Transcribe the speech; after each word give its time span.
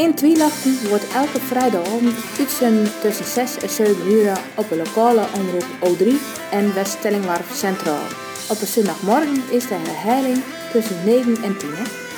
In 0.00 0.14
Twielachten 0.14 0.88
wordt 0.88 1.12
elke 1.12 1.40
vrijdagavond 1.40 2.14
uitzenden 2.38 3.00
tussen 3.00 3.24
6 3.24 3.58
en 3.58 3.68
7 3.68 4.12
uur 4.12 4.40
op 4.56 4.68
de 4.68 4.76
lokale 4.76 5.24
omroep 5.38 5.66
O3 5.86 6.04
en 6.50 6.74
West-Stellingwarf 6.74 7.54
Centraal. 7.54 8.06
Op 8.50 8.60
een 8.60 8.66
zondagmorgen 8.66 9.42
is 9.50 9.66
de 9.66 9.74
herhaling 9.74 10.42
tussen 10.72 11.04
9 11.04 11.42
en 11.42 11.58
10. 11.58 11.70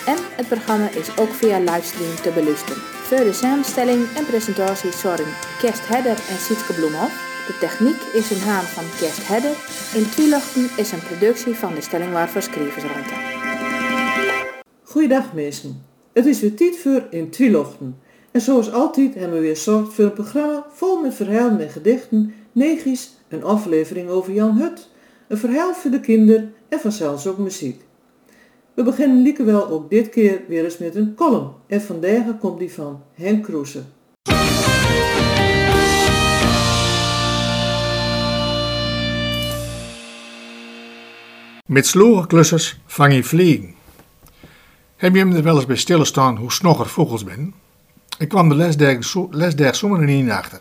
En 0.07 0.17
het 0.37 0.49
programma 0.49 0.89
is 0.89 1.19
ook 1.19 1.33
via 1.33 1.59
livestream 1.59 2.15
te 2.23 2.31
beluisteren. 2.31 2.83
Voor 2.83 3.25
de 3.25 3.33
samenstelling 3.33 4.07
en 4.17 4.27
presentatie 4.27 4.93
zorgen 4.93 5.35
Kerst 5.59 5.89
Hedder 5.89 6.17
en 6.31 6.39
Sietke 6.39 6.73
Bloemhoff. 6.73 7.15
De 7.47 7.59
techniek 7.61 8.01
is 8.13 8.31
in 8.31 8.41
haan 8.49 8.65
van 8.65 8.85
Kerst 8.99 9.29
Hedder. 9.29 9.55
In 9.95 10.11
Twielachten 10.11 10.71
is 10.77 10.93
een 10.93 11.07
productie 11.11 11.55
van 11.55 11.75
de 11.75 11.81
Stellingwarf 11.81 12.37
Schrijversruimte. 12.39 13.15
Goeiedag 14.83 15.33
mensen. 15.33 15.92
Het 16.13 16.27
is 16.27 16.41
weer 16.41 16.55
tijd 16.55 16.79
voor 16.79 17.07
in 17.11 17.31
Twilochten. 17.31 17.97
En 18.31 18.41
zoals 18.41 18.73
altijd 18.73 19.15
hebben 19.15 19.37
we 19.37 19.45
weer 19.45 19.57
zorgd 19.57 19.95
voor 19.95 20.05
een 20.05 20.13
programma 20.13 20.67
vol 20.73 21.01
met 21.01 21.15
verhalen 21.15 21.61
en 21.61 21.69
gedichten, 21.69 22.35
negies, 22.53 23.11
een 23.29 23.45
aflevering 23.45 24.09
over 24.09 24.33
Jan 24.33 24.57
Hut, 24.57 24.89
een 25.29 25.39
verhaal 25.39 25.75
voor 25.75 25.91
de 25.91 26.01
kinderen 26.01 26.55
en 26.69 26.81
vanzelfs 26.81 27.27
ook 27.27 27.39
muziek. 27.39 27.81
We 28.75 28.83
beginnen 28.83 29.23
lieke 29.23 29.45
wel 29.45 29.69
ook 29.69 29.91
dit 29.91 30.09
keer 30.09 30.41
weer 30.49 30.65
eens 30.65 30.79
met 30.79 30.95
een 30.95 31.15
column 31.15 31.51
en 31.67 31.81
vandaag 31.81 32.39
komt 32.39 32.59
die 32.59 32.73
van 32.73 33.03
Henk 33.15 33.45
Kroese. 33.45 33.83
Met 41.67 41.87
sloegenklussers 41.87 42.81
vang 42.87 43.15
je 43.15 43.25
vliegen. 43.25 43.82
Heb 45.03 45.15
je 45.15 45.19
hem 45.19 45.33
er 45.33 45.43
wel 45.43 45.57
eens 45.57 45.67
bij 45.67 45.77
stilstaan 45.77 46.37
hoe 46.37 46.53
snogger 46.53 46.87
vogels 46.87 47.25
ben? 47.25 47.55
Ik 48.19 48.29
kwam 48.29 48.49
de 48.49 48.55
lesdag 49.31 49.77
zomer 49.77 50.05
niet 50.05 50.31
achter. 50.31 50.61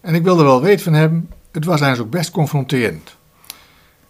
En 0.00 0.14
ik 0.14 0.22
wilde 0.22 0.42
wel 0.42 0.62
weten 0.62 0.84
van 0.84 0.92
hebben, 0.92 1.30
het 1.52 1.64
was 1.64 1.80
eigenlijk 1.80 2.14
ook 2.14 2.20
best 2.20 2.30
confronterend. 2.30 3.16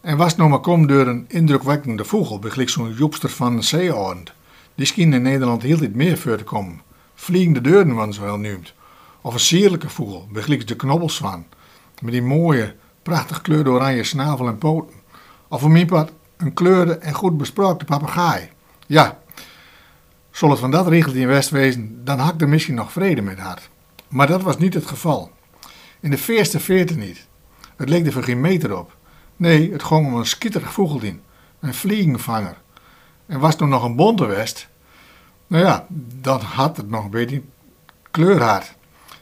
En 0.00 0.16
was 0.16 0.36
nog 0.36 0.48
maar 0.48 0.60
kom 0.60 0.86
door 0.86 1.06
een 1.06 1.24
indrukwekkende 1.28 2.04
vogel, 2.04 2.38
begelijk 2.38 2.68
zo'n 2.68 2.94
joepster 2.94 3.30
van 3.30 3.56
een 3.56 3.64
zeearend. 3.64 4.32
Die 4.74 4.86
scheen 4.86 5.12
in 5.12 5.22
Nederland 5.22 5.62
heel 5.62 5.82
iets 5.82 5.94
meer 5.94 6.18
voor 6.18 6.36
te 6.36 6.44
komen. 6.44 6.80
Vliegende 7.14 7.60
deuren, 7.60 7.94
wat 7.94 8.14
ze 8.14 8.20
wel 8.20 8.38
noemt. 8.38 8.74
Of 9.20 9.34
een 9.34 9.40
sierlijke 9.40 9.88
vogel, 9.88 10.28
begelijk 10.32 10.68
de 10.68 10.76
knobbelswan. 10.76 11.44
Met 12.00 12.12
die 12.12 12.22
mooie, 12.22 12.74
prachtig 13.02 13.42
kleurde 13.42 13.70
oranje 13.70 14.04
snavel 14.04 14.46
en 14.46 14.58
poten. 14.58 14.94
Of 15.48 15.62
een 15.62 15.72
miepad, 15.72 16.12
een 16.36 16.54
kleurde 16.54 16.94
en 16.94 17.14
goed 17.14 17.36
besproken 17.36 17.86
papegaai. 17.86 18.48
Ja, 18.86 19.22
zal 20.34 20.50
het 20.50 20.58
van 20.58 20.70
dat 20.70 20.88
regelt 20.88 21.14
in 21.14 21.26
West 21.26 21.50
wezen, 21.50 22.04
dan 22.04 22.18
ik 22.34 22.40
er 22.40 22.48
misschien 22.48 22.74
nog 22.74 22.92
vrede 22.92 23.22
met 23.22 23.38
haar. 23.38 23.68
Maar 24.08 24.26
dat 24.26 24.42
was 24.42 24.58
niet 24.58 24.74
het 24.74 24.86
geval. 24.86 25.30
In 26.00 26.10
de 26.10 26.24
eerste 26.26 26.60
veertig 26.60 26.96
niet. 26.96 27.26
Het 27.76 27.88
leek 27.88 28.06
er 28.06 28.22
geen 28.22 28.40
meter 28.40 28.78
op. 28.78 28.96
Nee, 29.36 29.72
het 29.72 29.82
ging 29.82 30.06
om 30.06 30.14
een 30.14 30.26
skitterig 30.26 30.72
een 31.60 31.74
vliegenvanger. 31.74 32.56
En 33.26 33.40
was 33.40 33.56
toen 33.56 33.68
nog 33.68 33.84
een 33.84 33.96
bonte 33.96 34.26
west, 34.26 34.68
nou 35.46 35.64
ja, 35.64 35.86
dan 36.20 36.40
had 36.40 36.76
het 36.76 36.90
nog 36.90 37.04
een 37.04 37.10
beetje 37.10 37.42
kleurhaard. 38.10 38.74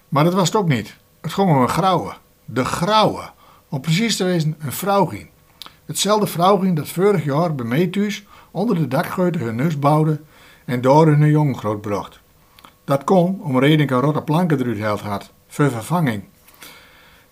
Maar 0.09 0.25
dat 0.25 0.35
was 0.35 0.47
het 0.47 0.57
ook 0.57 0.69
niet. 0.69 0.97
Het 1.21 1.33
ging 1.33 1.51
om 1.51 1.63
een 1.63 1.69
grauwe. 1.69 2.13
De 2.45 2.65
grauwe. 2.65 3.31
Om 3.69 3.81
precies 3.81 4.17
te 4.17 4.25
wezen, 4.25 4.57
een 4.59 4.73
vrouwgien. 4.73 5.29
Hetzelfde 5.87 6.27
vrouwgien 6.27 6.75
dat 6.75 6.89
vorig 6.89 7.25
jaar 7.25 7.55
bij 7.55 7.67
mij 7.67 7.87
thuis 7.87 8.27
onder 8.51 8.77
de 8.77 8.89
dakgeuten 8.89 9.41
hun 9.41 9.55
neus 9.55 9.79
bouwde 9.79 10.21
en 10.65 10.81
door 10.81 11.07
hun 11.07 11.31
jongen 11.31 11.57
grootbracht. 11.57 12.21
Dat 12.85 13.05
kon 13.05 13.41
om 13.41 13.59
reden 13.59 13.81
ik 13.81 13.91
rotte 13.91 14.23
planken 14.23 14.61
eruit 14.61 14.79
held 14.79 15.01
had, 15.01 15.33
voor 15.47 15.71
vervanging. 15.71 16.25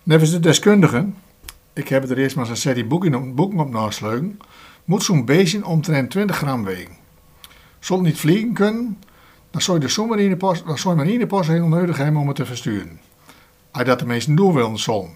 Nevens 0.03 0.31
de 0.31 0.39
deskundigen, 0.39 1.15
ik 1.73 1.87
heb 1.87 2.09
er 2.09 2.17
eerst 2.17 2.35
maar 2.35 2.45
eens 2.45 2.53
een 2.53 2.61
serie 2.61 2.85
boeken, 2.85 3.35
boeken 3.35 3.59
op 3.59 3.69
nasleugen, 3.69 4.39
moet 4.85 5.03
zo'n 5.03 5.25
beestje 5.25 5.65
omtrent 5.65 6.09
20 6.11 6.37
gram 6.37 6.63
wegen. 6.63 6.95
Zult 7.79 8.01
niet 8.01 8.19
vliegen 8.19 8.53
kunnen, 8.53 8.99
dan 9.51 9.61
zou 9.61 9.79
je 9.79 9.87
de 9.87 10.05
marinepas, 10.05 10.63
dan 10.63 10.77
zou 10.77 10.95
marinepas 10.95 11.47
heel 11.47 11.67
nodig 11.67 11.97
hebben 11.97 12.21
om 12.21 12.27
het 12.27 12.35
te 12.35 12.45
versturen. 12.45 12.99
Hij 13.71 13.83
dat 13.83 13.99
de 13.99 14.05
meesten 14.05 14.35
doen 14.35 14.53
willen 14.53 14.79
zon, 14.79 15.09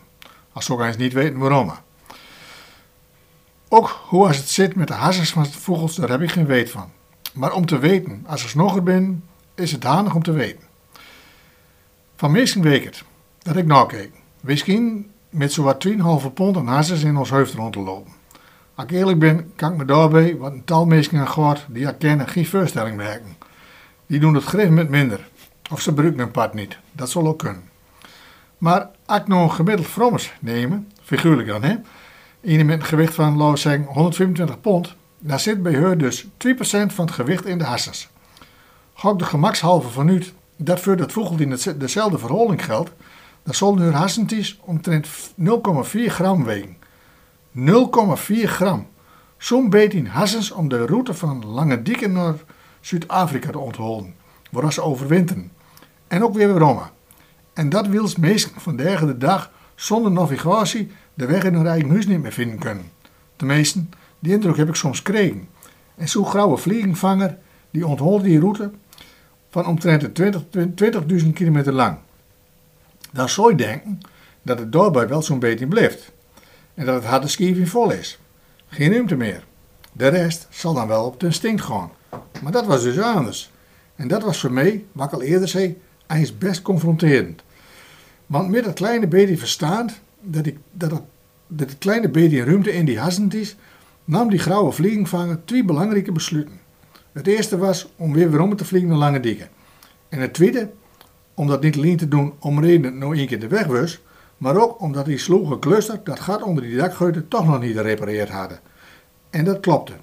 als 0.53 0.65
ze 0.65 0.85
eens 0.85 0.97
niet 0.97 1.13
weten 1.13 1.39
waarom. 1.39 1.71
Ook 3.69 3.99
hoe 4.07 4.27
als 4.27 4.37
het 4.37 4.49
zit 4.49 4.75
met 4.75 4.87
de 4.87 4.93
hassers 4.93 5.31
van 5.31 5.43
de 5.43 5.51
vogels, 5.51 5.95
daar 5.95 6.09
heb 6.09 6.21
ik 6.21 6.31
geen 6.31 6.45
weet 6.45 6.71
van. 6.71 6.91
Maar 7.35 7.53
om 7.53 7.65
te 7.65 7.77
weten, 7.77 8.23
als 8.27 8.43
er 8.43 8.49
snogger 8.49 8.83
ben, 8.83 9.23
is 9.55 9.71
het 9.71 9.83
handig 9.83 10.15
om 10.15 10.23
te 10.23 10.31
weten. 10.31 10.63
Van 12.15 12.31
meesten 12.31 12.61
weet 12.61 12.85
het, 12.85 13.03
dat 13.41 13.55
ik 13.55 13.65
nakeek. 13.65 14.11
Misschien 14.41 15.11
met 15.29 15.53
zowat 15.53 15.87
2,5 15.87 16.33
pond 16.33 16.57
aan 16.57 16.67
hassers 16.67 17.03
in 17.03 17.17
ons 17.17 17.29
hoofd 17.29 17.53
rond 17.53 17.73
te 17.73 17.79
lopen. 17.79 18.11
Als 18.75 18.85
ik 18.85 18.91
eerlijk 18.91 19.19
ben, 19.19 19.51
kan 19.55 19.71
ik 19.71 19.77
me 19.77 19.85
daarbij, 19.85 20.37
wat 20.37 20.51
een 20.51 20.63
tal 20.63 20.85
mensen 20.85 21.19
aan 21.19 21.27
gehoord 21.27 21.65
die 21.69 21.83
herkennen, 21.83 22.27
geen 22.27 22.45
voorstelling 22.45 22.97
merken. 22.97 23.37
Die 24.07 24.19
doen 24.19 24.33
het 24.33 24.43
grif 24.43 24.69
met 24.69 24.89
minder. 24.89 25.29
Of 25.71 25.81
ze 25.81 25.89
gebruiken 25.89 26.19
een 26.19 26.31
pad 26.31 26.53
niet. 26.53 26.77
Dat 26.91 27.09
zal 27.09 27.27
ook 27.27 27.39
kunnen. 27.39 27.63
Maar 28.57 28.89
als 29.05 29.19
ik 29.19 29.27
nog 29.27 29.49
een 29.49 29.55
gemiddeld 29.55 29.87
frommers 29.87 30.33
nemen, 30.39 30.91
figuurlijk 31.03 31.47
dan 31.47 31.63
hè, 31.63 31.75
Iemand 32.45 32.67
met 32.67 32.79
een 32.79 32.85
gewicht 32.85 33.13
van, 33.13 33.37
laten 33.37 33.57
zeggen, 33.57 33.83
125 33.83 34.61
pond, 34.61 34.95
daar 35.27 35.39
zit 35.39 35.63
bij 35.63 35.75
haar 35.75 35.97
dus 35.97 36.25
2% 36.25 36.27
van 36.69 37.05
het 37.05 37.11
gewicht 37.11 37.45
in 37.45 37.57
de 37.57 37.63
hassers. 37.63 38.09
Ga 38.93 39.13
de 39.13 39.25
gemakshalve 39.25 39.89
van 39.89 40.09
u 40.09 40.23
dat 40.57 40.79
voor 40.79 40.95
dat 40.95 41.11
vogeltje 41.11 41.77
dezelfde 41.77 42.17
verhouding 42.17 42.65
geldt, 42.65 42.91
dan 43.43 43.53
zal 43.53 43.79
haar 43.79 43.93
hassentjes 43.93 44.59
omtrent 44.61 45.07
0,4 45.07 46.05
gram 46.05 46.43
wegen. 46.43 46.77
0,4 47.55 48.43
gram. 48.43 48.87
Zo'n 49.37 49.69
beetje 49.69 50.07
hassens 50.07 50.51
om 50.51 50.67
de 50.67 50.85
route 50.85 51.13
van 51.13 51.45
Lange 51.45 51.81
Dieken 51.81 52.11
naar 52.11 52.35
Zuid-Afrika 52.81 53.51
te 53.51 53.59
onthouden, 53.59 54.15
waar 54.51 54.73
ze 54.73 54.81
overwinteren. 54.81 55.51
En 56.07 56.23
ook 56.23 56.33
weer 56.33 56.53
waarom. 56.53 56.81
En 57.53 57.69
dat 57.69 57.87
wils 57.87 58.15
meestal 58.15 58.61
vandaag 58.61 58.99
de 58.99 59.17
dag 59.17 59.51
zonder 59.75 60.11
navigatie 60.11 60.91
de 61.13 61.25
weg 61.25 61.43
in 61.43 61.53
hun 61.53 61.67
eigen 61.67 61.89
huis 61.89 62.05
niet 62.05 62.21
meer 62.21 62.31
vinden 62.31 62.59
kunnen. 62.59 62.91
Tenminste, 63.35 63.83
die 64.19 64.33
indruk 64.33 64.57
heb 64.57 64.69
ik 64.69 64.75
soms 64.75 64.97
gekregen. 64.97 65.47
En 65.95 66.09
zo'n 66.09 66.25
grauwe 66.25 66.57
vliegenvanger, 66.57 67.37
die 67.71 67.87
ontholt 67.87 68.23
die 68.23 68.39
route 68.39 68.71
van 69.49 69.65
omtrent 69.65 70.21
20.000 70.21 70.73
20 70.75 71.33
kilometer 71.33 71.73
lang. 71.73 71.97
Dan 73.11 73.29
zou 73.29 73.49
je 73.49 73.57
denken 73.57 73.99
dat 74.41 74.59
het 74.59 74.71
daarbij 74.71 75.07
wel 75.07 75.21
zo'n 75.21 75.39
beetje 75.39 75.67
blijft. 75.67 76.11
En 76.73 76.85
dat 76.85 76.95
het 76.95 77.05
harde 77.05 77.27
schieven 77.27 77.67
vol 77.67 77.91
is. 77.91 78.19
Geen 78.67 78.91
ruimte 78.91 79.15
meer. 79.15 79.43
De 79.91 80.07
rest 80.07 80.47
zal 80.49 80.73
dan 80.73 80.87
wel 80.87 81.05
op 81.05 81.19
de 81.19 81.25
instinct 81.25 81.61
gaan. 81.61 81.91
Maar 82.41 82.51
dat 82.51 82.65
was 82.65 82.83
dus 82.83 82.99
anders. 82.99 83.51
En 83.95 84.07
dat 84.07 84.23
was 84.23 84.39
voor 84.39 84.51
mij, 84.51 84.85
wat 84.91 85.07
ik 85.07 85.13
al 85.13 85.21
eerder 85.21 85.47
zei, 85.47 85.77
best 86.37 86.61
confronterend. 86.61 87.43
Want 88.25 88.49
met 88.49 88.63
dat 88.63 88.73
kleine 88.73 89.07
beetje 89.07 89.37
verstaand 89.37 89.99
dat, 90.21 90.45
ik, 90.45 90.57
dat, 90.71 90.91
het, 90.91 91.01
dat 91.47 91.69
het 91.69 91.77
kleine 91.77 92.09
beetje 92.09 92.43
ruimte 92.43 92.73
in 92.73 92.85
die 92.85 92.99
hassend 92.99 93.33
is, 93.33 93.55
nam 94.05 94.29
die 94.29 94.39
grauwe 94.39 94.71
vliegenvanger 94.71 95.45
twee 95.45 95.63
belangrijke 95.63 96.11
besluiten. 96.11 96.59
Het 97.11 97.27
eerste 97.27 97.57
was 97.57 97.93
om 97.95 98.13
weer 98.13 98.31
weer 98.31 98.57
te 98.57 98.65
vliegen 98.65 98.89
naar 98.89 98.97
Lange 98.97 99.19
Dieken. 99.19 99.49
En 100.09 100.19
het 100.19 100.33
tweede, 100.33 100.69
om 101.33 101.47
dat 101.47 101.61
niet 101.61 101.77
alleen 101.77 101.97
te 101.97 102.07
doen 102.07 102.33
om 102.39 102.59
reden 102.59 102.97
nog 102.97 103.15
één 103.15 103.27
keer 103.27 103.39
de 103.39 103.47
weg 103.47 103.65
was, 103.65 104.01
maar 104.37 104.57
ook 104.57 104.81
omdat 104.81 105.05
die 105.05 105.17
sloegen 105.17 105.59
cluster 105.59 105.99
dat 106.03 106.19
gat 106.19 106.43
onder 106.43 106.63
die 106.63 106.77
dakgeuten 106.77 107.27
toch 107.27 107.47
nog 107.47 107.61
niet 107.61 107.75
gerepareerd 107.75 108.29
hadden. 108.29 108.59
En 109.29 109.45
dat 109.45 109.59
klopte. 109.59 109.93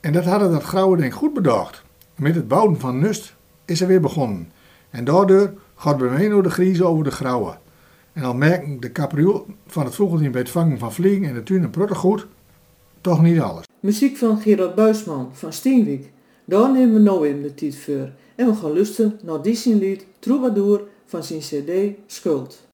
En 0.00 0.12
dat 0.12 0.24
hadden 0.24 0.50
dat 0.50 0.62
grauwe 0.62 0.96
ding 0.96 1.14
goed 1.14 1.34
bedacht. 1.34 1.82
Met 2.14 2.34
het 2.34 2.48
bouwen 2.48 2.80
van 2.80 2.98
Nust 2.98 3.34
is 3.64 3.80
er 3.80 3.86
weer 3.86 4.00
begonnen. 4.00 4.52
En 4.90 5.04
daardoor 5.04 5.52
gaat 5.76 5.98
nog 6.30 6.42
de 6.42 6.50
griezen 6.50 6.86
over 6.86 7.04
de 7.04 7.10
grauwe. 7.10 7.56
En 8.12 8.22
al 8.22 8.34
merken 8.34 8.80
de 8.80 8.92
capriool 8.92 9.46
van 9.66 9.84
het 9.84 9.94
vogelteam 9.94 10.32
bij 10.32 10.40
het 10.40 10.50
vangen 10.50 10.78
van 10.78 10.92
vliegen 10.92 11.28
in 11.28 11.34
de 11.34 11.42
tuin 11.42 11.62
en 11.62 11.96
goed, 11.96 12.26
toch 13.00 13.22
niet 13.22 13.40
alles. 13.40 13.64
Muziek 13.80 14.16
van 14.16 14.40
Gerard 14.40 14.74
Buisman 14.74 15.30
van 15.32 15.52
Steenwijk. 15.52 16.10
Daar 16.44 16.72
nemen 16.72 16.94
we 16.94 17.00
nou 17.00 17.28
in 17.28 17.42
de 17.42 17.54
tijd 17.54 17.76
voor. 17.76 18.10
En 18.34 18.46
we 18.46 18.54
gaan 18.54 18.72
luisteren 18.72 19.18
naar 19.22 19.42
die 19.42 19.76
lied 19.76 20.06
Troubadour 20.18 20.82
van 21.06 21.22
zijn 21.22 21.40
cd 21.40 21.70
Schuld. 22.06 22.66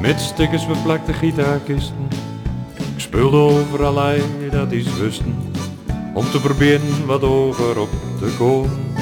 Met 0.00 0.20
stickers 0.20 0.66
beplakte 0.66 1.12
gitaarkisten. 1.12 2.08
Ik 2.94 3.00
speelde 3.00 3.36
overal 3.36 4.18
dat 4.50 4.72
is 4.72 4.98
wusten. 4.98 5.47
Om 6.18 6.30
te 6.30 6.40
proberen 6.40 7.06
wat 7.06 7.22
over 7.22 7.80
op 7.80 7.88
te 8.18 8.34
komen. 8.38 8.94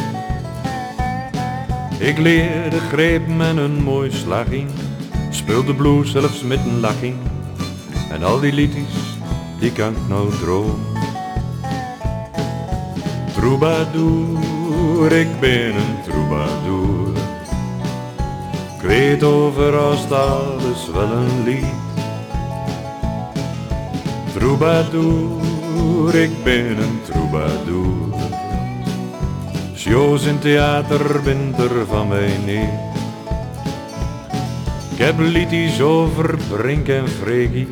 Ik 1.98 2.18
leerde 2.18 2.78
grepen 2.78 3.40
en 3.40 3.56
een 3.56 3.82
mooi 3.82 4.10
slaging. 4.10 4.70
Speelde 5.30 5.74
blues 5.74 6.10
zelfs 6.10 6.42
met 6.42 6.58
een 6.58 6.80
laching. 6.80 7.16
En 8.10 8.22
al 8.22 8.40
die 8.40 8.52
liedjes, 8.52 9.18
die 9.60 9.72
kan 9.72 9.92
ik 9.92 10.08
nou 10.08 10.30
droom. 10.40 10.80
Troubadour, 13.34 15.12
ik 15.12 15.40
ben 15.40 15.74
een 15.74 16.02
troubadour. 16.04 17.16
Ik 18.76 18.82
weet 18.82 19.22
overal 19.22 19.96
alles 20.10 20.90
wel 20.92 21.10
een 21.10 21.42
lied. 21.44 21.64
Troubadour, 24.32 25.55
ik 26.14 26.44
ben 26.44 26.78
een 26.78 27.00
troubadour. 27.04 27.94
Shows 29.74 30.24
in 30.24 30.38
theater 30.38 31.22
bent 31.22 31.58
er 31.58 31.86
van 31.86 32.08
mij 32.08 32.36
niet. 32.46 32.68
Ik 34.92 34.98
heb 34.98 35.18
liedjes 35.18 35.80
over 35.80 36.38
Brink 36.48 36.88
en 36.88 37.08
Freekie, 37.08 37.68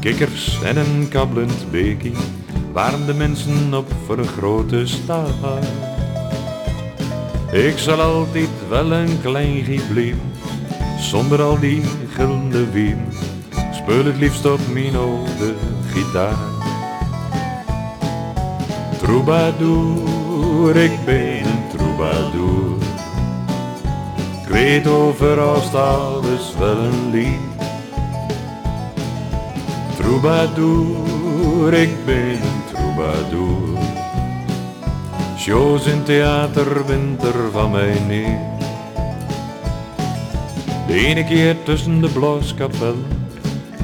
kikkers 0.00 0.62
en 0.62 0.76
een 0.76 1.08
kabbelend 1.08 1.70
beekie. 1.70 2.16
Waren 2.72 3.06
de 3.06 3.14
mensen 3.14 3.74
op 3.74 3.92
voor 4.06 4.18
een 4.18 4.28
grote. 4.38 4.86
Ik 7.52 7.78
zal 7.78 8.00
altijd 8.00 8.48
wel 8.68 8.92
een 8.92 9.20
klein 9.22 9.64
giet 9.64 10.14
zonder 10.98 11.42
al 11.42 11.58
die 11.58 11.82
gulden 12.08 12.72
wien. 12.72 12.98
Speel 13.72 14.04
het 14.04 14.16
liefst 14.16 14.46
op 14.46 14.60
mijn 14.72 14.96
oude 14.96 15.54
gitaar. 15.92 16.51
Troubadour, 19.12 20.76
ik 20.76 21.04
ben 21.04 21.44
een 21.44 21.68
troubadour. 21.76 22.76
Ik 24.42 24.48
weet 24.48 24.86
overal 24.86 25.62
alles 25.72 26.54
wel 26.58 26.76
een 26.76 27.10
lied. 27.10 27.40
Troubadour, 29.96 31.72
ik 31.74 32.04
ben 32.04 32.30
een 32.30 32.62
troubadour. 32.72 33.78
Shows 35.38 35.86
in 35.86 36.02
theater 36.02 36.84
bent 36.84 37.22
er 37.22 37.50
van 37.52 37.70
mij 37.70 37.98
niet. 38.08 38.38
De 40.86 40.94
ene 40.94 41.24
keer 41.24 41.56
tussen 41.62 42.00
de 42.00 42.08
blaaskapel, 42.08 42.94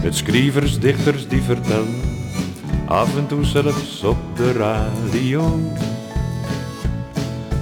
met 0.03 0.15
schrijvers, 0.15 0.79
dichters 0.79 1.29
die 1.29 1.43
vertellen, 1.43 2.18
af 2.89 3.17
en 3.17 3.27
toe 3.27 3.45
zelfs 3.45 4.05
op 4.05 4.17
de 4.37 4.53
radio. 4.53 5.61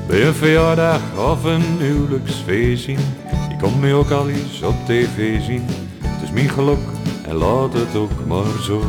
Bij 0.07 0.27
een 0.27 0.35
verjaardag 0.35 1.01
of 1.31 1.45
een 1.45 1.63
huwelijksfeest 1.79 2.85
zien, 2.85 2.99
ik 3.51 3.59
kom 3.59 3.81
me 3.81 3.95
ook 3.95 4.11
al 4.11 4.29
eens 4.29 4.63
op 4.63 4.75
tv 4.87 5.43
zien. 5.45 5.65
Het 6.03 6.23
is 6.23 6.31
mijn 6.31 6.49
geluk 6.49 6.79
en 7.29 7.35
laat 7.35 7.73
het 7.73 7.97
ook 7.97 8.27
maar 8.27 8.63
zo. 8.63 8.83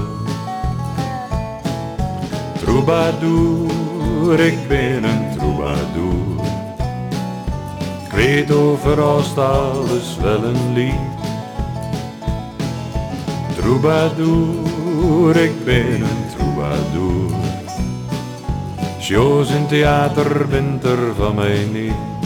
Troubadour, 2.59 4.39
ik 4.39 4.67
ben 4.67 5.03
een 5.03 5.37
troubadour. 5.37 6.45
Ik 8.05 8.11
weet 8.11 8.51
overal 8.51 9.21
alles 9.35 10.17
wel 10.21 10.43
een 10.43 10.73
lied. 10.73 10.93
Troubadour, 13.55 15.35
ik 15.35 15.65
ben 15.65 16.01
een 16.01 16.26
Shows 19.07 19.49
in 19.49 19.67
theater 19.67 20.47
bent 20.47 20.83
er 20.83 21.15
van 21.15 21.35
mij 21.35 21.67
niet. 21.71 22.16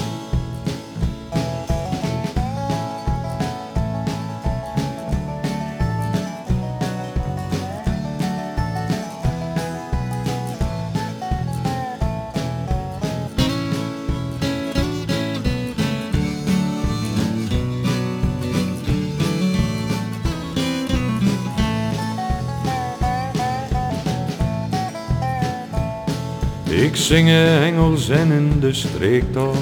Ik 26.71 26.95
zing 26.95 27.29
Engels 27.29 28.09
en 28.09 28.31
in 28.31 28.59
de 28.59 28.73
streektaal. 28.73 29.55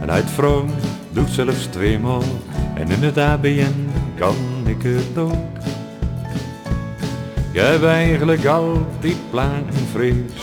En 0.00 0.10
uit 0.10 0.30
vrouw 0.30 0.64
doet 1.10 1.30
zelfs 1.30 1.66
tweemaal. 1.66 2.22
En 2.74 2.90
in 2.90 3.02
het 3.02 3.18
ABN 3.18 3.90
kan 4.14 4.36
ik 4.64 4.82
het 4.82 5.18
ook. 5.18 5.56
Ik 7.52 7.60
heb 7.60 7.84
eigenlijk 7.84 8.44
altijd 8.44 9.30
plagenvrees. 9.30 10.42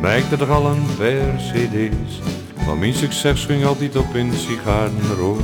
Maakte 0.00 0.36
er 0.36 0.52
al 0.52 0.66
een 0.66 0.86
paar 0.98 1.36
cd's. 1.36 2.20
Maar 2.66 2.76
mijn 2.76 2.94
succes 2.94 3.44
ging 3.44 3.64
altijd 3.64 3.96
op 3.96 4.14
in 4.14 4.32
sigarenrook. 4.32 5.40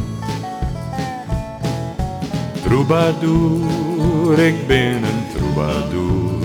Troubadour, 2.63 4.39
ik 4.39 4.67
ben 4.67 5.03
een 5.03 5.25
troubadour. 5.35 6.44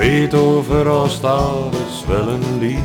Weet 0.00 0.34
overal 0.34 1.08
alles 1.22 2.04
wel 2.06 2.28
een 2.28 2.58
lied. 2.58 2.78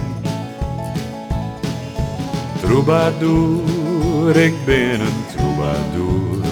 Troubadour, 2.61 4.35
ik 4.35 4.53
ben 4.65 4.99
een 4.99 5.25
troubadour. 5.35 6.45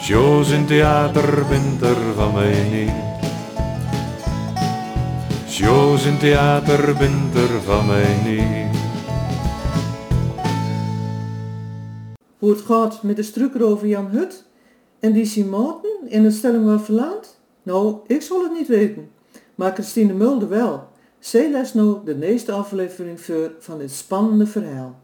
Shows 0.00 0.50
in 0.50 0.66
theater 0.66 1.46
bent 1.48 1.82
er 1.82 2.14
van 2.14 2.32
mij 2.32 2.68
niet. 2.70 2.92
Shows 5.48 6.04
in 6.04 6.18
theater 6.18 6.96
bent 6.96 7.34
er 7.34 7.62
van 7.64 7.86
mij 7.86 8.16
niet. 8.24 8.78
Hoe 12.38 12.50
het 12.50 12.60
gaat 12.60 13.02
met 13.02 13.16
de 13.16 13.22
struiker 13.22 13.64
over 13.64 13.86
Jan 13.86 14.06
Hut 14.06 14.44
en 15.00 15.12
die 15.12 15.26
Simoten 15.26 16.08
in 16.08 16.24
het 16.24 16.34
Verlaand? 16.84 17.33
Nou, 17.64 17.96
ik 18.06 18.22
zal 18.22 18.42
het 18.42 18.52
niet 18.52 18.68
weten. 18.68 19.10
Maar 19.54 19.72
Christine 19.72 20.12
Mulder 20.12 20.48
wel. 20.48 20.88
Zij 21.18 21.50
les 21.50 21.74
nou 21.74 22.04
de 22.04 22.26
eerste 22.26 22.52
aflevering 22.52 23.20
voor 23.20 23.52
van 23.58 23.78
dit 23.78 23.90
spannende 23.90 24.46
verhaal. 24.46 25.02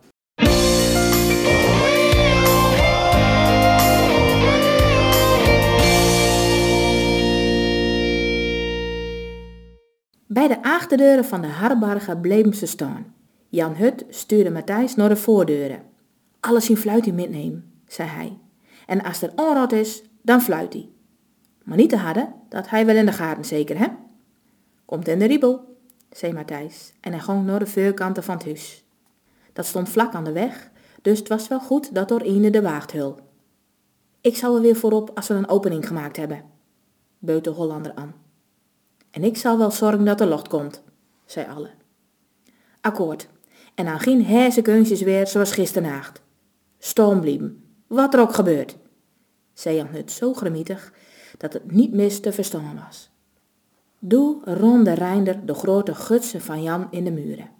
Bij 10.26 10.48
de 10.48 10.62
achterdeuren 10.62 11.24
van 11.24 11.40
de 11.40 11.48
Harbargen 11.48 12.20
bleven 12.20 12.54
ze 12.54 12.66
staan. 12.66 13.14
Jan 13.48 13.74
Hut 13.74 14.04
stuurde 14.08 14.50
Matthijs 14.50 14.94
naar 14.94 15.08
de 15.08 15.16
voordeuren. 15.16 15.82
Alles 16.40 16.70
in 16.70 16.76
fluitje 16.76 17.12
metnemen, 17.12 17.72
zei 17.86 18.08
hij. 18.08 18.38
En 18.86 19.02
als 19.02 19.22
er 19.22 19.32
onrot 19.36 19.72
is, 19.72 20.02
dan 20.22 20.40
fluit 20.40 20.72
hij. 20.72 20.88
Maar 21.64 21.76
niet 21.76 21.90
te 21.90 21.96
harde, 21.96 22.32
dat 22.48 22.68
hij 22.68 22.86
wel 22.86 22.96
in 22.96 23.06
de 23.06 23.12
gaten 23.12 23.44
zeker, 23.44 23.78
hè? 23.78 23.86
Komt 24.84 25.08
in 25.08 25.18
de 25.18 25.24
riebel, 25.24 25.76
zei 26.10 26.32
Matthijs 26.32 26.92
en 27.00 27.12
hij 27.12 27.20
ging 27.20 27.44
naar 27.44 27.58
de 27.58 27.66
voorkanten 27.66 28.22
van 28.22 28.34
het 28.34 28.44
huis. 28.44 28.84
Dat 29.52 29.66
stond 29.66 29.88
vlak 29.88 30.14
aan 30.14 30.24
de 30.24 30.32
weg, 30.32 30.70
dus 31.02 31.18
het 31.18 31.28
was 31.28 31.48
wel 31.48 31.60
goed 31.60 31.94
dat 31.94 32.08
door 32.08 32.24
Ine 32.24 32.50
de 32.50 32.62
waagt 32.62 32.92
hul. 32.92 33.18
Ik 34.20 34.36
zal 34.36 34.56
er 34.56 34.62
weer 34.62 34.76
voorop 34.76 35.10
als 35.14 35.28
we 35.28 35.34
een 35.34 35.48
opening 35.48 35.86
gemaakt 35.86 36.16
hebben, 36.16 36.44
beut 37.18 37.44
de 37.44 37.50
Hollander 37.50 37.94
aan. 37.94 38.14
En 39.10 39.24
ik 39.24 39.36
zal 39.36 39.58
wel 39.58 39.70
zorgen 39.70 40.04
dat 40.04 40.20
er 40.20 40.28
lucht 40.28 40.48
komt, 40.48 40.82
zei 41.24 41.46
alle. 41.48 41.70
Akkoord. 42.80 43.28
En 43.74 43.84
dan 43.84 44.00
geen 44.00 44.24
hersenkunstjes 44.24 45.00
weer 45.02 45.26
zoals 45.26 45.52
gisternacht. 45.52 46.22
Stoom 46.78 47.20
blieben, 47.20 47.64
wat 47.86 48.14
er 48.14 48.20
ook 48.20 48.34
gebeurt, 48.34 48.76
zei 49.52 49.76
Jan 49.76 49.86
Hut 49.86 50.10
zo 50.10 50.32
gramietig 50.32 50.92
dat 51.40 51.52
het 51.52 51.72
niet 51.72 51.92
mis 51.92 52.20
te 52.20 52.32
verstaan 52.32 52.80
was. 52.84 53.10
Doe 53.98 54.36
ronde 54.44 54.92
Reinder 54.92 55.46
de 55.46 55.54
grote 55.54 55.94
gutsen 55.94 56.40
van 56.40 56.62
Jan 56.62 56.86
in 56.90 57.04
de 57.04 57.10
muren. 57.10 57.50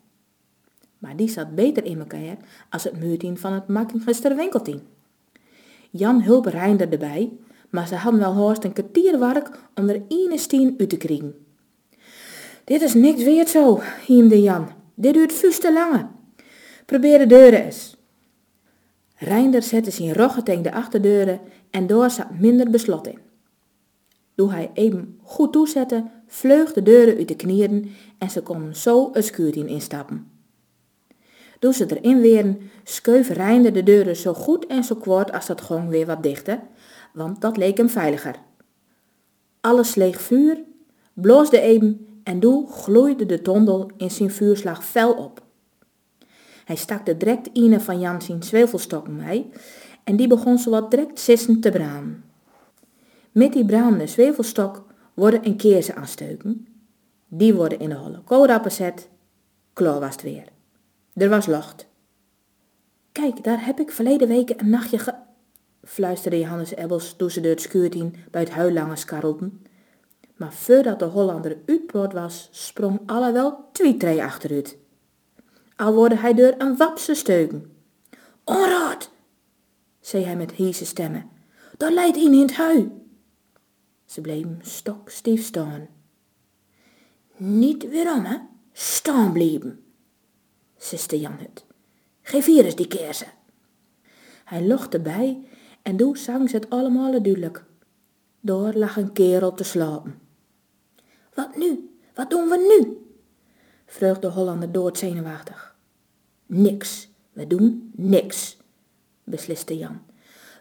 Maar 0.99 1.16
die 1.16 1.28
zat 1.28 1.54
beter 1.54 1.84
in 1.84 1.99
elkaar 1.99 2.37
als 2.70 2.84
het 2.84 2.99
muurtien 2.99 3.38
van 3.38 3.52
het 3.52 3.68
Makkingister 3.68 4.37
winkeltien. 4.37 4.80
Jan 5.90 6.22
hulp 6.22 6.46
Reinder 6.46 6.92
erbij, 6.92 7.32
maar 7.70 7.87
ze 7.87 7.94
hadden 7.94 8.20
wel 8.20 8.34
hoorst 8.34 8.64
een 8.64 8.72
kwartier 8.72 9.18
werk 9.18 9.50
om 9.75 9.88
er 9.88 10.02
ene 10.08 10.38
stien 10.38 10.75
uit 10.78 10.88
te 10.88 10.96
krijgen. 10.96 11.34
Dit 12.64 12.82
is 12.82 12.94
niks 12.94 13.22
weer 13.22 13.46
zo, 13.46 13.80
hiemde 14.06 14.42
Jan. 14.42 14.68
Dit 14.94 15.14
duurt 15.14 15.32
vuur 15.32 15.58
te 15.58 15.72
lange. 15.72 16.06
Probeer 16.87 17.18
de 17.18 17.26
deuren 17.26 17.64
eens. 17.64 17.96
Reinder 19.16 19.62
zette 19.62 19.90
zijn 19.90 20.42
tegen 20.44 20.62
de 20.62 20.72
achterdeuren 20.72 21.40
en 21.70 21.87
door 21.87 22.10
zat 22.10 22.38
minder 22.38 22.70
beslot 22.70 23.06
in. 23.06 23.29
Toen 24.40 24.50
hij 24.50 24.70
even 24.75 25.18
goed 25.23 25.52
toezette, 25.52 26.04
vleug 26.26 26.73
de 26.73 26.82
deuren 26.82 27.16
uit 27.16 27.28
de 27.28 27.37
knieren 27.37 27.90
en 28.18 28.30
ze 28.30 28.42
konden 28.42 28.76
zo 28.76 29.11
het 29.12 29.25
schuurtien 29.25 29.68
instappen. 29.68 30.30
Toen 31.59 31.73
ze 31.73 32.00
erin 32.00 32.70
scheuv 32.85 33.28
Reinder 33.28 33.73
de 33.73 33.82
deuren 33.82 34.16
zo 34.16 34.35
goed 34.35 34.66
en 34.66 34.85
zo 34.85 34.94
kwart 34.94 35.32
als 35.32 35.47
dat 35.47 35.61
gewoon 35.61 35.88
weer 35.88 36.06
wat 36.06 36.23
dichter, 36.23 36.61
want 37.12 37.40
dat 37.40 37.56
leek 37.56 37.76
hem 37.76 37.88
veiliger. 37.88 38.35
Alles 39.61 39.94
leeg 39.94 40.20
vuur, 40.20 40.62
bloosde 41.12 41.61
even 41.61 42.06
en 42.25 42.40
toen 42.40 42.68
gloeide 42.68 43.26
de 43.26 43.42
tondel 43.42 43.90
in 43.97 44.11
zijn 44.11 44.30
vuurslag 44.30 44.85
fel 44.85 45.12
op. 45.12 45.42
Hij 46.64 46.76
stak 46.76 47.06
de 47.06 47.16
direct 47.16 47.49
ine 47.52 47.80
van 47.80 48.00
Jan 48.00 48.23
zijn 48.23 48.42
zwevelstokken 48.42 49.16
mee 49.16 49.50
en 50.04 50.16
die 50.16 50.26
begon 50.26 50.59
zo 50.59 50.70
wat 50.70 50.90
direct 50.90 51.18
sissen 51.18 51.61
te 51.61 51.70
braan. 51.70 52.29
Met 53.40 53.52
die 53.52 53.64
brandende 53.64 54.06
zwevelstok 54.06 54.85
worden 55.14 55.47
een 55.47 55.56
keersen 55.56 55.97
aansteuken. 55.97 56.66
Die 57.28 57.54
worden 57.54 57.78
in 57.78 57.88
de 57.88 57.94
holle 57.94 58.23
koolrappen 58.25 58.73
zet. 58.73 59.09
Klaar 59.73 60.00
was 60.00 60.12
het 60.12 60.23
weer. 60.23 60.44
Er 61.14 61.28
was 61.28 61.47
locht. 61.47 61.87
Kijk, 63.12 63.44
daar 63.44 63.64
heb 63.64 63.80
ik 63.80 63.90
verleden 63.90 64.28
weken 64.28 64.61
een 64.61 64.70
nachtje 64.70 64.99
ge... 64.99 65.14
fluisterde 65.85 66.38
Johannes 66.38 66.75
Ebbels 66.75 67.16
toen 67.16 67.30
ze 67.30 67.40
door 67.40 67.50
het 67.50 67.61
schuurtien 67.61 68.14
bij 68.30 68.40
het 68.40 68.50
huilangen 68.50 68.97
skarrelden. 68.97 69.66
Maar 70.37 70.52
voordat 70.52 70.99
de 70.99 71.04
Hollander 71.04 71.56
uitpoort 71.66 72.12
was, 72.12 72.49
sprong 72.52 73.00
alle 73.06 73.32
wel 73.32 73.68
twee 73.73 74.23
achteruit. 74.23 74.78
Al 75.76 75.94
worden 75.94 76.18
hij 76.18 76.35
door 76.35 76.54
een 76.59 76.76
wapse 76.76 77.14
steuken. 77.14 77.73
Onraad, 78.44 79.11
zei 80.00 80.25
hij 80.25 80.37
met 80.37 80.52
hiese 80.52 80.85
stemmen. 80.85 81.30
Dat 81.76 81.92
leidt 81.92 82.16
in 82.16 82.32
in 82.32 82.40
het 82.40 82.56
hui. 82.56 83.00
Ze 84.11 84.21
bleven 84.21 84.59
stokstief 84.62 85.45
staan. 85.45 85.88
Niet 87.37 87.88
weerom, 87.88 88.25
hè? 88.25 88.37
Staan 88.73 89.33
blijven, 89.33 89.85
siste 90.76 91.21
Jan 91.21 91.37
Hut. 91.38 91.64
Geef 92.23 92.47
hier 92.47 92.64
eens 92.64 92.76
die 92.76 92.87
kersen. 92.87 93.33
Hij 94.45 94.67
lochte 94.67 95.00
bij 95.00 95.45
en 95.83 95.97
toen 95.97 96.17
zang 96.17 96.50
ze 96.50 96.57
het 96.57 96.71
allemaal 96.71 97.11
duidelijk. 97.11 97.64
Door 98.40 98.73
lag 98.73 98.97
een 98.97 99.12
kerel 99.12 99.55
te 99.55 99.64
slapen. 99.64 100.21
Wat 101.35 101.57
nu? 101.57 101.99
Wat 102.14 102.31
doen 102.31 102.49
we 102.49 102.57
nu? 102.79 102.99
vroeg 103.87 104.19
de 104.19 104.26
Hollander 104.26 104.73
doodzenuwachtig. 104.73 105.76
Niks, 106.47 107.11
we 107.33 107.47
doen 107.47 107.93
niks, 107.95 108.57
besliste 109.25 109.76
Jan. 109.79 110.00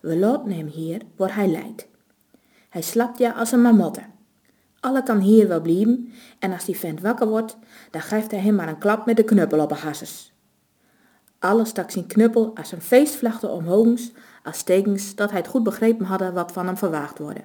We 0.02 0.18
laten 0.18 0.52
hem 0.52 0.68
hier 0.68 1.02
waar 1.16 1.36
hij 1.36 1.48
lijdt. 1.48 1.89
Hij 2.70 2.82
slapt 2.82 3.18
ja 3.18 3.32
als 3.32 3.52
een 3.52 3.62
marmotte. 3.62 4.02
Alle 4.80 5.04
kan 5.04 5.20
hier 5.20 5.48
wel 5.48 5.62
blijven 5.62 6.12
en 6.40 6.52
als 6.52 6.66
die 6.66 6.78
vent 6.78 7.02
wakker 7.02 7.28
wordt, 7.28 7.58
dan 7.92 8.02
geeft 8.02 8.32
hij 8.32 8.40
hem 8.40 8.56
maar 8.56 8.68
een 8.68 8.78
klap 8.78 9.06
met 9.06 9.18
de 9.18 9.24
knuppel 9.24 9.60
op 9.60 9.70
de 9.70 9.76
hasses. 9.76 10.34
Alle 11.40 11.66
stak 11.66 11.92
zijn 11.92 12.08
knuppel 12.08 12.56
als 12.56 12.72
een 12.72 12.82
feestvlachte 12.82 13.48
omhoog, 13.48 14.00
als 14.44 14.64
tekens 14.64 15.16
dat 15.16 15.30
hij 15.30 15.40
het 15.40 15.48
goed 15.48 15.64
begrepen 15.64 16.06
hadden 16.06 16.34
wat 16.34 16.52
van 16.52 16.66
hem 16.66 16.78
verwaagd 16.78 17.18
worden. 17.18 17.44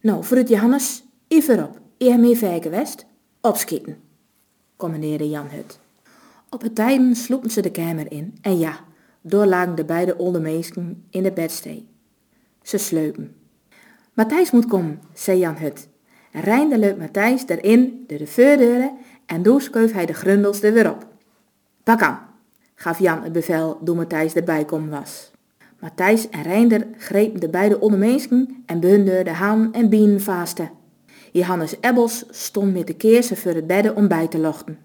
Nou, 0.00 0.22
fruit 0.22 0.48
Johannes, 0.48 1.04
even 1.28 1.64
op, 1.64 1.80
eer 1.98 2.18
mee 2.18 2.36
verken 2.36 2.70
west, 2.70 3.06
opschieten, 3.40 4.00
commandeerde 4.76 5.28
Jan 5.28 5.48
Hut. 5.48 5.78
Op 6.50 6.62
het 6.62 6.74
tijden 6.74 7.16
sloepen 7.16 7.50
ze 7.50 7.62
de 7.62 7.70
kamer 7.70 8.12
in 8.12 8.38
en 8.40 8.58
ja, 8.58 8.80
door 9.20 9.46
lagen 9.46 9.74
de 9.74 9.84
beide 9.84 10.40
meesken 10.40 11.04
in 11.10 11.22
de 11.22 11.32
bedstee. 11.32 11.88
Ze 12.62 12.78
sleupen. 12.78 13.43
Matthijs 14.14 14.50
moet 14.50 14.66
komen, 14.66 15.00
zei 15.12 15.38
Jan 15.38 15.56
Hut. 15.56 15.88
Reinde 16.32 16.78
leupt 16.78 16.98
Matthijs 16.98 17.44
erin 17.46 18.04
door 18.06 18.18
de 18.18 18.26
voordeuren 18.26 18.90
en 19.26 19.42
toen 19.42 19.60
schoof 19.60 19.92
hij 19.92 20.06
de 20.06 20.12
grundels 20.12 20.62
er 20.62 20.72
weer 20.72 20.90
op. 20.90 21.06
Pak 21.82 22.02
aan, 22.02 22.18
gaf 22.74 22.98
Jan 22.98 23.22
het 23.22 23.32
bevel 23.32 23.80
toen 23.84 23.96
Matthijs 23.96 24.34
erbij 24.34 24.64
komen 24.64 24.90
was. 24.90 25.30
Matthijs 25.80 26.28
en 26.28 26.42
Reinder 26.42 26.86
grepen 26.98 27.40
de 27.40 27.48
beide 27.48 27.80
ondermeesken 27.80 28.62
en 28.66 28.80
behunden 28.80 29.24
de 29.24 29.30
haan 29.30 29.72
en 29.72 29.88
bienen 29.88 30.20
vasten. 30.20 30.70
Johannes 31.32 31.76
Ebbels 31.80 32.24
stond 32.30 32.72
met 32.72 32.86
de 32.86 32.94
keersen 32.94 33.36
voor 33.36 33.54
het 33.54 33.66
bedden 33.66 33.96
om 33.96 34.08
bij 34.08 34.28
te 34.28 34.38
lochten. 34.38 34.78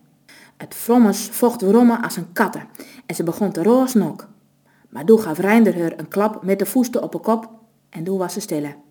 Het 0.58 0.74
frommes 0.74 1.30
vocht 1.32 1.62
rommen 1.62 2.02
als 2.02 2.18
een 2.18 2.34
katten 2.34 2.68
en 3.06 3.16
ze 3.16 3.24
begon 3.24 3.52
te 3.52 3.64
roosnok. 3.64 4.28
Maar 4.90 5.06
toen 5.06 5.20
gaf 5.20 5.38
Reinder 5.38 5.82
haar 5.82 5.94
een 5.98 6.08
klap 6.08 6.44
met 6.44 6.60
de 6.60 6.66
voesten 6.66 7.04
op 7.04 7.12
de 7.12 7.20
kop 7.20 7.50
en 7.90 8.04
toen 8.04 8.18
was 8.18 8.34
ze 8.34 8.40
stille. 8.40 8.88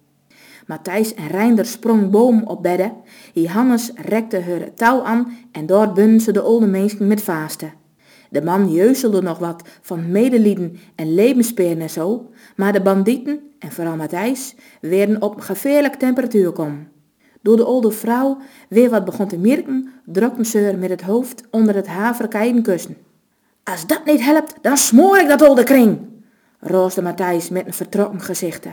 Matthijs 0.69 1.15
en 1.15 1.27
Reinder 1.27 1.67
sprong 1.67 2.11
boom 2.11 2.43
op 2.43 2.63
bedden. 2.63 2.93
Johannes 3.33 3.93
rekte 3.95 4.41
haar 4.41 4.75
touw 4.75 5.03
aan 5.03 5.37
en 5.53 5.67
daar 5.67 5.93
bunden 5.93 6.21
ze 6.21 6.33
de 6.33 6.41
oude 6.41 6.67
mensen 6.67 7.07
met 7.07 7.23
vaasten. 7.23 7.73
De 8.31 8.43
man 8.43 8.71
jeuzelde 8.71 9.23
nog 9.23 9.39
wat 9.39 9.63
van 9.81 10.11
medelieden 10.11 10.79
en 10.95 11.15
levensperen 11.15 11.81
en 11.81 11.91
zo, 11.91 12.31
maar 12.57 12.73
de 12.73 12.81
bandieten, 12.81 13.41
en 13.59 13.73
vooral 13.73 13.97
Matthijs, 13.97 14.55
werden 14.81 15.23
op 15.23 15.41
gevaarlijk 15.41 15.95
temperatuur 15.95 16.53
komen. 16.53 16.89
Door 17.43 17.57
de 17.57 17.65
oude 17.65 17.91
vrouw 17.91 18.39
weer 18.69 18.91
wat 18.91 19.05
begon 19.05 19.29
te 19.29 19.39
merken, 19.39 19.93
drukte 20.05 20.45
ze 20.45 20.63
haar 20.63 20.79
met 20.79 20.91
het 20.91 21.03
hoofd 21.03 21.43
onder 21.51 21.75
het 21.75 21.87
haverkeien 21.87 22.63
kussen. 22.63 22.97
Als 23.65 23.87
dat 23.87 24.05
niet 24.05 24.21
helpt, 24.25 24.55
dan 24.61 24.77
smoor 24.77 25.19
ik 25.19 25.29
dat 25.29 25.43
oude 25.43 25.65
kring, 25.65 25.99
roosde 26.61 27.03
Matthijs 27.03 27.49
met 27.49 27.67
een 27.67 27.73
vertrokken 27.73 28.21
gezicht. 28.21 28.67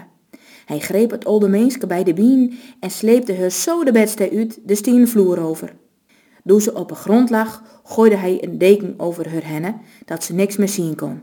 Hij 0.66 0.80
greep 0.80 1.12
het 1.12 1.26
oude 1.26 1.48
meenske 1.48 1.88
bij 1.88 2.04
de 2.04 2.14
bien 2.14 2.54
en 2.80 2.90
sleepte 2.90 3.36
haar 3.36 3.52
zo 3.52 3.84
de 3.84 3.92
bedstee 3.92 4.38
uit 4.38 4.60
de 4.64 4.76
stien 4.76 5.08
vloer 5.08 5.40
over. 5.40 5.76
Toen 6.46 6.62
ze 6.62 6.74
op 6.74 6.90
de 6.90 6.96
grond 6.96 7.30
lag, 7.30 7.62
gooide 7.84 8.16
hij 8.16 8.44
een 8.44 8.58
deken 8.58 8.94
over 8.98 9.30
haar 9.30 9.48
hennen, 9.48 9.82
dat 10.06 10.24
ze 10.24 10.34
niks 10.34 10.58
meer 10.58 10.70
zien 10.70 10.96
kon. 10.96 11.22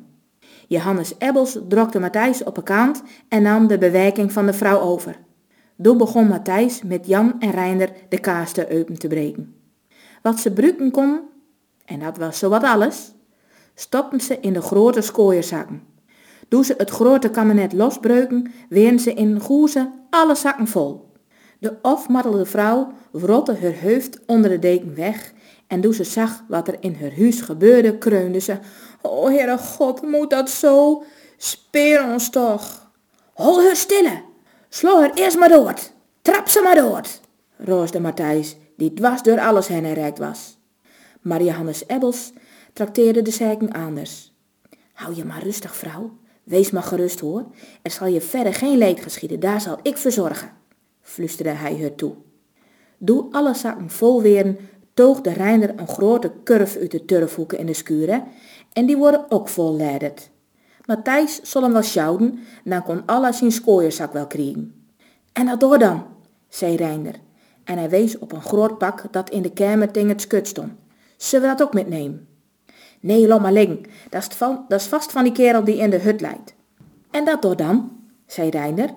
Johannes 0.69 1.15
Ebbels 1.19 1.59
drokte 1.69 1.99
Matthijs 1.99 2.45
op 2.45 2.57
een 2.57 2.63
kant 2.63 3.03
en 3.29 3.43
nam 3.43 3.67
de 3.67 3.79
bewerking 3.79 4.33
van 4.33 4.47
de 4.47 4.53
vrouw 4.53 4.81
over. 4.81 5.19
Toen 5.83 5.99
begon 5.99 6.27
Matthijs 6.29 6.83
met 6.83 7.07
Jan 7.07 7.41
en 7.41 7.51
Reinder 7.51 7.93
de 8.09 8.21
kaas 8.21 8.53
te 8.53 8.69
open 8.71 8.99
te 8.99 9.07
breken. 9.07 9.55
Wat 10.23 10.41
ze 10.41 10.53
bruiken 10.53 10.91
kon, 10.91 11.21
en 11.85 11.99
dat 11.99 12.17
was 12.17 12.39
zowat 12.39 12.63
alles, 12.63 13.13
stopten 13.75 14.21
ze 14.21 14.39
in 14.41 14.53
de 14.53 14.63
grote 14.63 15.01
skooierzakken. 15.01 15.92
Toen 16.53 16.65
ze 16.65 16.75
het 16.77 16.91
grote 16.91 17.31
kabinet 17.31 17.73
losbreuken, 17.73 18.53
weren 18.69 18.99
ze 18.99 19.15
in 19.15 19.41
goeze 19.41 19.91
alle 20.11 20.35
zakken 20.35 20.67
vol. 20.67 21.13
De 21.59 21.83
afmattelde 21.83 22.47
vrouw 22.47 22.93
wrotte 23.13 23.57
haar 23.61 23.83
hoofd 23.83 24.19
onder 24.27 24.51
de 24.51 24.59
deken 24.59 24.95
weg 24.95 25.33
en 25.67 25.81
toen 25.81 25.93
ze 25.93 26.05
zag 26.05 26.45
wat 26.49 26.69
er 26.69 26.77
in 26.81 26.97
haar 27.01 27.17
huis 27.17 27.41
gebeurde, 27.41 27.99
kreunde 27.99 28.39
ze, 28.39 28.59
O 29.03 29.29
Heere 29.29 29.59
God, 29.59 30.03
moet 30.03 30.31
dat 30.31 30.51
zo? 30.51 31.03
Speer 31.37 32.05
ons 32.13 32.31
toch. 32.31 32.91
Hol 33.33 33.63
haar 33.63 33.77
stille, 33.77 34.23
slo 34.69 35.01
haar 35.01 35.13
eerst 35.15 35.39
maar 35.39 35.49
dood, 35.49 35.93
trap 36.23 36.49
ze 36.49 36.61
maar 36.65 36.75
dood, 36.75 37.21
roosde 37.57 38.01
Matthijs, 38.01 38.57
die 38.77 38.95
dwars 38.95 39.23
door 39.23 39.41
alles 39.41 39.67
heen 39.67 39.95
rijk 39.95 40.17
was. 40.17 40.59
Maar 41.21 41.43
Johannes 41.43 41.87
Ebbels 41.87 42.33
trakteerde 42.73 43.23
de 43.23 43.31
zaken 43.31 43.73
anders. 43.73 44.33
Hou 44.93 45.15
je 45.15 45.25
maar 45.25 45.43
rustig, 45.43 45.77
vrouw, 45.77 46.21
Wees 46.43 46.71
maar 46.71 46.83
gerust 46.83 47.21
hoor, 47.21 47.47
er 47.83 47.91
zal 47.91 48.07
je 48.07 48.21
verder 48.21 48.55
geen 48.55 48.79
leed 48.79 49.01
geschieden, 49.01 49.41
daar 49.41 49.61
zal 49.61 49.79
ik 49.83 49.97
verzorgen, 49.97 50.51
flusterde 51.01 51.51
hij 51.51 51.79
haar 51.81 51.95
toe. 51.95 52.15
Doe 52.99 53.27
alle 53.31 53.55
zakken 53.55 53.91
vol 53.91 54.23
weren, 54.23 54.59
toog 54.95 55.21
de 55.21 55.33
Reinder 55.33 55.79
een 55.79 55.89
grote 55.89 56.33
kurf 56.43 56.77
uit 56.77 56.91
de 56.91 57.05
turfhoeken 57.05 57.59
in 57.59 57.67
de 57.67 57.73
skuren 57.73 58.25
en 58.73 58.87
die 58.87 58.97
worden 58.97 59.25
ook 59.29 59.49
vol 59.49 59.77
leiderd. 59.77 60.31
Matthijs 60.85 61.41
zal 61.43 61.63
hem 61.63 61.73
wel 61.73 61.83
sjouden, 61.83 62.39
dan 62.65 62.83
kon 62.83 63.07
Allah 63.07 63.33
zijn 63.33 63.53
skooierzak 63.53 64.13
wel 64.13 64.27
kriegen. 64.27 64.87
En 65.33 65.47
dat 65.47 65.61
door 65.61 65.79
dan, 65.79 66.07
zei 66.49 66.77
Reinder, 66.77 67.15
en 67.65 67.79
hij 67.79 67.91
wees 67.91 68.19
op 68.19 68.33
een 68.33 68.43
groot 68.43 68.79
pak 68.79 69.05
dat 69.11 69.31
in 69.31 69.43
de 69.43 69.53
kamer 69.53 69.91
tegen 69.91 70.09
het 70.09 70.21
skut 70.21 70.49
stond. 70.49 70.73
Zullen 71.17 71.49
we 71.49 71.57
dat 71.57 71.67
ook 71.67 71.75
metnemen? 71.75 72.27
Nee, 73.03 73.27
laat. 73.27 73.89
Dat 74.11 74.23
is, 74.23 74.37
van, 74.37 74.65
dat 74.69 74.83
vast 74.83 75.13
van 75.13 75.25
die 75.25 75.33
kerel 75.33 75.65
die 75.65 75.77
in 75.77 75.91
de 75.91 75.99
hut 75.99 76.21
lijkt. 76.21 76.55
En 77.11 77.25
dat 77.25 77.43
door 77.43 77.57
dan, 77.57 77.91
zei 78.27 78.51
Reiner. 78.51 78.95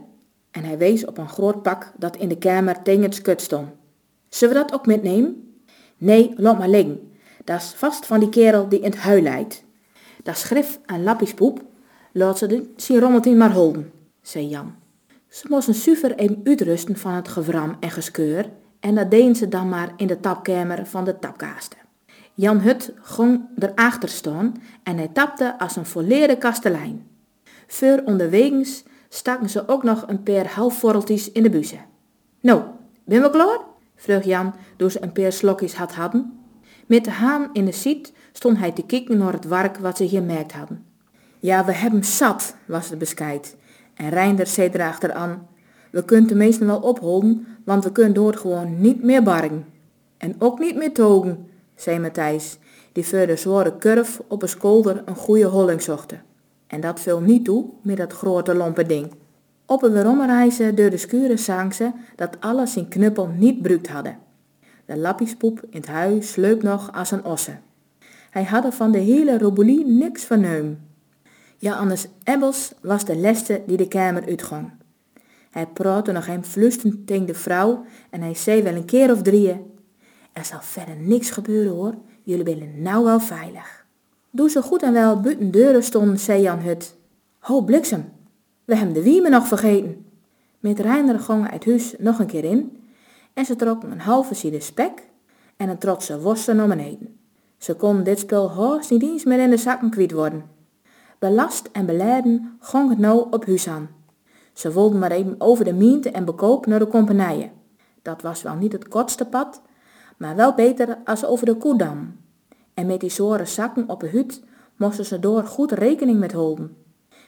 En 0.51 0.63
hij 0.63 0.77
wees 0.77 1.05
op 1.05 1.17
een 1.17 1.29
groot 1.29 1.62
pak 1.62 1.91
dat 1.97 2.17
in 2.17 2.27
de 2.27 2.38
kamer 2.38 2.81
tegen 2.81 3.01
het 3.01 3.15
skut 3.15 3.41
stond. 3.41 3.69
Zullen 4.29 4.55
we 4.55 4.62
dat 4.62 4.74
ook 4.74 4.85
metnemen? 4.85 5.55
Nee, 5.97 6.33
laat. 6.38 7.00
Dat 7.43 7.62
is 7.62 7.74
vast 7.75 8.05
van 8.05 8.19
die 8.19 8.29
kerel 8.29 8.69
die 8.69 8.79
in 8.79 8.91
het 8.91 9.00
hui 9.00 9.21
lijkt. 9.21 9.63
Dat 10.24 10.38
schrift 10.38 10.79
aan 10.85 11.03
lappiespoep, 11.03 11.63
laat 12.12 12.38
ze 12.38 12.47
de 12.47 12.74
zien 12.75 13.00
rommeltien 13.00 13.38
maar 13.38 13.53
holden, 13.53 13.91
zei 14.21 14.47
Jan. 14.47 14.75
Ze 15.29 15.45
moesten 15.50 15.74
suver 15.74 16.15
even 16.15 16.41
uitrusten 16.43 16.97
van 16.97 17.13
het 17.13 17.27
gevram 17.27 17.77
en 17.79 17.91
geskeur 17.91 18.50
en 18.79 18.95
dat 18.95 19.12
deden 19.12 19.35
ze 19.35 19.47
dan 19.47 19.69
maar 19.69 19.93
in 19.97 20.07
de 20.07 20.19
tapkamer 20.19 20.85
van 20.85 21.05
de 21.05 21.19
tapkaasten. 21.19 21.85
Jan 22.38 22.60
Hut 22.60 22.94
ging 23.01 23.42
erachter 23.60 24.10
staan 24.10 24.54
en 24.84 24.98
hij 24.98 25.08
tapte 25.08 25.60
als 25.60 25.75
een 25.75 25.86
volleerde 25.86 26.38
kastelein. 26.38 27.08
Voor 27.68 28.01
onderwegens 28.06 28.84
staken 29.10 29.50
ze 29.50 29.68
ook 29.68 29.84
nog 29.84 30.04
een 30.08 30.24
paar 30.24 30.48
halfvorreltjes 30.48 31.32
in 31.32 31.44
de 31.44 31.50
buze. 31.50 31.77
Nou, 32.42 32.62
ben 33.06 33.22
we 33.22 33.30
klaar? 33.30 33.60
vroeg 33.96 34.24
Jan 34.24 34.54
toen 34.77 34.92
ze 34.92 35.04
een 35.04 35.12
paar 35.12 35.32
slokjes 35.32 35.75
had 35.75 35.94
hadden. 35.94 36.39
Met 36.86 37.04
de 37.04 37.12
haan 37.12 37.50
in 37.54 37.65
de 37.65 37.72
siet 37.72 38.13
stond 38.32 38.58
hij 38.58 38.72
te 38.72 38.86
kijken 38.86 39.18
naar 39.18 39.34
het 39.34 39.48
werk 39.48 39.77
wat 39.77 39.98
ze 39.98 40.10
gemerkt 40.10 40.51
hadden. 40.51 40.86
Ja, 41.39 41.65
we 41.65 41.74
hebben 41.74 42.04
zat, 42.04 42.56
was 42.68 42.89
het 42.89 43.00
bescheid. 43.00 43.56
En 43.94 44.10
Reinder 44.10 44.48
zei 44.48 44.70
erachteraan, 44.70 45.48
we 45.92 46.06
kunnen 46.06 46.27
de 46.27 46.36
meesten 46.36 46.68
wel 46.68 46.80
opholden, 46.80 47.48
want 47.65 47.84
we 47.84 47.92
kunnen 47.92 48.13
door 48.13 48.34
gewoon 48.34 48.82
niet 48.82 49.04
meer 49.04 49.24
bargen. 49.24 49.65
En 50.18 50.36
ook 50.39 50.60
niet 50.60 50.75
meer 50.75 50.94
togen, 50.94 51.50
zei 51.75 52.00
Matthijs, 52.00 52.58
die 52.91 53.05
voor 53.05 53.27
de 53.27 53.36
zware 53.36 53.77
kurf 53.77 54.22
op 54.27 54.41
een 54.41 54.50
skolder 54.50 55.01
een 55.05 55.15
goede 55.15 55.46
holling 55.46 55.82
zochten. 55.82 56.22
En 56.67 56.82
dat 56.82 57.00
viel 57.00 57.20
niet 57.20 57.46
toe 57.46 57.65
met 57.82 57.98
dat 57.98 58.13
grote 58.13 58.55
lompe 58.55 58.86
ding. 58.86 59.12
Op 59.65 59.84
een 59.84 59.91
weeromreizen 59.91 60.75
door 60.75 60.89
de 60.89 60.98
skuren 60.98 61.39
zang 61.39 61.74
ze 61.74 61.91
dat 62.15 62.38
alles 62.39 62.74
zijn 62.74 62.88
knuppel 62.88 63.27
niet 63.27 63.62
bruikt 63.62 63.88
hadden. 63.88 64.17
De 64.86 64.98
lappiespoep 64.98 65.62
in 65.70 65.79
het 65.79 65.88
huis 65.88 66.32
sleup 66.32 66.63
nog 66.63 66.91
als 66.94 67.12
een 67.12 67.25
osse. 67.25 67.58
Hij 68.29 68.44
had 68.44 68.75
van 68.75 68.91
de 68.91 68.98
hele 68.98 69.38
robolie 69.38 69.86
niks 69.86 70.24
verneum. 70.24 70.79
Ja, 71.58 71.75
anders 71.75 72.08
Ebbels 72.24 72.74
was 72.82 73.05
de 73.05 73.15
leste 73.15 73.62
die 73.67 73.77
de 73.77 73.88
kamer 73.88 74.25
uitging. 74.25 74.72
Hij 75.51 75.65
praatte 75.65 76.12
nog 76.12 76.25
hem 76.25 76.44
flustend 76.44 77.08
tegen 77.08 77.25
de 77.25 77.34
vrouw 77.34 77.86
en 78.10 78.22
hij 78.22 78.34
zei 78.34 78.62
wel 78.62 78.75
een 78.75 78.86
keer 78.86 79.12
of 79.12 79.22
drieën. 79.22 79.74
Er 80.36 80.46
zal 80.46 80.62
verder 80.62 80.96
niks 80.96 81.30
gebeuren 81.30 81.72
hoor, 81.72 81.94
jullie 82.24 82.44
willen 82.44 82.82
nou 82.82 83.04
wel 83.04 83.20
veilig. 83.20 83.86
Doe 84.30 84.50
zo 84.50 84.62
goed 84.62 84.84
en 84.84 84.94
wel 84.94 85.20
buiten 85.20 85.51
deuren 85.51 85.84
stonden, 85.84 86.20
zei 86.20 86.42
Jan 86.42 86.60
Hut. 86.60 86.96
Ho 87.39 87.62
bliksem, 87.62 88.12
we 88.65 88.75
hebben 88.75 88.94
de 88.94 89.04
wiemen 89.04 89.32
nog 89.32 89.48
vergeten. 89.48 90.06
Met 90.60 90.80
Reiner 90.80 91.20
gingen 91.20 91.51
het 91.51 91.65
huis 91.65 91.96
nog 91.98 92.20
een 92.20 92.25
keer 92.25 92.44
in 92.44 92.84
en 93.34 93.46
ze 93.46 93.56
trokken 93.56 93.92
een 93.92 94.00
halve 94.00 94.34
side 94.34 94.60
spek 94.60 95.04
en 95.58 95.70
een 95.70 95.77
trotse 95.77 96.20
worsten 96.20 96.60
om 96.60 96.70
beneden. 96.70 97.20
Ze 97.58 97.75
konden 97.75 98.04
dit 98.04 98.20
spul 98.20 98.51
haast 98.51 98.89
niet 98.89 99.04
eens 99.04 99.24
meer 99.24 99.39
in 99.39 99.50
de 99.50 99.58
zakken 99.58 99.89
kwijt 99.89 100.12
worden. 100.12 100.44
Belast 101.20 101.70
en 101.72 101.86
beladen 101.86 102.58
gong 102.60 102.89
het 102.89 103.00
nou 103.00 103.27
op 103.32 103.46
huis 103.46 103.68
aan. 103.68 103.89
Ze 104.54 104.74
wilden 104.74 105.00
maar 105.00 105.12
even 105.12 105.36
over 105.38 105.65
de 105.65 105.74
miente 105.74 106.12
en 106.12 106.25
bekoop 106.25 106.65
naar 106.65 106.80
de 106.80 106.88
compagnieën. 106.88 107.51
Dat 108.01 108.22
was 108.22 108.42
wel 108.42 108.56
niet 108.56 108.72
het 108.72 108.88
kortste 108.88 109.25
pad, 109.25 109.62
maar 110.17 110.36
wel 110.36 110.53
beter 110.53 110.98
als 111.05 111.25
over 111.25 111.45
de 111.45 111.55
koedam. 111.55 112.15
En 112.74 112.86
met 112.86 113.00
die 113.00 113.10
zware 113.10 113.45
zakken 113.45 113.89
op 113.89 114.00
de 114.00 114.07
hut 114.07 114.43
moesten 114.75 115.05
ze 115.05 115.19
door 115.19 115.43
goed 115.43 115.72
rekening 115.72 116.19
met 116.19 116.31
houden. 116.31 116.77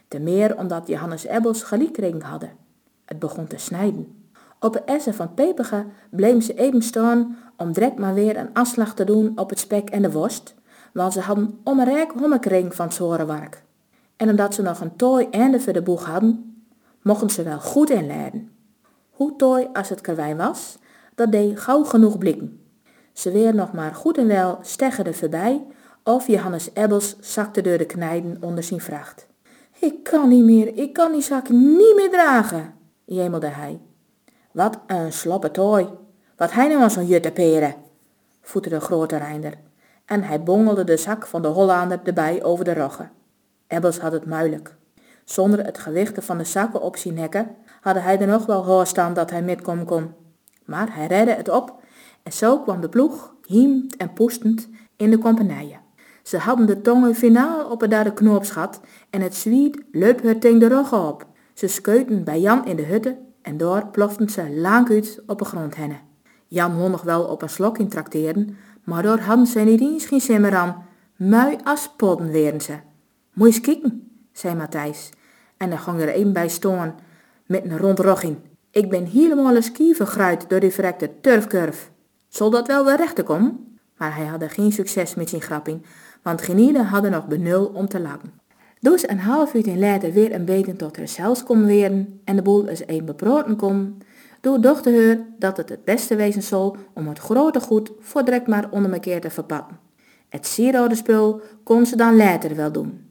Te 0.07 0.19
meer 0.19 0.57
omdat 0.57 0.87
Johannes 0.87 1.25
Ebbels 1.25 1.63
gelijk 1.63 2.21
hadden. 2.23 2.51
Het 3.05 3.19
begon 3.19 3.47
te 3.47 3.57
snijden. 3.57 4.17
Op 4.59 4.73
de 4.73 4.81
essen 4.81 5.13
van 5.13 5.33
Pepige 5.33 5.85
bleven 6.09 6.41
ze 6.41 6.53
even 6.53 6.81
staan 6.81 7.37
om 7.57 7.71
direct 7.71 7.97
maar 7.97 8.13
weer 8.13 8.37
een 8.37 8.53
afslag 8.53 8.93
te 8.93 9.03
doen 9.03 9.31
op 9.35 9.49
het 9.49 9.59
spek 9.59 9.89
en 9.89 10.01
de 10.01 10.11
worst, 10.11 10.55
want 10.93 11.13
ze 11.13 11.19
hadden 11.19 11.59
om 11.63 11.79
een 11.79 11.85
rijk 11.85 12.11
hommekring 12.11 12.75
van 12.75 12.87
het 12.87 13.25
werk. 13.27 13.63
En 14.15 14.29
omdat 14.29 14.53
ze 14.53 14.61
nog 14.61 14.79
een 14.79 14.95
tooi 14.95 15.27
einde 15.29 15.59
voor 15.59 15.73
de 15.73 15.81
boeg 15.81 16.05
hadden, 16.05 16.63
mochten 17.01 17.29
ze 17.29 17.43
wel 17.43 17.59
goed 17.59 17.89
inleiden. 17.89 18.51
Hoe 19.11 19.35
tooi 19.35 19.67
als 19.73 19.89
het 19.89 20.01
karwei 20.01 20.35
was, 20.35 20.77
dat 21.15 21.31
deed 21.31 21.59
gauw 21.59 21.83
genoeg 21.83 22.17
blikken. 22.17 22.61
Ze 23.17 23.31
weer 23.31 23.55
nog 23.55 23.73
maar 23.73 23.95
goed 23.95 24.17
en 24.17 24.27
wel 24.27 24.59
steggerde 24.61 25.13
voorbij, 25.13 25.65
of 26.03 26.27
Johannes 26.27 26.69
Ebbels 26.73 27.15
zakte 27.19 27.61
door 27.61 27.77
de 27.77 27.85
knijden 27.85 28.37
onder 28.41 28.63
zijn 28.63 28.81
vracht. 28.81 29.27
Ik 29.79 30.03
kan 30.03 30.29
niet 30.29 30.43
meer, 30.43 30.77
ik 30.77 30.93
kan 30.93 31.11
die 31.11 31.21
zak 31.21 31.49
niet 31.49 31.95
meer 31.95 32.09
dragen, 32.09 32.73
jemelde 33.05 33.47
hij. 33.47 33.79
Wat 34.51 34.79
een 34.87 35.13
sloppe 35.13 35.51
tooi. 35.51 35.87
Wat 36.35 36.51
hij 36.51 36.67
nou 36.67 36.81
aan 36.81 36.91
zo'n 36.91 37.05
jutte 37.05 37.31
peren, 37.31 37.75
voette 38.41 38.69
de 38.69 38.79
grote 38.79 39.17
Reinder. 39.17 39.53
En 40.05 40.23
hij 40.23 40.43
bongelde 40.43 40.83
de 40.83 40.97
zak 40.97 41.27
van 41.27 41.41
de 41.41 41.47
Hollander 41.47 41.99
erbij 42.03 42.43
over 42.43 42.65
de 42.65 42.73
roggen. 42.73 43.11
Ebbels 43.67 43.99
had 43.99 44.11
het 44.11 44.25
moeilijk. 44.25 44.75
Zonder 45.23 45.65
het 45.65 45.77
gewicht 45.77 46.25
van 46.25 46.37
de 46.37 46.43
zakken 46.43 46.81
op 46.81 46.97
zijn 46.97 47.13
nekken 47.13 47.55
hadden 47.81 48.03
hij 48.03 48.19
er 48.19 48.27
nog 48.27 48.45
wel 48.45 48.65
hoor 48.65 48.85
staan 48.85 49.13
dat 49.13 49.29
hij 49.29 49.41
metkomen 49.41 49.85
kon. 49.85 50.13
Maar 50.65 50.95
hij 50.95 51.07
redde 51.07 51.31
het 51.31 51.49
op 51.49 51.85
en 52.27 52.33
zo 52.33 52.59
kwam 52.59 52.81
de 52.81 52.89
ploeg, 52.89 53.33
hiemd 53.45 53.95
en 53.95 54.13
poestend, 54.13 54.69
in 54.95 55.09
de 55.09 55.17
compagnieën. 55.17 55.79
Ze 56.23 56.37
hadden 56.37 56.65
de 56.65 56.81
tongen 56.81 57.15
finaal 57.15 57.69
op 57.69 57.81
het 57.81 57.91
daar 57.91 58.03
de 58.03 58.13
knoopsgat 58.13 58.81
en 59.09 59.21
het 59.21 59.35
zwiet 59.35 59.83
leup 59.91 60.21
het 60.21 60.41
tegen 60.41 60.59
de 60.59 60.69
roggen 60.69 61.07
op. 61.07 61.27
Ze 61.53 61.67
skeuten 61.67 62.23
bij 62.23 62.39
Jan 62.39 62.65
in 62.65 62.75
de 62.75 62.83
hutte 62.83 63.17
en 63.41 63.57
door 63.57 63.87
ploften 63.87 64.29
ze 64.29 64.49
lang 64.49 64.89
uit 64.89 65.21
op 65.27 65.39
de 65.39 65.45
grond 65.45 65.75
hennen. 65.75 65.99
Jan 66.47 66.77
won 66.77 66.91
nog 66.91 67.01
wel 67.01 67.23
op 67.23 67.41
een 67.41 67.49
slok 67.49 67.77
in 67.77 67.89
trakteren, 67.89 68.57
maar 68.83 69.03
door 69.03 69.19
hadden 69.19 69.47
ze 69.47 69.59
niet 69.59 69.81
eens 69.81 70.05
geen 70.05 70.21
simmer 70.21 70.55
aan. 70.55 70.85
Mui 71.15 71.57
als 71.63 71.89
podden 71.97 72.31
werden 72.31 72.61
ze. 72.61 72.73
Je 73.33 73.61
kieken, 73.61 74.11
zei 74.31 74.55
Matthijs. 74.55 75.09
En 75.57 75.69
dan 75.69 75.79
ging 75.79 76.01
er 76.01 76.15
een 76.15 76.33
bij 76.33 76.49
staan 76.49 76.95
met 77.45 77.63
een 77.63 77.77
rond. 77.77 78.23
Ik 78.71 78.89
ben 78.89 79.05
helemaal 79.05 79.55
een 79.55 79.63
ski 79.63 79.95
door 80.47 80.59
die 80.59 80.71
verrekte 80.71 81.11
turfkurf. 81.21 81.91
Zal 82.27 82.49
dat 82.49 82.67
wel 82.67 82.85
weer 82.85 82.97
rechter 82.97 83.23
komen? 83.23 83.77
Maar 83.97 84.15
hij 84.15 84.25
had 84.25 84.43
geen 84.47 84.71
succes 84.71 85.15
met 85.15 85.29
zijn 85.29 85.41
grapping, 85.41 85.85
want 86.21 86.41
genieden 86.41 86.85
hadden 86.85 87.11
nog 87.11 87.27
benul 87.27 87.65
om 87.65 87.87
te 87.87 87.99
lachen. 87.99 88.31
Dus 88.79 89.09
een 89.09 89.19
half 89.19 89.53
uur 89.53 89.75
later 89.75 90.11
weer 90.11 90.33
een 90.33 90.45
beetje 90.45 90.75
tot 90.75 90.97
zelfs 91.03 91.43
kon 91.43 91.65
weren 91.65 92.21
en 92.23 92.35
de 92.35 92.41
boel 92.41 92.67
eens 92.67 92.83
een 92.85 93.05
beproten 93.05 93.55
kon, 93.55 94.01
toen 94.41 94.61
dacht 94.61 94.85
haar 94.85 95.17
dat 95.39 95.57
het 95.57 95.69
het 95.69 95.83
beste 95.83 96.15
wezen 96.15 96.43
zal 96.43 96.77
om 96.93 97.07
het 97.07 97.19
grote 97.19 97.59
goed 97.59 97.91
voor 97.99 98.23
direct 98.23 98.47
maar 98.47 98.67
onder 98.71 98.93
elkaar 98.93 99.19
te 99.19 99.29
verpakken. 99.29 99.79
Het 100.29 100.45
sierrode 100.45 100.95
spul 100.95 101.41
kon 101.63 101.85
ze 101.85 101.95
dan 101.95 102.15
later 102.15 102.55
wel 102.55 102.71
doen. 102.71 103.05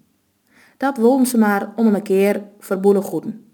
Dat 0.77 0.97
wilden 0.97 1.27
ze 1.27 1.39
maar 1.39 1.73
onder 1.77 1.95
elkaar 1.95 2.43
verboelen 2.59 3.03
goeden. 3.03 3.47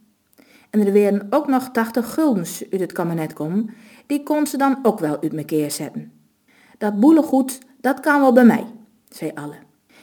En 0.70 0.86
er 0.86 0.92
werden 0.92 1.26
ook 1.30 1.46
nog 1.46 1.70
80 1.70 2.14
guldens 2.14 2.64
uit 2.70 2.80
het 2.80 2.92
kabinet 2.92 3.32
komen, 3.32 3.70
die 4.06 4.22
kon 4.22 4.46
ze 4.46 4.56
dan 4.56 4.78
ook 4.82 4.98
wel 4.98 5.20
uit 5.20 5.34
elkaar 5.34 5.70
zetten. 5.70 6.12
Dat 6.78 7.00
boelengoed, 7.00 7.58
dat 7.80 8.00
kan 8.00 8.20
wel 8.20 8.32
bij 8.32 8.44
mij, 8.44 8.66
zei 9.08 9.30
alle. 9.34 9.56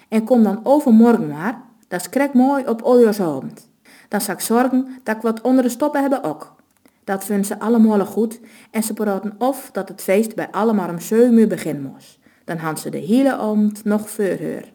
En 0.09 0.23
kom 0.23 0.43
dan 0.43 0.59
overmorgen 0.63 1.27
maar, 1.27 1.61
dat 1.87 2.09
krek 2.09 2.33
mooi 2.33 2.65
op 2.65 2.83
oljosavond. 2.83 3.69
Dan 4.07 4.21
zal 4.21 4.33
ik 4.33 4.39
zorgen 4.39 4.87
dat 5.03 5.15
ik 5.15 5.21
wat 5.21 5.41
onder 5.41 5.63
de 5.63 5.69
stoppen 5.69 6.01
hebben 6.01 6.23
ook. 6.23 6.55
Dat 7.03 7.23
vinden 7.23 7.45
ze 7.45 7.59
allemaal 7.59 8.05
goed 8.05 8.39
en 8.71 8.83
ze 8.83 8.93
praten 8.93 9.35
of 9.37 9.69
dat 9.71 9.89
het 9.89 10.01
feest 10.01 10.35
bij 10.35 10.47
allemaal 10.51 10.89
om 10.89 10.99
7 10.99 11.37
uur 11.37 11.47
beginnen 11.47 11.91
moest. 11.93 12.19
Dan 12.43 12.57
hadden 12.57 12.81
ze 12.81 12.89
de 12.89 12.97
hele 12.97 13.33
avond 13.33 13.83
nog 13.83 14.09
voorheur. 14.09 14.71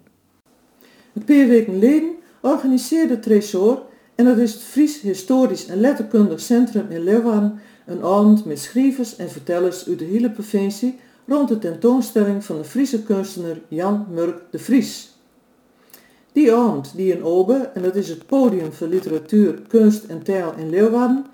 Een 1.12 1.24
paar 1.24 1.46
weken 1.46 1.72
geleden 1.72 2.10
organiseerde 2.40 3.18
Tresor, 3.18 3.82
en 4.14 4.24
dat 4.24 4.36
is 4.36 4.52
het 4.52 4.62
Fries 4.62 5.00
Historisch 5.00 5.66
en 5.66 5.80
Letterkundig 5.80 6.40
Centrum 6.40 6.90
in 6.90 7.04
Leeuwarden, 7.04 7.60
een 7.86 8.02
avond 8.02 8.44
met 8.44 8.58
schrijvers 8.58 9.16
en 9.16 9.30
vertellers 9.30 9.88
uit 9.88 9.98
de 9.98 10.04
hele 10.04 10.30
provincie 10.30 10.98
rond 11.26 11.48
de 11.48 11.58
tentoonstelling 11.58 12.44
van 12.44 12.56
de 12.56 12.64
Friese 12.64 13.02
kunstenaar 13.02 13.58
Jan 13.68 14.06
Murk 14.10 14.42
de 14.50 14.58
Vries. 14.58 15.12
Die 16.32 16.54
avond, 16.54 16.92
die 16.96 17.12
in 17.12 17.24
Obe, 17.24 17.70
en 17.74 17.82
dat 17.82 17.94
is 17.94 18.08
het 18.08 18.26
podium 18.26 18.72
voor 18.72 18.86
literatuur, 18.86 19.62
kunst 19.68 20.04
en 20.04 20.22
taal 20.22 20.54
in 20.56 20.70
Leeuwarden, 20.70 21.26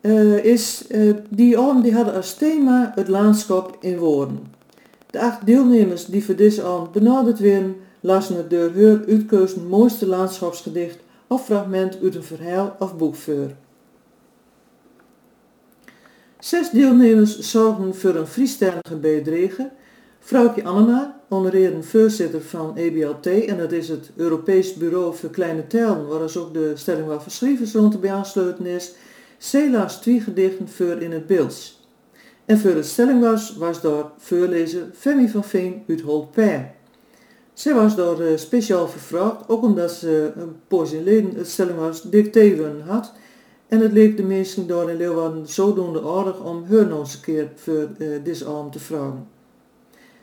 uh, 0.00 0.44
is, 0.44 0.84
uh, 0.88 1.14
die 1.28 1.58
avond 1.58 1.82
die 1.82 1.94
hadden 1.94 2.14
als 2.14 2.34
thema 2.34 2.92
het 2.94 3.08
landschap 3.08 3.76
in 3.80 3.98
woorden. 3.98 4.38
De 5.10 5.20
acht 5.20 5.46
deelnemers 5.46 6.04
die 6.06 6.24
voor 6.24 6.36
deze 6.36 6.62
avond 6.62 6.92
benaderd 6.92 7.38
werden, 7.38 7.76
lazen 8.00 8.36
het 8.36 8.50
door 8.50 8.70
hun 8.70 9.68
mooiste 9.68 10.06
landschapsgedicht 10.06 10.98
of 11.26 11.44
fragment 11.44 11.98
uit 12.02 12.14
een 12.14 12.22
verhaal 12.22 12.76
of 12.78 12.96
boekveur. 12.96 13.56
Zes 16.38 16.70
deelnemers 16.70 17.38
zorgden 17.38 17.94
voor 17.94 18.14
een 18.14 18.26
Friestalige 18.26 18.96
bijdrage. 19.00 19.70
Vrouwtje 20.18 20.64
Annema, 20.64 21.20
onder 21.28 21.84
voorzitter 21.84 22.42
van 22.42 22.76
EBLT, 22.76 23.26
en 23.26 23.58
dat 23.58 23.72
is 23.72 23.88
het 23.88 24.10
Europees 24.16 24.74
Bureau 24.74 25.14
voor 25.14 25.30
Kleine 25.30 25.66
Talen, 25.66 26.06
waar 26.06 26.18
dus 26.18 26.36
ook 26.36 26.54
de 26.54 26.72
stelling 26.74 27.06
waar 27.06 27.22
verschrijvers 27.22 27.72
rond 27.72 28.00
te 28.00 28.10
aansluiten 28.10 28.66
is, 28.66 28.92
zij 29.38 29.70
las 29.70 30.00
twee 30.00 30.20
gedichten 30.20 30.68
voor 30.68 31.02
in 31.02 31.12
het 31.12 31.26
beeld. 31.26 31.80
En 32.44 32.58
voor 32.58 32.70
het 32.70 32.86
stelling 32.86 33.20
was, 33.20 33.56
was 33.56 33.80
door 33.80 34.10
voorlezer 34.18 34.86
Femi 34.94 35.28
van 35.28 35.44
Veen 35.44 35.82
uit 35.88 36.00
Holper. 36.00 36.70
Zij 37.52 37.74
was 37.74 37.96
door 37.96 38.22
uh, 38.22 38.36
speciaal 38.36 38.88
vervraagd, 38.88 39.48
ook 39.48 39.62
omdat 39.62 39.92
ze 39.92 40.32
een 40.36 40.56
poosje 40.68 40.96
geleden 40.96 41.34
het 41.34 41.48
stelling 41.48 41.78
was 41.78 42.02
dicteren 42.02 42.82
had. 42.86 43.12
En 43.68 43.80
het 43.80 43.92
leek 43.92 44.16
de 44.16 44.22
mensen 44.22 44.66
door 44.66 44.90
in 44.90 44.96
Leeuwarden 44.96 45.46
zodoende 45.46 46.02
aardig 46.02 46.40
om 46.40 46.64
nog 46.68 46.98
eens 46.98 47.14
een 47.14 47.20
keer 47.20 47.48
voor 47.54 47.88
uh, 47.98 48.08
deze 48.24 48.46
avond 48.46 48.72
te 48.72 48.78
vragen. 48.78 49.26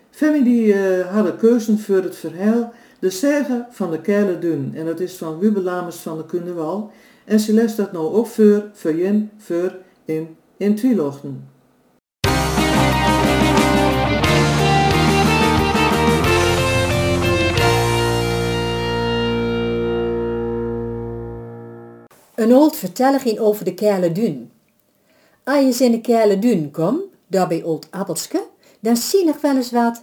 Femi 0.09 0.43
die 0.43 0.65
uh, 0.65 1.13
hadden 1.13 1.37
keuzen 1.37 1.79
voor 1.79 2.03
het 2.03 2.15
verhaal 2.15 2.73
De 2.99 3.09
Zeggen 3.09 3.67
van 3.69 3.91
de 3.91 4.01
Keile 4.01 4.39
Dun. 4.39 4.71
En 4.75 4.85
dat 4.85 4.99
is 4.99 5.15
van 5.15 5.39
Wubbe 5.39 5.61
Lamers 5.61 5.95
van 5.95 6.17
de 6.17 6.25
Kundewal. 6.25 6.91
En 7.25 7.39
ze 7.39 7.53
les 7.53 7.75
dat 7.75 7.91
nou 7.91 8.13
ook 8.13 8.27
voor, 8.27 8.69
voor 8.73 8.95
jen, 8.95 9.31
voor 9.37 9.75
in, 10.05 10.35
in 10.57 10.75
Twilochten. 10.75 11.54
Een 22.35 22.53
oud 22.53 22.75
vertelling 22.75 23.39
over 23.39 23.65
de 23.65 23.73
Kerle 23.73 24.11
Dun. 24.11 24.51
Als 25.43 25.77
je 25.77 25.83
in 25.83 25.91
de 25.91 26.01
Kerle 26.01 26.39
Dun 26.39 26.71
komt, 26.71 27.03
daar 27.27 27.47
bij 27.47 27.63
Old 27.63 27.87
Appelske, 27.91 28.47
dan 28.79 28.97
zie 28.97 29.27
ik 29.27 29.35
wel 29.35 29.55
eens 29.55 29.71
wat 29.71 30.01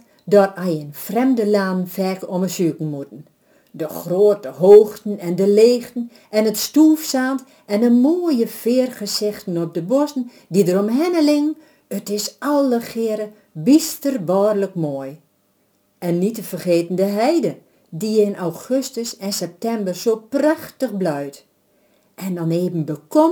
als 0.55 0.65
je 0.65 0.71
een 0.71 0.89
vreemde 0.91 1.47
laan 1.47 1.87
vaak 1.87 2.29
om 2.29 2.47
zoeken 2.47 2.89
moeten. 2.89 3.25
De 3.71 3.87
grote 3.87 4.47
hoogten 4.47 5.19
en 5.19 5.35
de 5.35 5.47
leegten 5.47 6.11
en 6.29 6.45
het 6.45 6.57
stoefzaand 6.57 7.43
en 7.65 7.79
de 7.79 7.91
mooie 7.91 8.47
veergezichten 8.47 9.61
op 9.61 9.73
de 9.73 9.81
bossen 9.81 10.31
die 10.49 10.71
er 10.71 10.79
omheen 10.79 11.23
liggen, 11.23 11.57
het 11.87 12.09
is 12.09 12.35
alle 12.39 12.81
geren 12.81 13.33
bisterbaarlijk 13.51 14.75
mooi. 14.75 15.19
En 15.97 16.17
niet 16.19 16.35
te 16.35 16.43
vergeten 16.43 16.95
de 16.95 17.03
heide, 17.03 17.57
die 17.89 18.21
in 18.21 18.35
augustus 18.35 19.17
en 19.17 19.33
september 19.33 19.95
zo 19.95 20.15
prachtig 20.29 20.97
bluit. 20.97 21.45
En 22.15 22.35
dan 22.35 22.49
even 22.49 22.85
bekom 22.85 23.31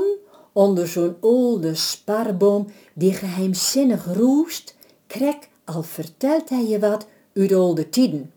onder 0.51 0.87
zo'n 0.87 1.15
oude 1.21 1.75
sparboom 1.75 2.67
die 2.93 3.13
geheimzinnig 3.13 4.05
roest, 4.13 4.75
krek 5.07 5.49
al 5.63 5.83
vertelt 5.83 6.49
hij 6.49 6.67
je 6.67 6.79
wat 6.79 7.07
uit 7.35 7.53
oude 7.53 7.89
tijden. 7.89 8.31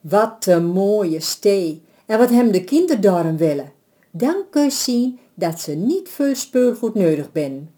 Wat 0.00 0.46
een 0.46 0.66
mooie 0.66 1.20
stee 1.20 1.82
en 2.06 2.18
wat 2.18 2.30
hem 2.30 2.52
de 2.52 2.64
kinderen 2.64 3.36
willen. 3.36 3.72
Dan 4.10 4.36
kun 4.50 4.62
je 4.62 4.70
zien 4.70 5.18
dat 5.34 5.60
ze 5.60 5.72
niet 5.72 6.08
veel 6.08 6.34
speelgoed 6.34 6.94
nodig 6.94 7.32
ben. 7.32 7.70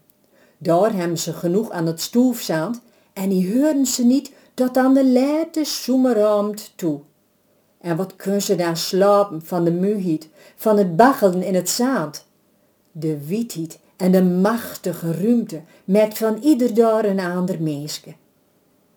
Daar 0.57 0.93
hebben 0.93 1.17
ze 1.17 1.33
genoeg 1.33 1.69
aan 1.69 1.85
het 1.85 2.01
stoefzand 2.01 2.81
en 3.13 3.29
die 3.29 3.53
horen 3.53 3.85
ze 3.85 4.05
niet 4.05 4.31
tot 4.53 4.77
aan 4.77 4.93
de 4.93 5.07
late 5.07 5.65
zomerabend 5.65 6.73
toe. 6.75 6.99
En 7.87 7.95
wat 7.95 8.15
kunnen 8.15 8.41
ze 8.41 8.55
daar 8.55 8.77
slapen 8.77 9.41
van 9.41 9.63
de 9.63 9.71
muhiet, 9.71 10.29
van 10.55 10.77
het 10.77 10.95
baggelen 10.95 11.43
in 11.43 11.55
het 11.55 11.69
zaad. 11.69 12.25
De 12.91 13.25
wietheid 13.25 13.79
en 13.95 14.11
de 14.11 14.23
machtige 14.23 15.11
ruimte 15.11 15.61
met 15.85 16.17
van 16.17 16.37
ieder 16.41 16.73
daar 16.73 17.05
een 17.05 17.19
ander 17.19 17.61
meeske. 17.61 18.13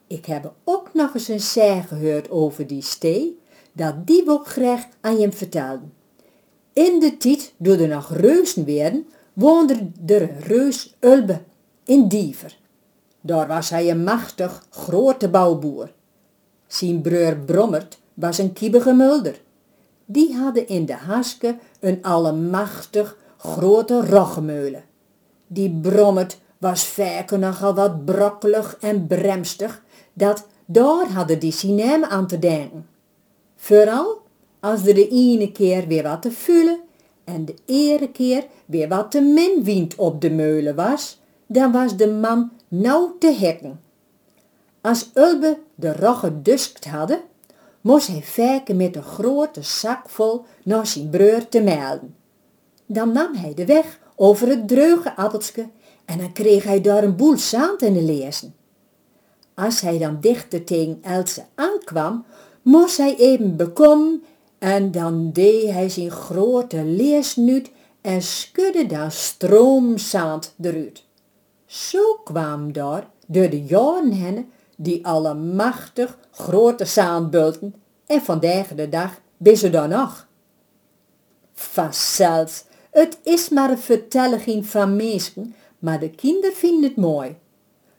Ik 0.07 0.27
heb 0.27 0.53
ook 0.65 0.91
nog 0.93 1.15
eens 1.15 1.29
een 1.29 1.41
zij 1.41 1.85
gehoord 1.89 2.31
over 2.31 2.67
die 2.67 2.83
stee, 2.83 3.39
dat 3.73 4.07
die 4.07 4.29
ook 4.29 4.47
graag 4.47 4.87
aan 5.01 5.19
je 5.19 5.33
vertelde. 5.33 5.87
In 6.73 7.01
de 7.01 7.17
tijd, 7.17 7.53
door 7.57 7.77
er 7.77 7.89
nog 7.89 8.17
reuzen 8.17 8.65
werden, 8.65 9.07
woonde 9.33 9.91
een 10.07 10.41
reus 10.41 10.97
Ulbe 11.01 11.41
in 11.85 12.09
Diever. 12.09 12.59
Daar 13.21 13.47
was 13.47 13.71
hij 13.71 13.91
een 13.91 14.05
machtig, 14.05 14.67
grote 14.71 15.29
bouwboer. 15.29 15.93
Zijn 16.67 17.01
broer 17.01 17.37
Brommert 17.37 18.00
was 18.21 18.39
een 18.39 18.53
kiebige 18.53 18.93
mulder. 18.93 19.41
Die 20.05 20.37
hadden 20.37 20.69
in 20.69 20.87
de 20.87 20.95
haske 20.95 21.57
een 21.81 22.03
allemachtig 22.03 23.17
grote 23.37 24.07
roggemeulen. 24.07 24.85
Die 25.47 25.71
Brommert 25.71 26.39
was 26.59 26.87
vaker 26.87 27.39
nogal 27.39 27.75
wat 27.75 28.05
brokkelig 28.05 28.77
en 28.81 29.07
bremstig, 29.07 29.83
dat 30.13 30.47
daar 30.65 31.07
hadden 31.13 31.39
die 31.39 31.53
cinema 31.53 32.09
aan 32.09 32.27
te 32.27 32.39
denken. 32.39 32.87
Vooral 33.57 34.23
als 34.61 34.87
er 34.87 34.95
de 34.95 35.09
ene 35.09 35.53
keer 35.53 35.87
weer 35.87 36.03
wat 36.03 36.23
te 36.23 36.31
vullen 36.31 36.81
en 37.25 37.45
de 37.45 37.55
ere 37.67 38.11
keer 38.11 38.47
weer 38.67 38.89
wat 38.89 39.11
te 39.11 39.21
min 39.21 39.65
wind 39.65 39.95
op 39.95 40.21
de 40.21 40.31
meulen 40.31 40.75
was, 40.75 41.21
dan 41.47 41.73
was 41.73 41.97
de 41.97 42.09
man 42.09 42.51
nauw 42.69 43.17
te 43.19 43.33
hekken. 43.33 43.81
Als 44.81 45.11
Ulbe 45.15 45.59
de 45.75 45.93
rogge 45.93 46.43
duskt 46.43 46.85
hadden, 46.85 47.21
moest 47.81 48.07
hij 48.07 48.23
vaker 48.23 48.77
met 48.77 48.97
een 48.97 49.03
grote 49.03 49.63
zak 49.63 50.09
vol 50.09 50.45
naar 50.65 50.87
zijn 50.87 51.11
breur 51.11 51.49
te 51.49 51.61
melden. 51.61 52.15
Dan 52.87 53.13
nam 53.13 53.35
hij 53.35 53.55
de 53.55 53.65
weg 53.65 53.99
over 54.17 54.49
het 54.49 54.69
dreuge 54.69 55.15
en 56.05 56.19
dan 56.19 56.33
kreeg 56.33 56.65
hij 56.65 56.81
daar 56.81 57.05
een 57.05 57.17
boel 57.17 57.37
zand 57.37 57.83
in 57.83 57.93
de 57.93 58.03
lezen. 58.03 58.55
Als 59.55 59.81
hij 59.81 59.99
dan 59.99 60.21
dichter 60.21 60.65
tegen 60.65 60.99
Else 61.03 61.45
aankwam, 61.55 62.25
moest 62.63 62.97
hij 62.97 63.17
even 63.17 63.57
bekomen 63.57 64.23
en 64.59 64.91
dan 64.91 65.33
deed 65.33 65.71
hij 65.71 65.89
zijn 65.89 66.11
grote 66.11 66.85
leesnuut 66.85 67.71
en 68.01 68.23
schudde 68.23 68.87
daar 68.87 69.13
stroomzand 69.13 70.55
eruit. 70.61 71.05
Zo 71.67 72.15
kwam 72.25 72.73
daar 72.73 73.11
door 73.27 73.51
de 73.51 73.63
jaren 73.63 74.49
die 74.77 75.07
allemachtig 75.07 76.19
grote 76.31 76.85
zaandbulten 76.85 77.75
en 78.07 78.23
vandaag 78.23 78.75
de 78.75 78.89
dag 78.89 79.21
ben 79.37 79.57
ze 79.57 79.71
dan 79.71 79.89
nog. 79.89 80.29
Het 82.91 83.19
is 83.23 83.49
maar 83.49 83.71
een 83.71 83.79
vertelling 83.79 84.67
van 84.67 84.97
mensen, 84.97 85.55
maar 85.79 86.01
de 86.01 86.11
kinderen 86.11 86.57
vinden 86.57 86.83
het 86.83 86.97
mooi. 86.97 87.37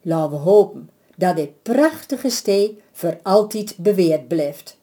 Laten 0.02 0.32
we 0.32 0.38
hopen 0.38 0.90
dat 1.16 1.36
dit 1.36 1.62
prachtige 1.62 2.30
stee 2.30 2.82
voor 2.92 3.20
altijd 3.24 3.78
beweerd 3.78 4.28
blijft. 4.28 4.78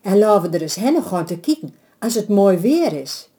En 0.00 0.18
laten 0.18 0.50
we 0.50 0.56
er 0.56 0.62
eens 0.62 0.74
heen 0.74 1.02
gaan 1.02 1.26
te 1.26 1.38
kijken 1.38 1.74
als 1.98 2.14
het 2.14 2.28
mooi 2.28 2.56
weer 2.56 2.92
is. 2.92 3.30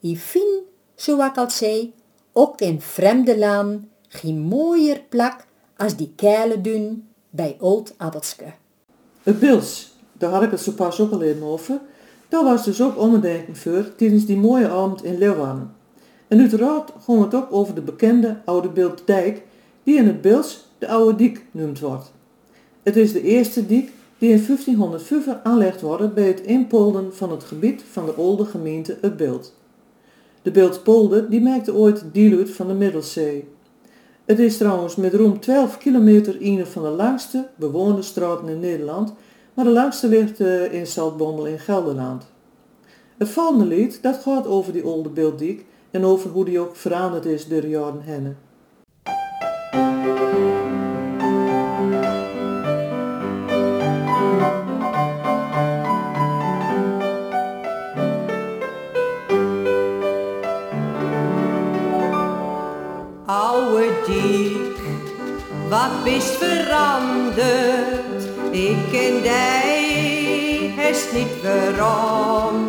Ik 0.00 0.18
vind, 0.18 0.62
zo 0.94 1.24
ik 1.24 1.36
al 1.36 1.50
zei, 1.50 1.94
ook 2.32 2.60
in 2.60 2.80
vreemde 2.80 3.38
landen 3.38 3.90
geen 4.08 4.38
mooier 4.38 5.00
plak 5.08 5.46
als 5.76 5.96
die 5.96 6.12
keile 6.16 6.60
dun 6.60 7.08
bij 7.30 7.56
Old 7.60 7.94
Adelske. 7.96 8.52
Het 9.24 9.38
Bils, 9.38 9.92
daar 10.12 10.30
had 10.30 10.42
ik 10.42 10.50
het 10.50 10.60
zo 10.60 10.72
pas 10.72 11.00
ook 11.00 11.12
al 11.12 11.22
even 11.22 11.42
over. 11.42 11.80
Daar 12.28 12.44
was 12.44 12.64
dus 12.64 12.82
ook 12.82 12.98
omdenken 12.98 13.56
voor 13.56 13.94
tijdens 13.96 14.26
die 14.26 14.36
mooie 14.36 14.68
avond 14.68 15.04
in 15.04 15.18
Leeuwarden. 15.18 15.74
En 16.28 16.40
uiteraard 16.40 16.92
ging 17.00 17.22
het 17.24 17.34
ook 17.34 17.46
over 17.50 17.74
de 17.74 17.80
bekende 17.80 18.36
oude 18.44 18.68
Beelddijk 18.68 19.42
die 19.82 19.96
in 19.96 20.06
het 20.06 20.20
Bils 20.20 20.66
de 20.78 20.88
Oude 20.88 21.16
Diek 21.16 21.44
genoemd 21.50 21.80
wordt. 21.80 22.12
Het 22.82 22.96
is 22.96 23.12
de 23.12 23.22
eerste 23.22 23.66
diek 23.66 23.92
die 24.18 24.30
in 24.30 24.44
1505 24.46 25.36
aangelegd 25.42 25.80
wordt 25.80 26.14
bij 26.14 26.26
het 26.26 26.40
inpolden 26.40 27.14
van 27.14 27.30
het 27.30 27.44
gebied 27.44 27.82
van 27.90 28.06
de 28.06 28.12
oude 28.12 28.44
gemeente 28.44 28.98
Het 29.00 29.16
Beeld. 29.16 29.54
De 30.42 30.50
Beeldpolder 30.50 31.30
die 31.30 31.40
maakte 31.40 31.74
ooit 31.74 32.04
deel 32.12 32.38
uit 32.38 32.50
van 32.50 32.66
de 32.66 32.74
Middelzee. 32.74 33.48
Het 34.24 34.38
is 34.38 34.56
trouwens 34.56 34.96
met 34.96 35.14
ruim 35.14 35.40
12 35.40 35.78
kilometer 35.78 36.36
een 36.40 36.66
van 36.66 36.82
de 36.82 36.88
langste 36.88 37.48
bewoonde 37.56 38.02
straten 38.02 38.48
in 38.48 38.60
Nederland, 38.60 39.14
maar 39.54 39.64
de 39.64 39.70
langste 39.70 40.08
ligt 40.08 40.40
uh, 40.40 40.72
in 40.72 40.86
Zaltbommel 40.86 41.46
in 41.46 41.58
Gelderland. 41.58 42.26
Het 43.18 43.28
volgende 43.28 43.64
lied 43.64 44.02
dat 44.02 44.16
gaat 44.16 44.46
over 44.46 44.72
die 44.72 44.84
oude 44.84 45.08
beelddiek 45.08 45.66
en 45.90 46.04
over 46.04 46.30
hoe 46.30 46.44
die 46.44 46.58
ook 46.58 46.76
veranderd 46.76 47.24
is 47.24 47.48
door 47.48 47.60
de 47.60 47.68
jaren 47.68 48.00
heen. 48.00 48.36
Wat 65.84 66.06
is 66.06 66.24
veranderd? 66.24 68.22
Ik 68.50 68.76
ken 68.92 69.22
die, 69.22 70.74
is 70.90 71.04
niet 71.12 71.42
waarom. 71.42 72.68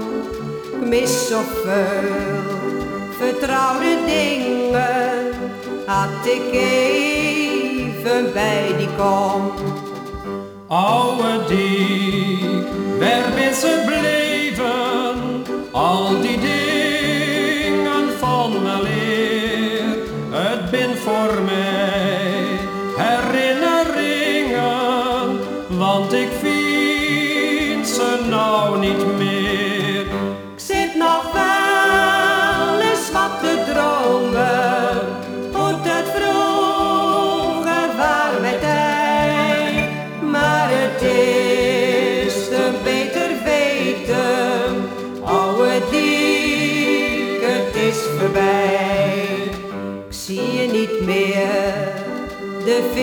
Ik 0.73 0.88
mis 0.88 1.28
zoveel 1.28 2.43
vertrouwde 3.17 3.97
dingen, 4.06 5.34
had 5.86 6.25
ik 6.25 6.54
even 6.54 8.34
bij 8.34 8.73
die 8.78 8.89
kom. 8.97 9.51
Oude 10.67 11.45
diek, 11.47 12.67
waar 12.99 13.32
ben 13.36 13.54
ze 13.54 13.84
bleven? 13.86 14.25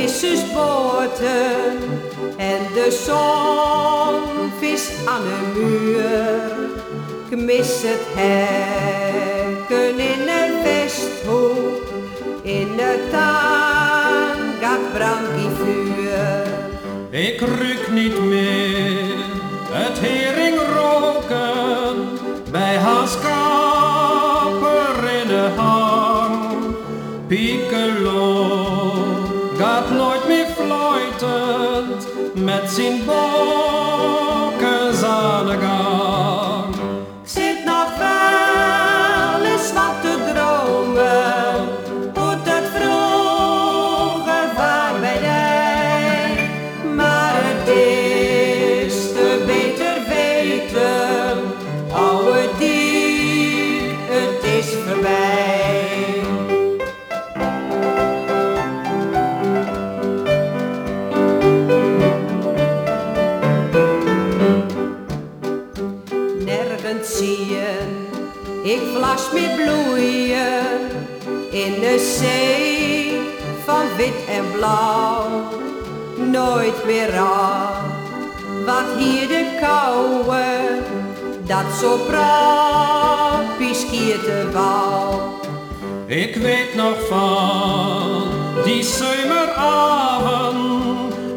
De 0.03 0.09
vissersboten 0.09 1.79
en 2.37 2.59
de 2.75 2.91
zon 3.05 4.51
vis 4.59 4.91
aan 5.05 5.23
de 5.23 5.61
muur. 5.61 6.71
Ik 7.31 7.45
mis 7.45 7.83
het 7.83 8.05
hekken 8.15 9.99
in 9.99 10.29
een 10.29 10.63
vesthoek, 10.65 11.83
in 12.43 12.77
de 12.77 13.09
tuin 13.11 14.39
gaat 14.61 14.93
brandie 14.93 15.51
vuur. 15.57 16.47
Ik 17.11 17.41
ruik 17.41 17.91
niet 17.91 18.23
meer 18.23 19.15
het 19.71 19.99
hering 19.99 20.57
Vlas 69.13 69.33
met 69.33 69.57
bloeien 69.57 70.67
in 71.51 71.81
de 71.81 72.17
zee 72.21 73.21
van 73.65 73.97
wit 73.97 74.15
en 74.29 74.45
blauw. 74.53 75.29
Nooit 76.17 76.85
meer 76.85 77.19
af, 77.19 77.81
wat 78.67 78.85
hier 78.99 79.29
de 79.29 79.59
kouwe, 79.61 80.45
dat 81.47 81.65
zo 81.81 81.97
prapies 81.97 83.85
te 84.25 84.51
wou. 84.53 85.15
Ik 86.07 86.37
weet 86.37 86.75
nog 86.75 87.07
van 87.09 88.23
die 88.65 88.83
zomeravond 88.83 89.79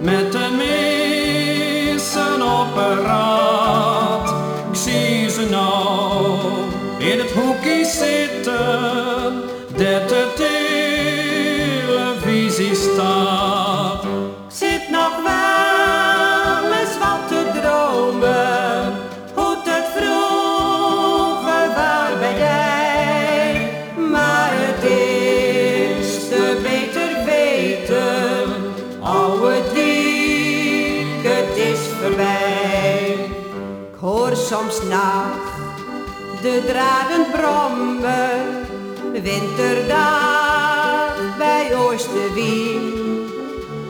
met 0.02 0.32
de 0.32 0.50
meesten 0.58 2.42
op 2.42 2.76
een. 2.76 3.45
In 7.36 9.34
het 9.78 10.12
hoekje 10.12 10.55
de 36.56 36.66
draden 36.66 37.26
brommen, 37.32 38.42
winterdag 39.24 41.16
bij. 41.38 41.54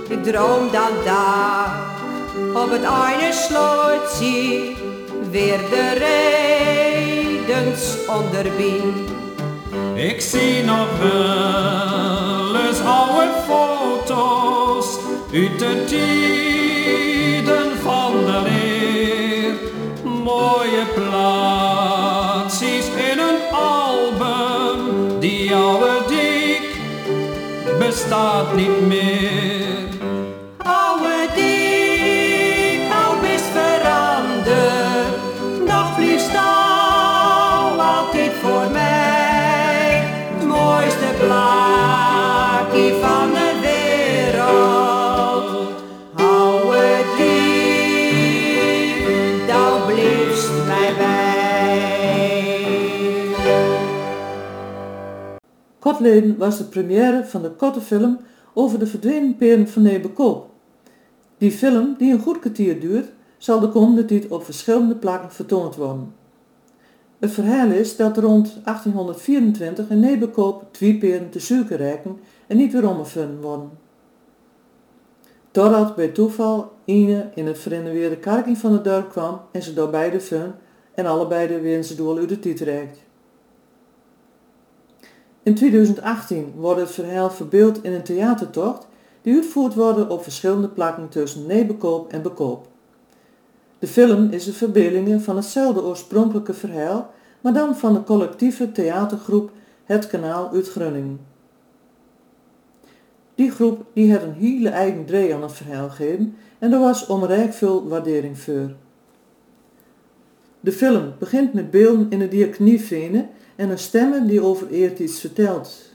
Ik 0.10 0.24
droom 0.24 0.72
dan 0.72 0.92
daar 1.06 1.80
op 2.54 2.70
het 2.70 2.82
ene 2.82 3.34
slootje 3.34 4.74
weer 5.32 5.60
de 5.70 5.92
redens 7.38 7.98
onderbien. 8.08 9.08
Ik 9.96 10.22
zie 10.22 10.64
nog 10.64 10.88
wel 11.00 12.56
eens 12.56 12.80
oude 12.80 13.32
foto's 13.48 14.98
uit 15.34 15.60
de 15.60 15.84
tijden 15.88 17.78
van 17.84 18.12
de 18.26 18.42
leer. 18.44 19.54
Mooie 20.24 20.86
plaatsjes 20.96 21.95
bestaat 28.06 28.56
niet 28.56 28.88
meer. 28.88 29.75
Kortleden 56.06 56.38
was 56.38 56.58
de 56.58 56.64
première 56.64 57.26
van 57.26 57.42
de 57.42 57.52
korte 57.52 57.82
film 57.82 58.20
over 58.54 58.80
de 58.80 58.88
verdwenen 58.88 59.36
peren 59.36 59.68
van 59.68 59.82
Nebekoop. 59.82 60.50
Die 61.38 61.52
film, 61.52 61.96
die 61.98 62.14
een 62.14 62.20
goed 62.20 62.40
kwartier 62.40 62.80
duurt, 62.80 63.12
zal 63.38 63.60
de 63.60 63.70
komende 63.70 64.06
tijd 64.06 64.28
op 64.28 64.44
verschillende 64.44 64.96
plakken 64.96 65.32
vertoond 65.32 65.76
worden. 65.76 66.14
Het 67.20 67.32
verhaal 67.32 67.70
is 67.70 67.96
dat 67.96 68.18
rond 68.18 68.60
1824 68.64 69.90
in 69.90 70.00
Nebekoop 70.00 70.66
twee 70.72 70.98
peren 70.98 71.30
te 71.30 71.40
suiker 71.40 71.78
rijken 71.78 72.20
en 72.48 72.58
niet 72.58 72.74
weer 72.74 72.90
omgevonden 72.90 73.42
worden. 73.42 73.70
Totdat 75.52 75.96
bij 75.96 76.08
toeval 76.08 76.72
Ine 76.86 77.30
in 77.36 77.48
het 77.48 77.58
verrenoveerde 77.58 78.18
kerkje 78.18 78.56
van 78.56 78.74
het 78.74 78.84
dorp 78.84 79.10
kwam 79.10 79.42
en 79.52 79.64
ze 79.64 79.74
door 79.74 79.90
beide 79.90 80.22
fun 80.22 80.54
en 80.96 81.06
allebei 81.06 81.48
de 81.48 81.84
ze 81.84 81.96
doel 81.96 82.18
uit 82.18 82.30
de 82.30 82.40
tiet 82.40 82.60
reikt. 82.60 83.05
In 85.46 85.56
2018 85.56 86.54
wordt 86.56 86.80
het 86.80 86.92
verhaal 86.92 87.30
verbeeld 87.30 87.84
in 87.84 87.94
een 87.94 88.04
theatertocht 88.04 88.88
die 89.22 89.36
uitgevoerd 89.36 89.74
wordt 89.74 90.10
op 90.10 90.24
verschillende 90.24 90.68
plakken 90.68 91.10
tussen 91.10 91.46
Nebekoop 91.46 92.12
en 92.12 92.22
Bekoop. 92.22 92.68
De 93.80 93.88
film 93.88 94.32
is 94.32 94.48
een 94.48 94.54
verbeelding 94.54 95.22
van 95.22 95.36
hetzelfde 95.36 95.84
oorspronkelijke 95.84 96.54
verhaal, 96.54 97.14
maar 97.42 97.54
dan 97.54 97.76
van 97.76 97.94
de 97.94 98.04
collectieve 98.04 98.72
theatergroep 98.72 99.52
Het 99.84 100.08
Kanaal 100.08 100.50
uit 100.54 100.70
Groningen. 100.70 101.20
Die 103.36 103.52
groep 103.52 103.86
die 103.94 104.12
had 104.12 104.22
een 104.22 104.34
hele 104.34 104.70
eigen 104.70 105.06
draai 105.06 105.32
aan 105.32 105.42
het 105.42 105.54
verhaal 105.54 105.90
gegeven 105.90 106.36
en 106.60 106.74
er 106.74 106.80
was 106.80 107.08
onrijk 107.08 107.54
veel 107.54 107.88
waardering 107.88 108.40
voor. 108.40 108.70
De 110.60 110.72
film 110.72 111.14
begint 111.20 111.54
met 111.54 111.72
beelden 111.72 112.10
in 112.10 112.20
de 112.20 112.28
diakonievenen 112.28 113.30
en 113.56 113.70
een 113.70 113.80
stemme 113.80 114.26
die 114.26 114.42
over 114.42 114.70
eert 114.70 115.00
iets 115.00 115.20
vertelt. 115.20 115.94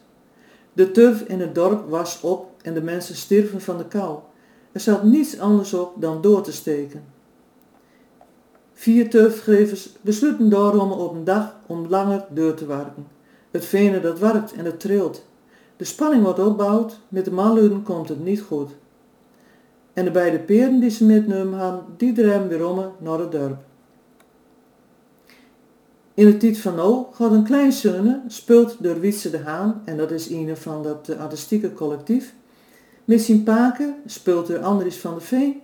De 0.72 0.90
turf 0.90 1.20
in 1.20 1.40
het 1.40 1.54
dorp 1.54 1.88
was 1.88 2.20
op 2.20 2.50
en 2.62 2.74
de 2.74 2.82
mensen 2.82 3.16
stierven 3.16 3.60
van 3.60 3.78
de 3.78 3.86
kou. 3.86 4.18
Er 4.72 4.80
zat 4.80 5.04
niets 5.04 5.38
anders 5.38 5.74
op 5.74 5.92
dan 5.96 6.20
door 6.20 6.42
te 6.42 6.52
steken. 6.52 7.04
Vier 8.72 9.10
turfgevers 9.10 9.92
besluiten 10.00 10.48
daarom 10.48 10.92
op 10.92 11.14
een 11.14 11.24
dag 11.24 11.56
om 11.66 11.86
langer 11.88 12.26
door 12.30 12.54
te 12.54 12.66
werken. 12.66 13.06
Het 13.50 13.64
venen 13.64 14.02
dat 14.02 14.18
werkt 14.18 14.52
en 14.52 14.64
het 14.64 14.80
trilt. 14.80 15.26
De 15.76 15.84
spanning 15.84 16.22
wordt 16.22 16.38
opgebouwd, 16.38 17.00
met 17.08 17.24
de 17.24 17.32
manluiden 17.32 17.82
komt 17.82 18.08
het 18.08 18.24
niet 18.24 18.40
goed. 18.40 18.70
En 19.92 20.04
de 20.04 20.10
beide 20.10 20.38
peren 20.38 20.80
die 20.80 20.90
ze 20.90 21.04
metnemen 21.04 21.58
hadden, 21.58 21.84
die 21.96 22.12
draaien 22.12 22.48
weer 22.48 22.66
om 22.66 22.92
naar 22.98 23.18
het 23.18 23.32
dorp. 23.32 23.58
In 26.20 26.26
het 26.26 26.40
tijd 26.40 26.58
van 26.58 26.74
nou 26.74 27.04
gaat 27.12 27.32
een 27.32 27.44
klein 27.44 27.72
zonne, 27.72 28.20
speelt 28.26 28.76
door 28.82 29.00
Wietse 29.00 29.30
de 29.30 29.38
Haan, 29.38 29.82
en 29.84 29.96
dat 29.96 30.10
is 30.10 30.30
een 30.30 30.56
van 30.56 30.82
dat 30.82 31.08
eh, 31.08 31.20
artistieke 31.20 31.72
collectief, 31.72 32.34
zijn 33.06 33.42
paken, 33.42 33.94
speelt 34.06 34.46
door 34.46 34.58
Andries 34.58 34.96
van 34.96 35.12
der 35.12 35.22
Veen, 35.22 35.60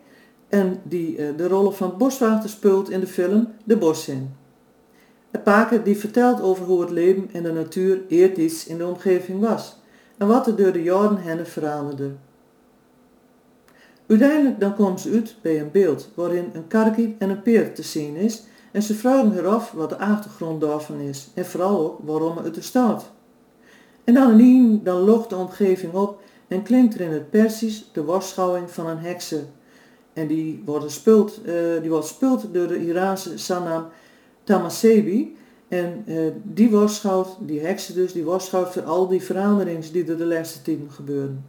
en 0.49 0.81
die 0.83 1.17
eh, 1.17 1.37
de 1.37 1.49
rollen 1.49 1.75
van 1.75 1.95
boswachter 1.99 2.51
speelt 2.51 2.91
in 2.91 3.01
de 3.01 3.07
film 3.07 3.49
De 3.65 3.77
Boszin. 3.77 4.35
De 5.31 5.39
paken 5.39 5.85
die 5.85 5.97
vertelt 5.97 6.41
over 6.41 6.65
hoe 6.65 6.81
het 6.81 6.91
leven 6.91 7.29
en 7.33 7.43
de 7.43 7.53
natuur 7.53 8.01
eerst 8.09 8.37
iets 8.37 8.67
in 8.67 8.79
de 8.79 8.87
omgeving 8.87 9.41
was, 9.41 9.77
en 10.17 10.27
wat 10.27 10.47
er 10.47 10.57
door 10.57 10.73
de 10.73 10.83
jaren 10.83 11.17
heen 11.17 11.47
veranderde. 11.47 12.11
Uiteindelijk 14.07 14.61
dan 14.61 14.75
komt 14.75 15.01
ze 15.01 15.11
uit 15.11 15.37
bij 15.41 15.61
een 15.61 15.71
beeld 15.71 16.11
waarin 16.15 16.51
een 16.53 16.67
karkie 16.67 17.17
en 17.19 17.31
een 17.31 17.43
peer 17.43 17.75
te 17.75 17.83
zien 17.83 18.17
is 18.17 18.43
en 18.77 18.83
ze 18.83 18.95
vragen 18.95 19.33
haar 19.33 19.47
af 19.47 19.73
wat 19.73 19.89
de 19.89 19.99
achtergrond 19.99 20.61
daarvan 20.61 21.01
is 21.01 21.29
en 21.35 21.47
vooral 21.47 21.79
ook 21.79 21.99
waarom 22.05 22.37
het 22.37 22.57
er 22.57 22.63
staat. 22.63 23.11
En 24.05 24.41
in 24.41 24.81
dan 24.85 25.01
logt 25.01 25.31
de 25.31 25.37
omgeving 25.37 25.93
op 25.93 26.21
en 26.49 26.63
klinkt 26.63 26.95
er 26.95 27.01
in 27.01 27.13
het 27.13 27.31
Persisch 27.31 27.91
de 27.93 28.05
waarschouwing 28.05 28.71
van 28.71 28.87
een 28.87 28.99
hekse. 28.99 29.45
En 30.13 30.27
die 30.27 30.63
wordt 30.65 30.85
gespeeld, 30.85 31.41
eh, 31.45 31.55
die 31.81 31.91
wordt 31.91 32.07
gespeeld 32.07 32.55
door 32.55 32.67
de 32.67 32.87
Iraanse 32.87 33.39
Sanam 33.39 33.87
Tamasebi. 34.45 35.37
En 35.69 36.03
eh, 36.07 36.17
die 36.43 36.71
waarschouwt, 36.71 37.37
die 37.41 37.61
hekse 37.61 37.95
dus, 37.95 38.13
die 38.13 38.25
waarschouwt 38.25 38.73
voor 38.73 38.85
al 38.85 39.09
die 39.09 39.23
veranderingen 39.23 39.93
die 39.93 40.05
er 40.05 40.19
de 40.19 40.27
laatste 40.27 40.63
tijden 40.63 40.91
gebeuren. 40.91 41.45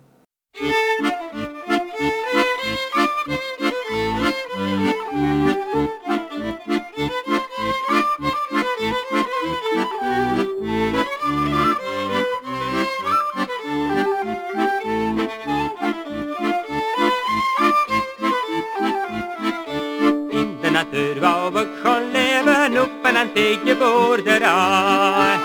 Wou 21.28 21.60
ik 21.60 21.68
gewoon 21.82 22.12
leven 22.12 22.82
op 22.82 22.92
een 23.04 23.18
antieke 23.18 23.76
boerderij. 23.76 25.36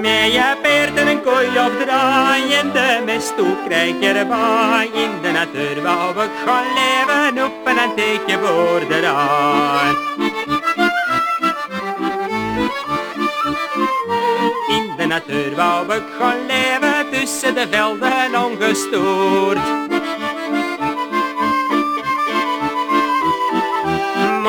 Met 0.00 0.32
je 0.32 0.56
en 0.94 1.08
een 1.08 1.22
kooi 1.22 1.46
op 1.46 1.72
draai 1.80 2.52
en 2.52 2.72
de 2.72 3.02
mest 3.04 3.36
toe 3.36 3.56
krijg 3.66 3.94
je 4.00 4.08
erbij. 4.08 4.90
In 4.92 5.10
de 5.22 5.30
natuur 5.30 5.82
wou 5.82 6.24
ik 6.24 6.30
gewoon 6.44 6.66
leven 6.78 7.44
op 7.44 7.52
een 7.64 7.78
antieke 7.78 8.38
boerderij. 8.38 9.94
In 14.68 14.92
de 14.96 15.06
natuur 15.06 15.54
wou 15.56 15.94
ik 15.94 16.02
gewoon 16.16 16.46
leven 16.46 17.10
tussen 17.10 17.54
de 17.54 17.66
velden 17.70 18.44
ongestoord. 18.44 19.58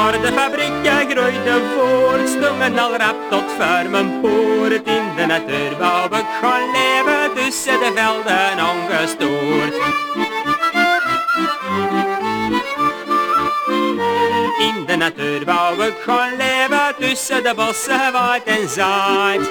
Maar 0.01 0.21
de 0.21 0.31
fabrieken 0.33 1.09
groeiden 1.09 1.61
voort, 1.75 2.29
stonden 2.29 2.79
al 2.79 2.95
rap 2.95 3.15
tot 3.29 3.57
mijn 3.89 4.21
poort. 4.21 4.87
In 4.87 5.15
de 5.15 5.25
natuur 5.25 5.77
wou 5.79 6.15
ik 6.17 6.25
gewoon 6.39 6.71
leven 6.71 7.33
tussen 7.35 7.79
de 7.79 7.91
velden 7.95 8.65
ongestoord. 8.69 9.75
In 14.59 14.85
de 14.85 14.95
natuur 14.95 15.45
wou 15.45 15.85
ik 15.85 15.95
gewoon 16.03 16.35
leven 16.37 16.95
tussen 16.99 17.43
de 17.43 17.53
bossen 17.55 18.11
waait 18.11 18.43
en 18.43 18.69
zaait. 18.69 19.49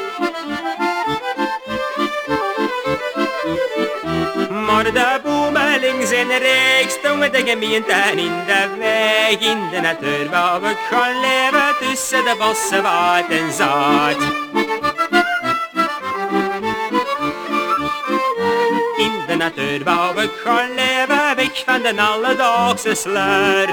Maar 4.81 4.93
de 4.93 5.21
bomen 5.23 5.81
links 5.81 6.11
en 6.11 6.29
rechts 6.29 6.95
stonden 6.95 7.33
de 7.33 7.43
gemeente 7.47 7.95
in 8.17 8.33
de 8.47 8.69
weg. 8.79 9.31
In 9.31 9.69
de 9.71 9.81
natuur 9.81 10.31
wou 10.31 10.69
ik 10.69 10.77
gewoon 10.89 11.21
leven 11.21 11.75
tussen 11.81 12.25
de 12.25 12.35
bossen 12.39 12.83
waait 12.83 13.29
en 13.29 13.53
zaait. 13.53 14.17
In 18.97 19.13
de 19.27 19.35
natuur 19.37 19.85
wou 19.85 20.23
ik 20.23 20.31
gewoon 20.43 20.75
leven 20.75 21.37
weg 21.37 21.63
van 21.67 21.83
de 21.83 22.03
alledaagse 22.03 22.95
sleur. 22.95 23.69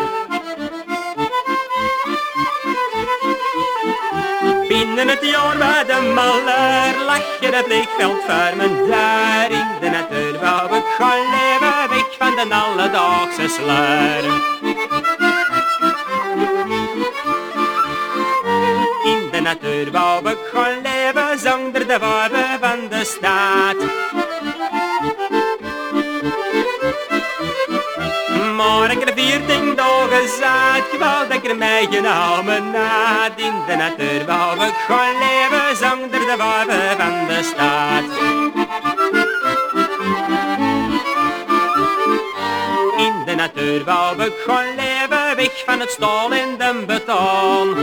Binnen 4.68 5.08
het 5.08 5.26
jaar 5.26 5.58
bij 5.58 5.84
de 5.86 6.12
maller 6.14 7.06
lag 7.06 7.40
je 7.40 7.48
het 7.48 7.66
vliegveld 7.66 8.22
voor 8.28 8.56
mijn 8.56 8.76
deur. 8.76 9.67
Ik 10.48 10.84
gewoon 10.98 11.30
leven 11.30 11.90
weg 11.90 12.18
van 12.18 12.36
de 12.36 12.56
alledaagse 12.56 13.48
sleur. 13.48 14.24
In 19.04 19.30
de 19.32 19.40
natuur 19.42 19.92
wou 19.92 20.30
ik 20.30 20.38
gewoon 20.52 20.82
leven 20.82 21.40
zonder 21.40 21.88
de 21.88 22.00
waarde 22.00 22.58
van 22.62 22.80
de 22.90 23.06
staat. 23.06 23.76
Maar 28.56 28.92
ik 28.92 29.00
heb 29.00 29.20
veertien 29.20 29.76
dagen 29.76 31.00
wou 31.00 31.28
dat 31.28 31.38
ik 31.38 31.50
er 31.50 31.58
mij 31.58 31.88
genomen 31.92 32.76
had. 32.76 33.32
In 33.36 33.54
de 33.68 33.76
natuur 33.76 34.26
wou 34.26 34.66
ik 34.66 34.74
gewoon 34.86 35.18
leven 35.20 35.78
zonder 35.78 36.20
de 36.20 36.36
waarde 36.38 36.96
van 36.98 37.28
de 37.28 37.44
staat. 37.44 38.04
Natuur 43.54 43.84
wou 43.84 44.24
ik 44.24 44.34
gewoon 44.46 44.76
leven 44.76 45.36
weg 45.36 45.64
van 45.66 45.80
het 45.80 45.90
stal 45.90 46.32
en 46.32 46.58
de 46.58 46.84
beton. 46.86 47.76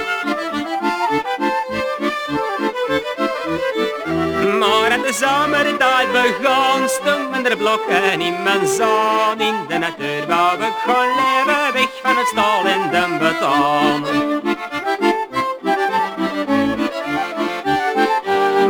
Maar 4.58 4.90
het 4.92 5.06
de 5.06 5.12
zomertijd 5.12 6.12
begon, 6.12 6.88
stonden 6.88 7.50
er 7.50 7.56
blokken 7.56 8.20
in 8.20 8.42
mijn 8.42 8.66
zon. 8.66 9.40
In 9.40 9.54
de 9.68 9.78
natuur 9.78 10.26
wou 10.26 10.62
ik 10.62 10.74
gewoon 10.84 11.14
leven, 11.14 11.72
weg 11.72 11.90
van 12.02 12.16
het 12.16 12.26
stal 12.26 12.64
en 12.64 12.90
de 12.90 13.16
beton. 13.18 14.04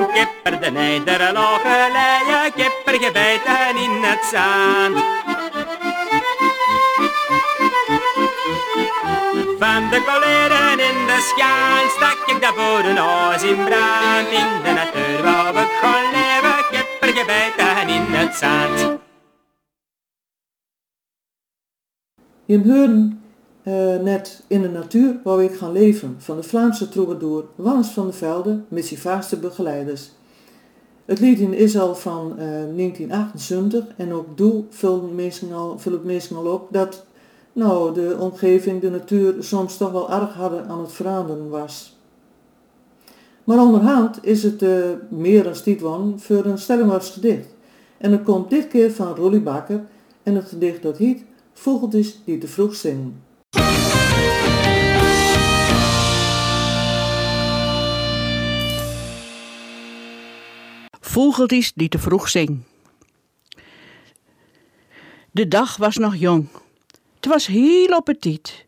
Ik 0.09 0.21
heb 0.21 0.29
er 0.43 0.61
de 0.61 0.71
nederlaag 0.71 1.61
geleid, 1.61 2.47
ik 2.55 2.63
heb 2.63 2.95
er 2.95 3.01
gebeten 3.01 3.83
in 3.83 4.03
het 4.03 4.25
zand. 4.31 5.24
De 9.95 10.03
koleren 10.11 10.79
in 10.89 10.99
de 11.11 11.19
schijn 11.29 11.89
stak 11.97 12.21
ik 12.33 12.41
de 12.45 12.53
boerenhuis 12.57 13.43
in 13.43 13.57
brand. 13.65 14.29
In 14.43 14.51
de 14.65 14.73
natuur 14.81 15.23
wou 15.23 15.59
ik 15.59 15.71
gewoon 15.81 16.11
leven, 16.17 16.59
ik 17.09 17.89
in 17.89 18.03
het 18.17 18.35
zand. 18.35 18.99
Je 22.45 22.59
hoorde 22.59 23.11
eh, 23.63 24.03
net 24.03 24.43
in 24.47 24.63
de 24.63 24.69
natuur 24.69 25.21
wou 25.25 25.45
ik 25.45 25.55
gaan 25.55 25.73
leven 25.73 26.17
van 26.19 26.37
de 26.37 26.43
Vlaamse 26.43 26.89
troubadour 26.89 27.45
Wannes 27.55 27.89
van 27.89 28.05
der 28.05 28.15
Velde 28.15 28.61
vaste 28.97 29.37
begeleiders. 29.37 30.11
Het 31.05 31.21
lied 31.21 31.41
is 31.41 31.79
al 31.79 31.95
van 31.95 32.31
eh, 32.31 32.47
1978 32.47 33.85
en 33.97 34.13
ook 34.13 34.37
doe 34.37 34.65
vullen 34.71 35.15
mensen 35.15 35.53
al, 35.53 35.79
vullen 35.79 36.01
mensen 36.05 36.37
al 36.37 36.47
op 36.47 36.69
dat 36.71 37.05
nou, 37.55 37.95
de 37.95 38.17
omgeving, 38.21 38.81
de 38.81 38.91
natuur 38.91 39.35
soms 39.39 39.77
toch 39.77 39.93
wel 39.93 40.11
erg 40.11 40.35
harder 40.35 40.63
aan 40.63 40.81
het 40.81 40.93
veranderen 40.93 41.49
was. 41.49 41.97
Maar 43.45 43.59
onderhand 43.59 44.25
is 44.25 44.43
het 44.43 44.63
eh, 44.63 44.91
meer 45.09 45.43
dan 45.43 45.55
stietwan 45.55 46.21
voor 46.21 46.45
een 46.45 46.59
stellingwaarts 46.59 47.11
gedicht. 47.11 47.47
En 47.97 48.13
het 48.13 48.23
komt 48.23 48.51
dit 48.51 48.69
keer 48.69 48.93
van 48.93 49.15
Rolly 49.15 49.43
Bakker 49.43 49.85
en 50.23 50.35
het 50.35 50.49
gedicht 50.49 50.83
dat 50.83 50.97
heet 50.97 51.25
Vogeltjes 51.53 52.21
die 52.25 52.39
te 52.39 52.49
vroeg 52.49 52.75
zingen. 52.75 53.23
Vogeltjes 61.01 61.73
die 61.73 61.89
te 61.89 61.99
vroeg 61.99 62.29
zingen. 62.29 62.67
De 65.31 65.49
dag 65.49 65.77
was 65.77 65.97
nog 65.97 66.17
jong. 66.17 66.49
Het 67.25 67.33
was 67.33 67.47
heel 67.47 67.89
appetiet. 67.89 68.67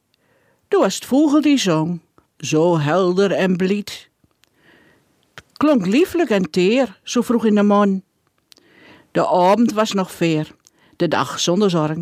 Toen 0.69 0.81
was 0.81 0.95
het 0.95 1.05
vogel 1.05 1.41
die 1.41 1.59
zong, 1.59 2.01
zo 2.39 2.79
helder 2.79 3.33
en 3.33 3.57
blied. 3.57 4.09
Het 5.35 5.45
klonk 5.53 5.87
lieflijk 5.87 6.31
en 6.31 6.51
teer, 6.51 7.01
zo 7.03 7.23
vroeg 7.23 7.45
in 7.45 7.55
de 7.55 7.63
morgen. 7.63 8.05
De 9.11 9.27
avond 9.27 9.73
was 9.73 9.93
nog 9.93 10.13
veer, 10.13 10.55
de 10.97 11.09
dag 11.09 11.41
zonder 11.41 11.71
zorg. 11.71 11.99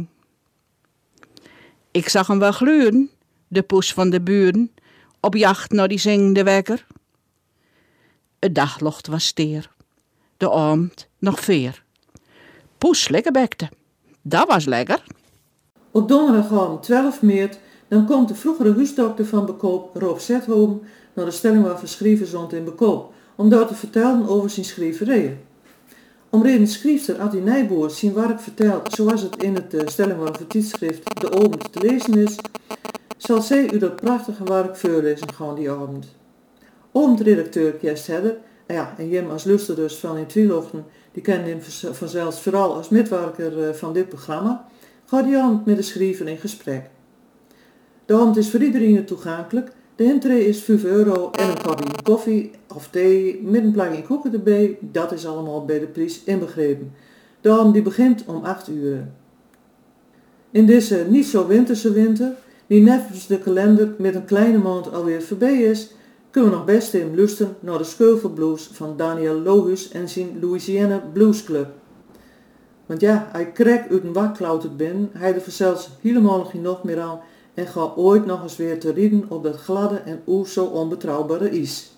Ik 1.90 2.09
zag 2.09 2.26
hem 2.26 2.38
wel 2.38 2.52
gluren, 2.52 3.11
de 3.48 3.62
poes 3.62 3.92
van 3.92 4.11
de 4.11 4.20
buren, 4.20 4.74
op 5.20 5.34
jacht 5.34 5.72
naar 5.72 5.88
die 5.88 5.98
zingende 5.98 6.42
wekker. 6.42 6.86
Het 8.38 8.55
daglocht 8.55 9.07
was 9.07 9.26
steer, 9.26 9.70
de 10.36 10.50
avond 10.50 11.09
nog 11.18 11.40
veer. 11.40 11.84
Poes 12.78 13.09
lekker 13.09 13.32
bekte, 13.32 13.70
dat 14.22 14.48
was 14.48 14.64
lekker. 14.64 15.02
Op 15.95 16.09
donderdagavond 16.09 16.82
12 16.82 17.22
maart 17.22 17.59
dan 17.88 18.07
komt 18.07 18.28
de 18.28 18.34
vroegere 18.34 18.74
huisdokter 18.74 19.26
van 19.26 19.47
Bekoop, 19.47 19.97
Rob 19.97 20.18
Zethoom, 20.18 20.82
naar 21.12 21.24
de 21.24 21.30
stelling 21.30 21.64
waar 21.64 21.80
zond 22.24 22.53
in 22.53 22.64
Bekoop, 22.64 23.12
om 23.34 23.49
daar 23.49 23.66
te 23.66 23.74
vertellen 23.74 24.28
over 24.28 24.51
zijn 24.51 24.66
schrijverijen. 24.66 25.40
Omreden 26.30 26.66
schrijfster 26.66 27.18
Adi 27.18 27.40
Nijboer 27.40 27.90
zijn 27.90 28.14
werk 28.14 28.40
vertelt 28.40 28.92
zoals 28.92 29.22
het 29.22 29.42
in 29.42 29.55
het 29.55 29.90
stelling 29.90 30.16
van 30.16 30.26
het 30.26 30.51
tijdschrift 30.51 31.20
De 31.20 31.32
Obend 31.32 31.72
te 31.72 31.80
lezen 31.80 32.14
is, 32.14 32.36
zal 33.16 33.42
zij 33.42 33.72
u 33.72 33.78
dat 33.78 33.97
prachtige 33.97 34.45
werk 34.45 34.76
voorlezen 34.76 35.32
gaan 35.32 35.55
die 35.55 35.70
avond. 35.70 36.07
Obend-redacteur 36.92 37.72
Kerst 37.72 38.07
Hedder, 38.07 38.36
ja, 38.66 38.95
en 38.97 39.09
Jim 39.09 39.30
als 39.30 39.45
luster 39.45 39.76
dus 39.76 39.97
van 39.97 40.16
in 40.16 40.26
Twilochten, 40.26 40.84
die 41.12 41.22
kennen 41.22 41.49
hem 41.49 41.61
vanzelfs 41.95 42.40
vooral 42.40 42.74
als 42.74 42.88
medewerker 42.88 43.68
uh, 43.68 43.74
van 43.74 43.92
dit 43.92 44.09
programma, 44.09 44.66
avond 45.18 45.66
met 45.66 45.76
de 45.76 45.82
schrijver 45.82 46.28
in 46.28 46.36
gesprek. 46.36 46.90
De 48.06 48.14
avond 48.14 48.36
is 48.36 48.50
voor 48.50 48.62
iedereen 48.62 49.04
toegankelijk. 49.04 49.72
De 49.96 50.04
intree 50.04 50.48
is 50.48 50.60
5 50.60 50.84
euro 50.84 51.30
en 51.30 51.48
een 51.48 51.62
kopje 51.62 52.02
koffie 52.02 52.50
of 52.74 52.88
thee 52.88 53.42
met 53.42 53.62
een 53.62 53.72
plakje 53.72 54.02
koeken 54.02 54.32
erbij. 54.32 54.78
Dat 54.80 55.12
is 55.12 55.26
allemaal 55.26 55.64
bij 55.64 55.78
de 55.78 55.86
prijs 55.86 56.24
inbegrepen. 56.24 56.92
De 57.40 57.50
avond 57.50 57.72
die 57.72 57.82
begint 57.82 58.24
om 58.26 58.44
8 58.44 58.68
uur. 58.68 59.06
In 60.50 60.66
deze 60.66 61.06
niet 61.08 61.26
zo 61.26 61.46
winterse 61.46 61.92
winter, 61.92 62.32
die 62.66 62.82
nevens 62.82 63.26
de 63.26 63.38
kalender 63.38 63.94
met 63.98 64.14
een 64.14 64.24
kleine 64.24 64.58
maand 64.58 64.92
alweer 64.92 65.22
voorbij 65.22 65.62
is, 65.62 65.90
kunnen 66.30 66.50
we 66.50 66.56
nog 66.56 66.66
best 66.66 66.94
in 66.94 67.14
lusten 67.14 67.56
naar 67.60 67.78
de 67.78 67.84
Scheuvel 67.84 68.30
Blues 68.30 68.68
van 68.72 68.96
Daniel 68.96 69.40
Lohus 69.40 69.90
en 69.90 70.08
zijn 70.08 70.38
Louisiana 70.40 71.02
Blues 71.12 71.44
Club. 71.44 71.68
Want 72.87 73.01
ja, 73.01 73.28
hij 73.32 73.53
krijgt 73.53 73.91
uit 73.91 74.05
een 74.05 74.12
wakklauterd 74.12 74.76
ben, 74.76 75.11
hij 75.12 75.35
er 75.35 75.43
zelfs 75.47 75.89
helemaal 76.01 76.45
geen 76.45 76.62
nog 76.62 76.82
meer 76.82 77.01
aan 77.01 77.20
en 77.55 77.66
ga 77.66 77.93
ooit 77.97 78.26
nog 78.26 78.43
eens 78.43 78.57
weer 78.57 78.80
te 78.80 78.93
rieden 78.93 79.24
op 79.28 79.43
dat 79.43 79.57
gladde 79.57 79.97
en 79.97 80.22
oer 80.26 80.47
zo 80.47 80.64
onbetrouwbare 80.64 81.51
is. 81.51 81.93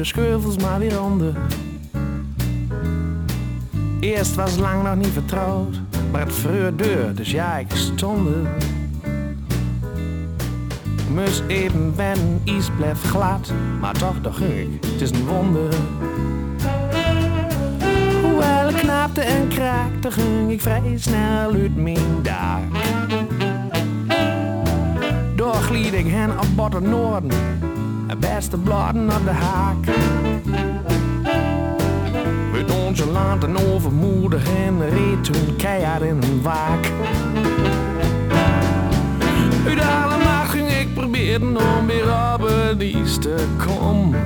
De 0.00 0.06
scheuvels 0.06 0.56
maar 0.56 0.78
weer 0.78 1.02
onder. 1.02 1.34
Eerst 4.00 4.34
was 4.34 4.56
lang 4.56 4.82
nog 4.82 4.96
niet 4.96 5.12
vertrouwd, 5.12 5.80
maar 6.10 6.20
het 6.20 6.34
vreur 6.34 6.76
deur, 6.76 7.14
dus 7.14 7.30
ja, 7.30 7.58
ik 7.58 7.66
stond 7.74 8.28
er. 8.28 8.50
Mus 11.12 11.42
even 11.46 11.96
wennen, 11.96 12.40
iets 12.44 12.70
blijft 12.76 13.02
glad, 13.02 13.52
maar 13.80 13.94
toch, 13.94 14.14
toch 14.22 14.36
ging 14.36 14.52
ik, 14.52 14.90
het 14.90 15.00
is 15.00 15.10
een 15.10 15.26
wonder. 15.26 15.74
Hoewel 18.22 18.68
ik 18.68 18.76
knapte 18.76 19.20
en 19.20 19.48
kraakte, 19.48 20.10
ging 20.10 20.50
ik 20.50 20.60
vrij 20.60 20.96
snel 20.96 21.52
uit 21.52 21.76
mijn 21.76 22.22
dak. 22.22 22.82
Doorglied 25.36 25.92
ik 25.92 26.06
hen 26.06 26.30
op 26.30 26.46
botte 26.56 26.80
noorden, 26.80 27.30
beste 28.16 28.58
bladen 28.58 29.10
op 29.10 29.24
de 29.24 29.30
haak. 29.30 29.86
Uit 32.54 32.70
onze 32.86 33.06
land 33.06 33.44
en 33.44 33.56
overmoedig 33.56 34.42
en 34.66 34.90
reed 34.90 35.24
toen 35.24 35.56
keihard 35.56 36.02
in 36.02 36.22
een 36.22 36.42
waak. 36.42 36.90
Uit 39.66 39.80
alle 39.80 40.24
macht 40.24 40.50
ging 40.50 40.68
ik 40.68 40.94
proberen 40.94 41.56
om 41.56 41.86
weer 41.86 42.04
op 42.34 42.40
het 42.40 42.82
ijs 42.82 43.18
te 43.18 43.46
komen. 43.56 44.22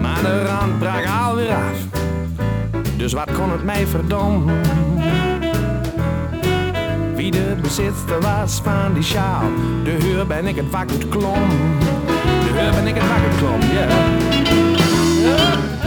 Maar 0.00 0.22
de 0.22 0.44
rand 0.44 0.78
brak 0.78 1.06
alweer 1.22 1.54
af, 1.54 2.00
dus 2.96 3.12
wat 3.12 3.32
kon 3.32 3.50
het 3.50 3.64
mij 3.64 3.86
verdommen? 3.86 4.60
Wie 7.52 7.60
de 7.60 7.68
bezitter 7.68 8.20
was 8.20 8.60
van 8.62 8.92
die 8.94 9.02
sjaal, 9.02 9.50
de 9.84 9.90
huur 9.90 10.26
ben 10.26 10.46
ik 10.46 10.56
het 10.56 10.74
uit 10.74 11.08
klom. 11.08 11.48
De 12.20 12.58
huur 12.58 12.70
ben 12.70 12.86
ik 12.86 12.94
het 12.94 13.10
uit 13.10 13.36
klom, 13.36 13.60
ja. 13.60 13.86
Maar 15.24 15.81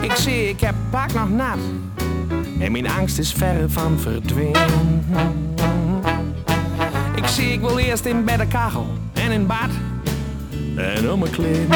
Ik 0.00 0.12
zie, 0.12 0.48
ik 0.48 0.60
heb 0.60 0.74
pak 0.90 1.12
nog 1.14 1.30
nat 1.30 1.58
en 2.58 2.72
mijn 2.72 2.88
angst 2.88 3.18
is 3.18 3.32
verre 3.32 3.68
van 3.68 3.98
verdwenen. 3.98 5.04
Ik 7.14 7.26
zie, 7.26 7.52
ik 7.52 7.60
wil 7.60 7.78
eerst 7.78 8.04
in 8.04 8.24
bed 8.24 8.38
de 8.38 8.46
kachel 8.46 8.86
en 9.12 9.30
in 9.30 9.46
bad 9.46 9.70
en 10.76 11.10
om 11.10 11.18
mijn 11.18 11.32
kleden. 11.32 11.68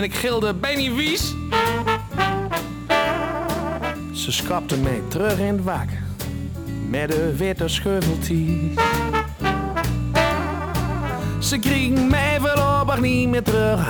En 0.00 0.06
ik 0.06 0.14
gilde 0.14 0.54
Benny 0.54 0.94
Wies. 0.94 1.34
Ze 4.12 4.32
schapte 4.32 4.76
mij 4.76 5.02
terug 5.08 5.38
in 5.38 5.54
het 5.54 5.64
wak 5.64 5.88
met 6.88 7.14
een 7.14 7.36
witte 7.36 7.68
scheuvelties. 7.68 8.74
Ze 11.38 11.58
kregen 11.58 12.08
mij 12.08 12.38
voorlopig 12.40 13.00
niet 13.00 13.28
meer 13.28 13.42
terug 13.42 13.88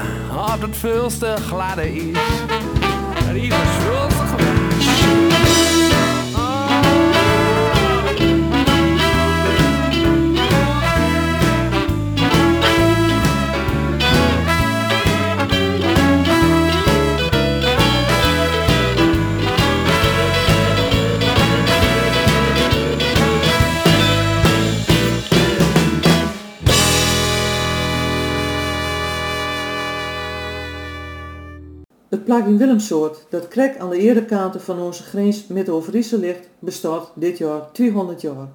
op 0.54 0.60
het 0.60 0.76
vulste 0.76 1.36
gladde 1.46 1.94
is. 1.94 2.18
Een 3.28 3.34
Het 32.20 32.28
plagin 32.28 32.56
Willemsoort, 32.56 33.26
dat 33.28 33.48
krek 33.48 33.78
aan 33.78 33.90
de 33.90 33.98
eerderkanten 33.98 34.60
van 34.60 34.80
onze 34.80 35.02
grens 35.02 35.46
met 35.46 35.68
Overijssel 35.68 36.18
ligt, 36.18 36.48
bestaat 36.58 37.12
dit 37.14 37.38
jaar 37.38 37.72
200 37.72 38.20
jaar. 38.20 38.48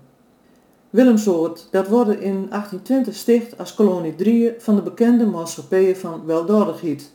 Willemsoort, 0.89 1.68
dat 1.72 1.88
wordt 1.88 2.09
in 2.09 2.20
1820 2.49 3.16
sticht 3.16 3.57
als 3.57 3.74
kolonie 3.74 4.16
3 4.16 4.53
van 4.57 4.76
de 4.76 4.82
bekende 4.82 5.26
maatschappijen 5.26 5.97
van 5.97 6.26
weldadigheid. 6.26 7.11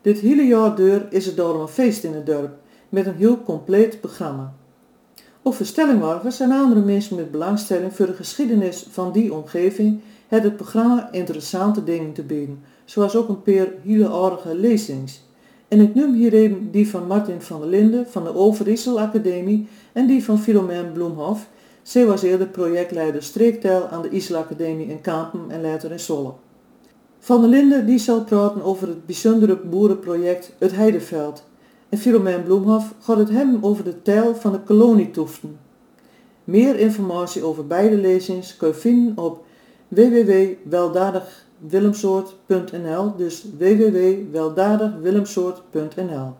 Dit 0.00 0.18
hele 0.18 0.42
jaar 0.42 0.76
deur 0.76 1.06
is 1.10 1.26
het 1.26 1.36
daarom 1.36 1.60
een 1.60 1.68
feest 1.68 2.04
in 2.04 2.14
het 2.14 2.26
dorp, 2.26 2.50
met 2.88 3.06
een 3.06 3.16
heel 3.16 3.42
compleet 3.42 4.00
programma. 4.00 4.54
Op 5.42 5.54
verstellingwervers 5.54 6.40
en 6.40 6.50
andere 6.50 6.80
mensen 6.80 7.16
met 7.16 7.30
belangstelling 7.30 7.92
voor 7.92 8.06
de 8.06 8.14
geschiedenis 8.14 8.86
van 8.90 9.12
die 9.12 9.34
omgeving 9.34 10.00
het 10.28 10.42
het 10.42 10.56
programma 10.56 11.12
interessante 11.12 11.84
dingen 11.84 12.12
te 12.12 12.22
bieden, 12.22 12.62
zoals 12.84 13.16
ook 13.16 13.28
een 13.28 13.42
paar 13.42 13.68
hele 13.82 14.10
aardige 14.10 14.54
lezings. 14.54 15.26
En 15.68 15.80
ik 15.80 15.94
noem 15.94 16.14
hier 16.14 16.32
even 16.32 16.70
die 16.70 16.88
van 16.88 17.06
Martin 17.06 17.40
van 17.40 17.60
der 17.60 17.68
Linden 17.68 18.06
van 18.06 18.24
de 18.24 18.34
Overijssel 18.34 19.00
Academie 19.00 19.68
en 19.92 20.06
die 20.06 20.24
van 20.24 20.40
Philomène 20.40 20.92
Bloemhof. 20.92 21.46
Zij 21.82 22.06
was 22.06 22.22
eerder 22.22 22.46
projectleider 22.46 23.22
streektaal 23.22 23.86
aan 23.86 24.02
de 24.02 24.10
Isel 24.10 24.36
Academie 24.36 24.86
in 24.86 25.00
Kampen 25.00 25.40
en 25.48 25.60
later 25.60 25.90
in 25.90 26.00
Zolle. 26.00 26.32
Van 27.18 27.40
der 27.40 27.50
Linden 27.50 27.86
die 27.86 27.98
zal 27.98 28.24
praten 28.24 28.62
over 28.62 28.88
het 28.88 29.06
bijzondere 29.06 29.56
boerenproject 29.56 30.52
Het 30.58 30.76
Heideveld. 30.76 31.44
En 31.88 31.98
Philomène 31.98 32.42
Bloemhof 32.42 32.94
gaat 33.00 33.18
het 33.18 33.30
hem 33.30 33.58
over 33.60 33.84
de 33.84 34.02
tijl 34.02 34.34
van 34.34 34.52
de 34.52 34.60
kolonietoeften. 34.60 35.58
Meer 36.44 36.78
informatie 36.78 37.44
over 37.44 37.66
beide 37.66 37.96
lezings 37.96 38.56
kun 38.56 38.68
je 38.68 38.74
vinden 38.74 39.24
op 39.24 39.44
www.weldadigwillemsoort.nl 41.58 43.16
dus 43.16 43.44
www.weldadigwillemsoort.nl 43.58 46.34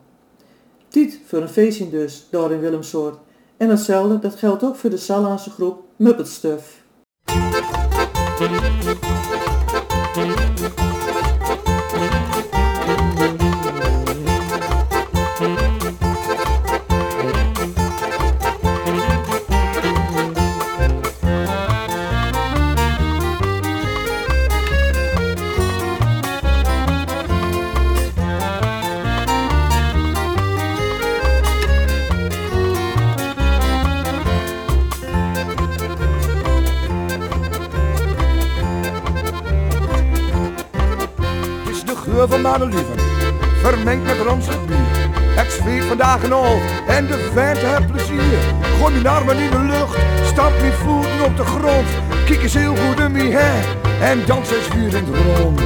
Tiet 0.88 1.20
voor 1.26 1.42
een 1.42 1.48
feestje 1.48 1.90
dus, 1.90 2.26
daar 2.30 2.52
in 2.52 2.60
Willemsoort. 2.60 3.18
En 3.56 3.68
hetzelfde, 3.68 4.18
dat 4.18 4.34
geldt 4.34 4.64
ook 4.64 4.76
voor 4.76 4.90
de 4.90 4.96
Salaanse 4.96 5.50
groep 5.50 5.84
Muppet 5.96 6.28
Stuff. 6.28 6.82
En 46.86 47.06
de 47.06 47.30
vent 47.32 47.58
heeft 47.58 47.92
plezier. 47.92 48.38
Gooi 48.78 48.92
mijn 48.92 49.06
armen 49.06 49.38
in 49.38 49.50
de 49.50 49.58
lucht, 49.58 49.96
stamp 50.24 50.60
mijn 50.60 50.72
voeten 50.72 51.24
op 51.24 51.36
de 51.36 51.44
grond. 51.44 51.88
Kijk 52.26 52.42
eens 52.42 52.54
heel 52.54 52.76
goed 52.76 53.00
in 53.00 53.12
me 53.12 53.30
hè 53.30 53.60
en 54.00 54.26
dans 54.26 54.50
eens 54.50 54.68
weer 54.68 54.94
in 54.94 55.04
rond. 55.14 55.60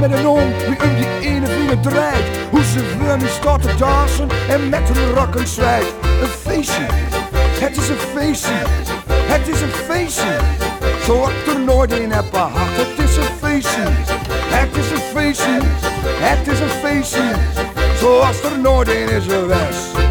Met 0.00 0.12
een 0.12 0.26
om, 0.26 0.52
die 0.66 0.82
om 0.82 0.94
die 0.96 1.28
ene 1.28 1.46
vinger 1.46 1.80
draait. 1.80 2.24
Hoe 2.50 2.64
ze 2.64 2.78
voor 2.78 3.18
me 3.18 3.28
staat 3.28 3.62
te 3.62 3.74
dansen 3.74 4.28
en 4.48 4.68
met 4.68 4.88
hun 4.88 5.14
rokken 5.14 5.46
zwijt. 5.46 5.94
Een 6.22 6.28
feestje, 6.28 6.86
het 7.60 7.76
is 7.76 7.88
een 7.88 7.98
feestje, 8.14 8.62
het 9.06 9.48
is 9.48 9.60
een 9.60 9.72
feestje. 9.88 10.36
Zo 11.04 11.28
ik 11.28 11.54
er 11.54 11.60
nooit 11.60 11.92
in 11.92 12.10
heb 12.10 12.32
gehad, 12.32 12.52
het 12.52 13.08
is 13.08 13.16
een 13.16 13.32
feestje. 13.40 13.82
Het 14.50 14.76
is 14.76 14.90
een 14.90 15.04
feestje, 15.14 15.58
het 16.20 16.48
is 16.48 16.60
een 16.60 16.68
feestje. 16.68 17.32
Zoals 17.98 18.42
er 18.42 18.58
nooit 18.58 18.88
in 18.88 19.08
is 19.08 19.24
geweest. 19.24 20.09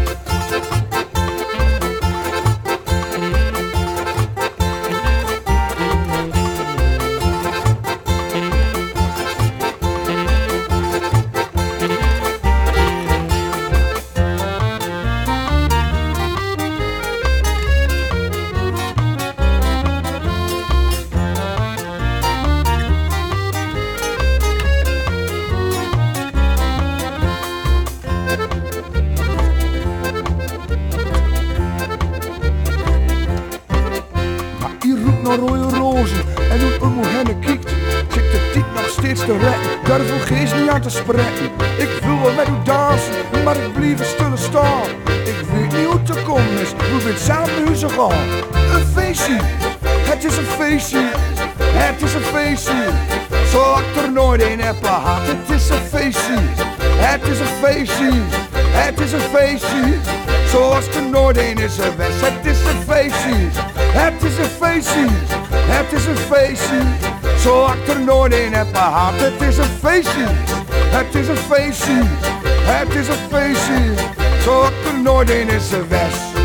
Nooit 68.80 68.86
een 68.88 68.88
heb 68.88 68.92
gehad, 68.92 69.20
het 69.20 69.48
is 69.48 69.56
een 69.56 69.64
feestje. 69.64 70.24
Het 70.90 71.14
is 71.14 71.28
een 71.28 71.36
feestje, 71.36 72.02
het 72.64 72.94
is 72.94 73.08
een 73.08 73.28
feestje. 73.30 73.94
Zo 74.42 74.64
ik 74.64 74.92
er 74.92 75.00
nooit 75.02 75.30
een 75.30 75.48
is 75.48 76.39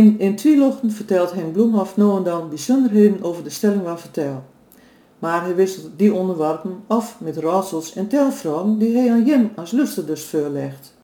In, 0.00 0.18
in 0.18 0.90
vertelt 0.90 1.32
Henk 1.32 1.52
Bloemhof 1.52 1.96
nou 1.96 2.16
en 2.16 2.22
dan 2.22 2.48
bijzonderheden 2.48 3.22
over 3.22 3.44
de 3.44 3.50
stelling 3.50 3.82
waar 3.82 4.00
vertel. 4.00 4.44
Maar 5.18 5.42
hij 5.42 5.54
wisselt 5.54 5.90
die 5.96 6.14
onderwerpen 6.14 6.82
af 6.86 7.20
met 7.20 7.36
raadsels 7.36 7.92
en 7.92 8.08
telvragen 8.08 8.78
die 8.78 8.96
hij 8.96 9.10
aan 9.10 9.24
Jim 9.24 9.50
als 9.56 9.72
luisterders 9.72 10.24
voorlegt. 10.24 10.98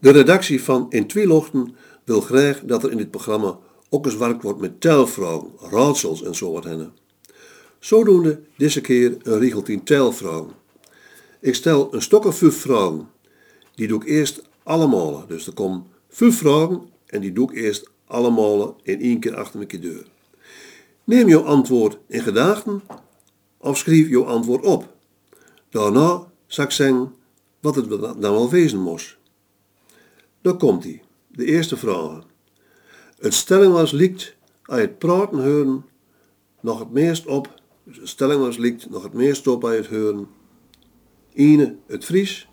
De 0.00 0.10
redactie 0.10 0.62
van 0.62 0.86
In 0.90 1.06
Tweelochten 1.06 1.74
wil 2.04 2.20
graag 2.20 2.60
dat 2.64 2.84
er 2.84 2.90
in 2.90 2.96
dit 2.96 3.10
programma 3.10 3.58
ook 3.90 4.06
eens 4.06 4.16
werk 4.16 4.42
wordt 4.42 4.60
met 4.60 4.80
telvragen, 4.80 5.48
raadsels 5.70 6.22
en 6.22 6.34
zo 6.34 6.52
wat 6.52 6.64
hennen. 6.64 7.01
Zodoende 7.82 8.40
deze 8.56 8.80
keer 8.80 9.16
een 9.22 9.38
regeltien 9.38 9.84
telvragen. 9.84 10.50
Ik 11.40 11.54
stel 11.54 11.94
een 11.94 12.02
stok 12.02 12.24
of 12.24 12.42
vragen. 12.44 13.08
Die 13.74 13.88
doe 13.88 14.00
ik 14.00 14.08
eerst 14.08 14.42
allemaal. 14.62 15.26
Dus 15.26 15.46
er 15.46 15.52
komen 15.52 15.86
vijf 16.08 16.36
vragen 16.36 16.88
en 17.06 17.20
die 17.20 17.32
doe 17.32 17.50
ik 17.50 17.56
eerst 17.56 17.90
allemaal 18.06 18.76
in 18.82 19.00
één 19.00 19.20
keer 19.20 19.36
achter 19.36 19.58
mijn 19.58 19.80
deur. 19.80 20.06
Neem 21.04 21.28
jouw 21.28 21.42
antwoord 21.42 21.98
in 22.06 22.20
gedachten 22.20 22.82
of 23.58 23.78
schrijf 23.78 24.08
jouw 24.08 24.24
antwoord 24.24 24.64
op. 24.64 24.96
Daarna 25.70 26.26
zal 26.46 26.64
ik 26.64 26.70
zeggen 26.70 27.14
wat 27.60 27.74
het 27.74 27.88
dan 27.90 28.20
wel 28.20 28.50
wezen 28.50 28.80
moest. 28.80 29.16
Daar 30.40 30.56
komt 30.56 30.84
hij, 30.84 31.02
de 31.28 31.44
eerste 31.44 31.76
vraag. 31.76 32.26
Het 33.18 33.34
stelling 33.34 33.72
was 33.72 33.90
liekt, 33.90 34.34
je 34.64 34.72
het 34.72 34.98
praten 34.98 35.44
horen, 35.44 35.84
nog 36.60 36.78
het 36.78 36.90
meest 36.90 37.26
op. 37.26 37.60
De 38.00 38.06
stelling 38.06 38.40
was 38.40 38.56
liekt, 38.56 38.90
nog 38.90 39.02
het 39.02 39.12
meest 39.12 39.46
op 39.46 39.60
bij 39.60 39.76
het 39.76 39.86
horen. 39.86 40.28
Ene, 41.32 41.76
het 41.86 42.04
Fries. 42.04 42.48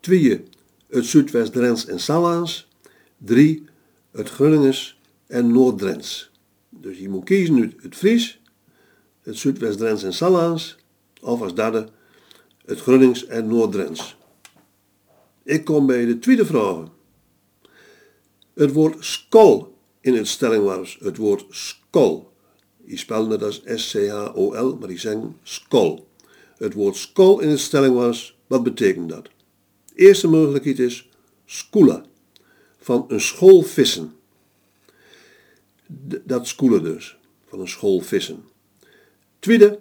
Twee, 0.00 0.42
het 0.88 1.06
Zuidwest-Drents 1.06 1.86
en 1.86 2.00
Salaans. 2.00 2.68
Drie, 3.18 3.64
het 4.10 4.30
Gronings 4.30 4.98
en 5.26 5.52
Noord-Drents. 5.52 6.30
Dus 6.70 6.98
je 6.98 7.08
moet 7.08 7.24
kiezen 7.24 7.54
nu 7.54 7.72
het 7.80 7.96
Fries, 7.96 8.40
het 9.22 9.36
Zuidwest-Drents 9.36 10.02
en 10.02 10.12
Salaans, 10.12 10.76
of 11.20 11.42
als 11.42 11.54
derde 11.54 11.88
het 12.64 12.80
Gronings 12.80 13.26
en 13.26 13.46
Noord-Drents. 13.46 14.16
Ik 15.42 15.64
kom 15.64 15.86
bij 15.86 16.04
de 16.04 16.18
tweede 16.18 16.46
vraag. 16.46 16.84
Het 18.54 18.72
woord 18.72 19.04
skol 19.04 19.76
in 20.00 20.14
het 20.14 20.28
stelling 20.28 20.64
was 20.64 20.96
het 21.00 21.16
woord 21.16 21.44
skol. 21.48 22.34
Die 22.86 22.98
spellen 22.98 23.30
het 23.30 23.42
als 23.42 23.62
S-C-H-O-L, 23.64 24.76
maar 24.76 24.88
die 24.88 24.98
zeggen 24.98 25.36
skol. 25.42 26.08
Het 26.56 26.74
woord 26.74 26.96
skol 26.96 27.40
in 27.40 27.48
het 27.48 27.60
stelling 27.60 27.94
was, 27.94 28.38
wat 28.46 28.62
betekent 28.62 29.08
dat? 29.08 29.24
De 29.24 29.94
eerste 29.94 30.28
mogelijkheid 30.28 30.78
is 30.78 31.08
skula, 31.44 32.04
van 32.78 33.04
een 33.08 33.20
school 33.20 33.62
vissen. 33.62 34.14
Dat 36.24 36.46
skoelen 36.46 36.82
dus, 36.82 37.18
van 37.46 37.60
een 37.60 37.68
school 37.68 38.00
vissen. 38.00 38.44
Tweede, 39.38 39.78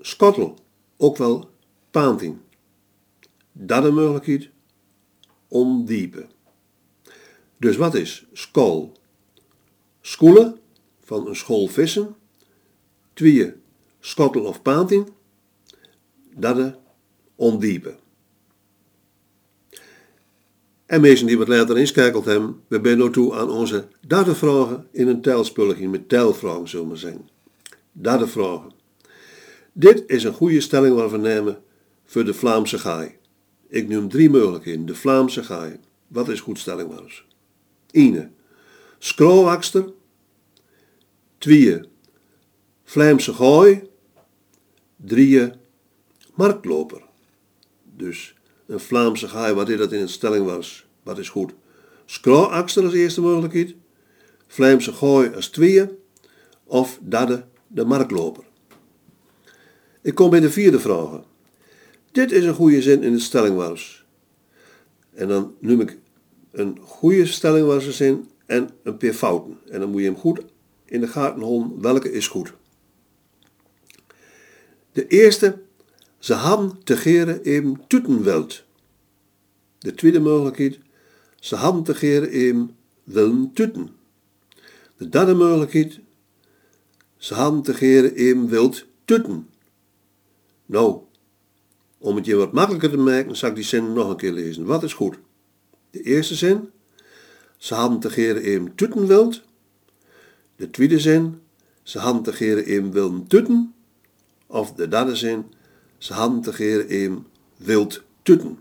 skottel, 0.00 0.58
ook 0.96 1.16
wel 1.16 1.50
paanting. 1.90 2.36
Derde 3.52 3.90
mogelijkheid, 3.90 4.48
ondiepe. 5.48 6.26
Dus 7.56 7.76
wat 7.76 7.94
is 7.94 8.26
skol? 8.32 8.92
Skoelen, 10.00 10.58
van 11.06 11.26
een 11.26 11.36
school 11.36 11.66
vissen. 11.66 12.14
Twee, 13.12 13.52
skottel 14.00 14.44
of 14.44 14.62
paanting. 14.62 15.12
Derde, 16.36 16.78
ondiepe. 17.34 17.96
En 20.86 21.00
mensen 21.00 21.26
die 21.26 21.38
wat 21.38 21.48
later 21.48 21.78
inschakeld 21.78 22.24
hebben, 22.24 22.60
we 22.68 22.80
zijn 22.80 23.12
toe 23.12 23.34
aan 23.34 23.50
onze 23.50 23.88
derde 24.06 24.34
vragen 24.34 24.86
in 24.92 25.08
een 25.08 25.20
telspulliging 25.20 25.90
met 25.90 26.08
telvragen, 26.08 26.68
zullen 26.68 26.88
we 26.88 26.96
zeggen. 26.96 27.28
Derde. 27.92 28.72
Dit 29.72 30.04
is 30.06 30.24
een 30.24 30.32
goede 30.32 30.60
stelling 30.60 30.94
waar 30.94 31.10
we 31.10 31.16
nemen 31.16 31.62
voor 32.04 32.24
de 32.24 32.34
Vlaamse 32.34 32.78
gaai. 32.78 33.16
Ik 33.68 33.88
noem 33.88 34.08
drie 34.08 34.30
mogelijkheden. 34.30 34.86
De 34.86 34.94
Vlaamse 34.94 35.44
gaai. 35.44 35.76
Wat 36.08 36.28
is 36.28 36.40
goed 36.40 36.58
stelling 36.58 36.88
maar 36.88 37.02
eens? 37.02 37.24
1. 37.90 38.34
Skroowakster. 38.98 39.92
2. 41.46 41.80
Vlaamse 42.84 43.32
gaai. 43.32 43.82
3. 44.96 45.52
Marktloper. 46.34 47.02
Dus 47.96 48.34
een 48.66 48.80
Vlaamse 48.80 49.28
gaai, 49.28 49.54
wat 49.54 49.68
is 49.68 49.78
dat 49.78 49.92
in 49.92 50.00
een 50.00 50.08
stelling 50.08 50.44
was? 50.44 50.86
Wat 51.02 51.18
is 51.18 51.28
goed? 51.28 51.52
Skroowakster 52.04 52.84
als 52.84 52.92
eerste 52.92 53.20
mogelijkheid. 53.20 53.74
Vlaamse 54.46 54.92
gaai 54.92 55.34
als 55.34 55.48
tweede. 55.48 55.96
Of 56.64 56.98
derde, 57.02 57.44
de 57.66 57.84
marktloper. 57.84 58.44
Ik 60.02 60.14
kom 60.14 60.30
bij 60.30 60.40
de 60.40 60.50
vierde 60.50 60.80
vraag. 60.80 61.20
Dit 62.12 62.32
is 62.32 62.44
een 62.44 62.54
goede 62.54 62.82
zin 62.82 63.02
in 63.02 63.12
de 63.12 63.20
stellingwars. 63.20 64.04
En 65.14 65.28
dan 65.28 65.54
noem 65.60 65.80
ik 65.80 65.98
een 66.50 66.78
goede 66.82 67.26
stellingwarszin 67.26 68.28
en 68.46 68.70
een 68.82 68.96
paar 68.96 69.12
fouten. 69.12 69.58
En 69.70 69.80
dan 69.80 69.90
moet 69.90 70.00
je 70.00 70.06
hem 70.06 70.16
goed 70.16 70.40
in 70.86 71.00
de 71.00 71.08
gaten 71.08 71.42
houden 71.42 71.80
welke 71.80 72.12
is 72.12 72.28
goed. 72.28 72.52
De 74.92 75.06
eerste, 75.06 75.58
ze 76.18 76.34
hadden 76.34 76.82
te 76.84 76.96
geren 76.96 77.42
even 77.42 77.80
tutenweld. 77.86 78.64
De 79.78 79.94
tweede 79.94 80.20
mogelijkheid, 80.20 80.78
ze 81.40 81.56
hadden 81.56 81.82
te 81.82 81.94
geren 81.94 82.76
willen 83.04 83.50
tuten. 83.52 83.88
De 84.96 85.08
derde 85.08 85.34
mogelijkheid, 85.34 86.00
ze 87.16 87.34
hadden 87.34 87.62
te 87.62 87.74
geren 87.74 88.14
even 88.14 88.48
wild 88.48 88.86
tuten. 89.04 89.48
Nou, 90.66 91.00
om 91.98 92.16
het 92.16 92.26
je 92.26 92.36
wat 92.36 92.52
makkelijker 92.52 92.90
te 92.90 92.96
maken, 92.96 93.36
zal 93.36 93.48
ik 93.48 93.54
die 93.54 93.64
zin 93.64 93.92
nog 93.92 94.10
een 94.10 94.16
keer 94.16 94.32
lezen. 94.32 94.64
Wat 94.64 94.82
is 94.82 94.92
goed? 94.92 95.18
De 95.90 96.02
eerste 96.02 96.34
zin, 96.34 96.70
ze 97.56 97.74
hadden 97.74 98.00
te 98.00 98.10
geren 98.10 98.42
even 98.42 98.74
tuten 98.74 99.06
wild. 99.06 99.42
De 100.56 100.70
tweede 100.70 101.00
zin, 101.00 101.40
ze 101.82 101.98
hadden 101.98 102.22
te 102.22 102.32
geren 102.32 102.64
even 102.64 102.92
wilden 102.92 103.26
tuten. 103.26 103.74
Of 104.46 104.72
de 104.72 104.88
derde 104.88 105.16
zin, 105.16 105.44
ze 105.98 106.12
hadden 106.12 106.40
te 106.40 106.52
geren 106.52 106.88
even 106.88 107.26
wild 107.56 108.02
tuten. 108.22 108.58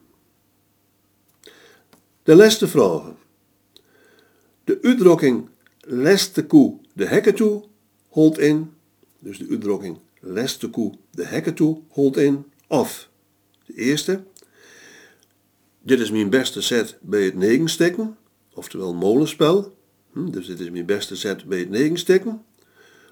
De 2.24 2.36
laatste 2.36 2.68
vragen. 2.68 3.16
De 4.64 4.80
uitdrukking 4.82 5.50
lest 5.80 6.36
de 6.36 6.46
koe 6.46 6.78
de 6.94 7.06
hekken 7.06 7.36
toe 7.36 7.64
holt 8.10 8.38
in. 8.38 8.72
Dus 9.20 9.38
de 9.38 9.48
uitdrukking 9.50 9.98
lest 10.20 10.62
de 10.62 10.70
koe 10.70 10.94
de 11.12 11.26
hekken 11.26 11.54
toe 11.54 11.82
holt 11.90 12.18
in. 12.18 12.46
Of 12.68 13.10
de 13.66 13.74
eerste. 13.74 14.24
Dit 15.82 16.00
is 16.00 16.12
mijn 16.12 16.30
beste 16.30 16.62
set 16.62 16.98
bij 17.02 17.24
het 17.24 17.36
negensteken. 17.36 18.18
Oftewel 18.54 18.94
molenspel. 18.94 19.75
Hm, 20.16 20.30
Dus 20.30 20.46
dit 20.46 20.60
is 20.60 20.70
mijn 20.70 20.86
beste 20.86 21.16
set 21.16 21.46
bij 21.46 21.60
het 21.60 21.70
negensteken. 21.70 22.42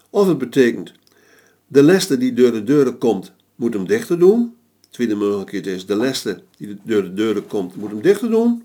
Of 0.10 0.28
het 0.28 0.38
betekent 0.38 0.94
de 1.68 1.84
leste 1.84 2.18
die 2.18 2.34
door 2.34 2.52
de 2.52 2.64
deuren 2.64 2.98
komt, 2.98 3.34
moet 3.56 3.74
hem 3.74 3.88
dichter 3.88 4.20
doen. 4.20 4.56
Tweede 4.90 5.16
mogelijkheid 5.16 5.68
is 5.68 5.86
de 5.86 5.96
leste 5.96 6.44
die 6.58 6.78
door 6.84 7.04
de 7.04 7.14
deuren 7.14 7.48
komt, 7.48 7.76
moet 7.76 7.90
hem 7.90 8.02
dichter 8.02 8.30
doen. 8.30 8.64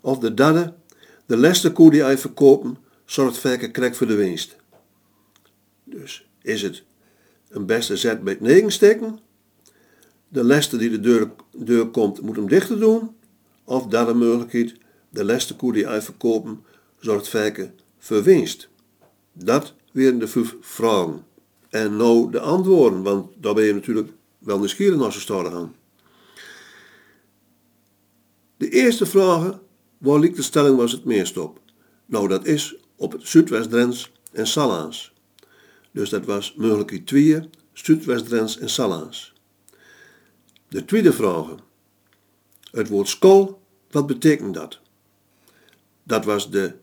Of 0.00 0.18
de 0.18 0.34
derde, 0.34 0.74
de 1.26 1.36
leste 1.36 1.72
koe 1.72 1.90
die 1.90 2.02
hij 2.02 2.18
verkopen, 2.18 2.76
zorgt 3.04 3.70
krek 3.70 3.94
voor 3.94 4.06
de 4.06 4.14
winst. 4.14 4.56
Dus 5.84 6.26
is 6.42 6.62
het 6.62 6.82
een 7.48 7.66
beste 7.66 7.96
zet 7.96 8.22
bij 8.22 8.32
het 8.32 8.42
negensteken. 8.42 9.18
De 10.28 10.44
leste 10.44 10.76
die 10.76 10.90
de 10.90 11.00
deur, 11.00 11.30
deur 11.56 11.86
komt, 11.86 12.20
moet 12.20 12.36
hem 12.36 12.48
dichter 12.48 12.80
doen. 12.80 13.16
Of 13.64 13.86
derde 13.86 14.14
mogelijkheid, 14.14 14.74
de 15.08 15.24
leste 15.24 15.56
koe 15.56 15.72
die 15.72 15.86
hij 15.86 16.02
verkopen, 16.02 16.64
zorgt 17.04 17.28
vaker 17.28 17.72
voor 17.98 18.22
winst. 18.22 18.68
Dat 19.32 19.74
weer 19.92 20.18
de 20.18 20.28
vijf 20.28 20.56
vragen. 20.60 21.24
En 21.68 21.96
nou 21.96 22.30
de 22.30 22.40
antwoorden, 22.40 23.02
want 23.02 23.30
daar 23.36 23.54
ben 23.54 23.64
je 23.64 23.74
natuurlijk 23.74 24.10
wel 24.38 24.58
nieuwsgierig 24.58 24.98
naar 24.98 25.12
ze 25.12 25.20
staan 25.20 25.46
gaan. 25.46 25.74
De 28.56 28.68
eerste 28.68 29.06
vraag, 29.06 29.58
waar 29.98 30.18
ligt 30.18 30.36
de 30.36 30.42
stelling 30.42 30.76
was 30.76 30.92
het 30.92 31.04
meest 31.04 31.36
op? 31.36 31.60
Nou, 32.06 32.28
dat 32.28 32.44
is 32.46 32.76
op 32.96 33.12
het 33.12 33.28
Zuidwest-Drents 33.28 34.12
en 34.32 34.46
Salaans. 34.46 35.12
Dus 35.90 36.10
dat 36.10 36.24
was 36.24 36.54
mogelijk 36.54 37.06
twee, 37.06 37.48
Zuidwest-Drents 37.72 38.58
en 38.58 38.68
Salaans. 38.68 39.32
De 40.68 40.84
tweede 40.84 41.12
vraag. 41.12 41.54
Het 42.70 42.88
woord 42.88 43.08
skol, 43.08 43.60
wat 43.90 44.06
betekent 44.06 44.54
dat? 44.54 44.80
Dat 46.02 46.24
was 46.24 46.50
de 46.50 46.74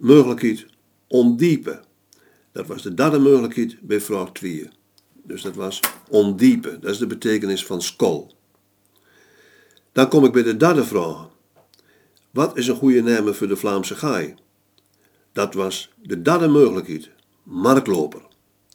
mogelijkheid 0.00 0.66
ondiepe. 1.06 1.80
Dat 2.52 2.66
was 2.66 2.82
de 2.82 2.94
derde 2.94 3.18
mogelijkheid 3.18 3.76
bij 3.80 4.00
vraag 4.00 4.32
2. 4.32 4.68
Dus 5.22 5.42
dat 5.42 5.54
was 5.54 5.80
ondiepe. 6.08 6.78
Dat 6.80 6.90
is 6.90 6.98
de 6.98 7.06
betekenis 7.06 7.66
van 7.66 7.82
skol. 7.82 8.34
Dan 9.92 10.08
kom 10.08 10.24
ik 10.24 10.32
bij 10.32 10.42
de 10.42 10.56
derde 10.56 10.84
vraag. 10.84 11.28
Wat 12.30 12.56
is 12.56 12.68
een 12.68 12.76
goede 12.76 13.02
naam 13.02 13.34
voor 13.34 13.48
de 13.48 13.56
Vlaamse 13.56 13.94
gaai? 13.94 14.34
Dat 15.32 15.54
was 15.54 15.92
de 16.02 16.22
derde 16.22 16.48
mogelijkheid. 16.48 17.10
Markloper. 17.42 18.22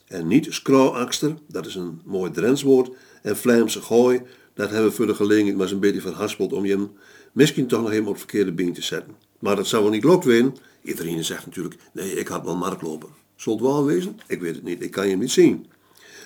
En 0.06 0.26
niet 0.26 0.46
skrouwakster, 0.50 1.34
dat 1.48 1.66
is 1.66 1.74
een 1.74 2.00
mooi 2.04 2.30
Drents 2.30 2.62
woord. 2.62 2.90
En 3.22 3.36
Vlaamse 3.36 3.82
gooi, 3.82 4.22
dat 4.54 4.70
hebben 4.70 4.88
we 4.88 4.96
voor 4.96 5.06
de 5.06 5.14
gelegenheid 5.14 5.54
maar 5.56 5.64
eens 5.64 5.74
een 5.74 5.80
beetje 5.80 6.00
verhaspeld 6.00 6.52
om 6.52 6.64
je 6.64 6.72
hem 6.72 6.90
misschien 7.32 7.66
toch 7.66 7.80
nog 7.80 7.90
helemaal 7.90 8.10
op 8.10 8.16
het 8.16 8.30
verkeerde 8.30 8.52
been 8.52 8.72
te 8.72 8.82
zetten. 8.82 9.25
Maar 9.38 9.56
dat 9.56 9.66
zou 9.66 9.82
wel 9.82 9.92
niet 9.92 10.04
lokt 10.04 10.24
winnen. 10.24 10.56
Iedereen 10.82 11.24
zegt 11.24 11.46
natuurlijk, 11.46 11.76
nee, 11.92 12.12
ik 12.12 12.28
had 12.28 12.44
wel 12.44 12.56
markloper. 12.56 13.08
Zal 13.36 13.52
het 13.52 13.62
wel 13.62 13.84
wezen? 13.84 14.20
Ik 14.26 14.40
weet 14.40 14.54
het 14.54 14.64
niet, 14.64 14.82
ik 14.82 14.90
kan 14.90 15.08
je 15.08 15.16
niet 15.16 15.30
zien. 15.30 15.66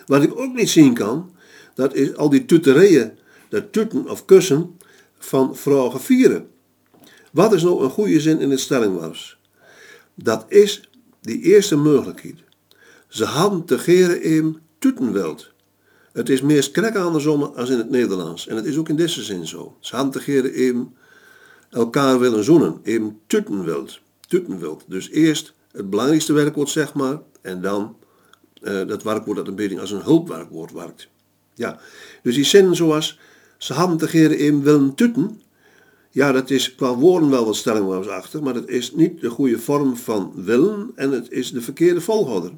Wat 0.06 0.22
ik 0.22 0.38
ook 0.38 0.54
niet 0.54 0.70
zien 0.70 0.94
kan, 0.94 1.34
dat 1.74 1.94
is 1.94 2.16
al 2.16 2.30
die 2.30 2.44
tuterijen, 2.44 3.18
dat 3.48 3.72
tutten 3.72 4.08
of 4.08 4.24
kussen 4.24 4.78
van 5.18 5.56
vragen 5.56 6.00
vieren. 6.00 6.48
Wat 7.32 7.52
is 7.52 7.62
nou 7.62 7.84
een 7.84 7.90
goede 7.90 8.20
zin 8.20 8.40
in 8.40 8.50
het 8.50 8.60
stellingwars? 8.60 9.38
Dat 10.14 10.44
is 10.48 10.90
die 11.20 11.40
eerste 11.40 11.76
mogelijkheid. 11.76 12.38
Ze 13.08 13.24
hadden 13.24 13.64
te 13.64 13.78
geren 13.78 14.22
in 14.22 14.58
tutenweld. 14.78 15.52
Het 16.12 16.28
is 16.28 16.40
meer 16.40 16.70
krek 16.70 16.96
andersom 16.96 17.42
als 17.42 17.70
in 17.70 17.78
het 17.78 17.90
Nederlands. 17.90 18.46
En 18.46 18.56
het 18.56 18.64
is 18.64 18.76
ook 18.76 18.88
in 18.88 18.96
deze 18.96 19.22
zin 19.22 19.46
zo. 19.46 19.76
Ze 19.80 19.96
hantegeren 19.96 20.52
even 20.52 20.94
elkaar 21.70 22.18
willen 22.18 22.44
zoenen, 22.44 22.80
even 22.82 23.18
tutten 23.26 23.64
wilt. 23.64 24.00
Tutten 24.28 24.58
wilt. 24.58 24.84
Dus 24.86 25.10
eerst 25.10 25.54
het 25.72 25.90
belangrijkste 25.90 26.32
werkwoord, 26.32 26.68
zeg 26.68 26.94
maar, 26.94 27.20
en 27.40 27.60
dan 27.60 27.96
eh, 28.62 28.86
dat 28.86 29.02
werkwoord 29.02 29.36
dat 29.36 29.48
een 29.48 29.54
beetje 29.54 29.80
als 29.80 29.90
een 29.90 30.02
hulpwerkwoord 30.02 30.72
werkt. 30.72 31.08
Ja, 31.54 31.80
dus 32.22 32.34
die 32.34 32.44
zinnen 32.44 32.76
zoals 32.76 33.18
ze 33.58 33.72
hantegeren 33.72 34.36
even 34.36 34.62
willen 34.62 34.94
tutten, 34.94 35.40
ja, 36.10 36.32
dat 36.32 36.50
is 36.50 36.74
qua 36.74 36.94
woorden 36.94 37.30
wel 37.30 37.44
wat 37.44 37.56
stellingwaardig, 37.56 38.40
maar 38.40 38.54
dat 38.54 38.68
is 38.68 38.92
niet 38.92 39.20
de 39.20 39.30
goede 39.30 39.58
vorm 39.58 39.96
van 39.96 40.32
willen 40.34 40.90
en 40.94 41.10
het 41.10 41.30
is 41.30 41.52
de 41.52 41.60
verkeerde 41.60 42.00
volgorde. 42.00 42.52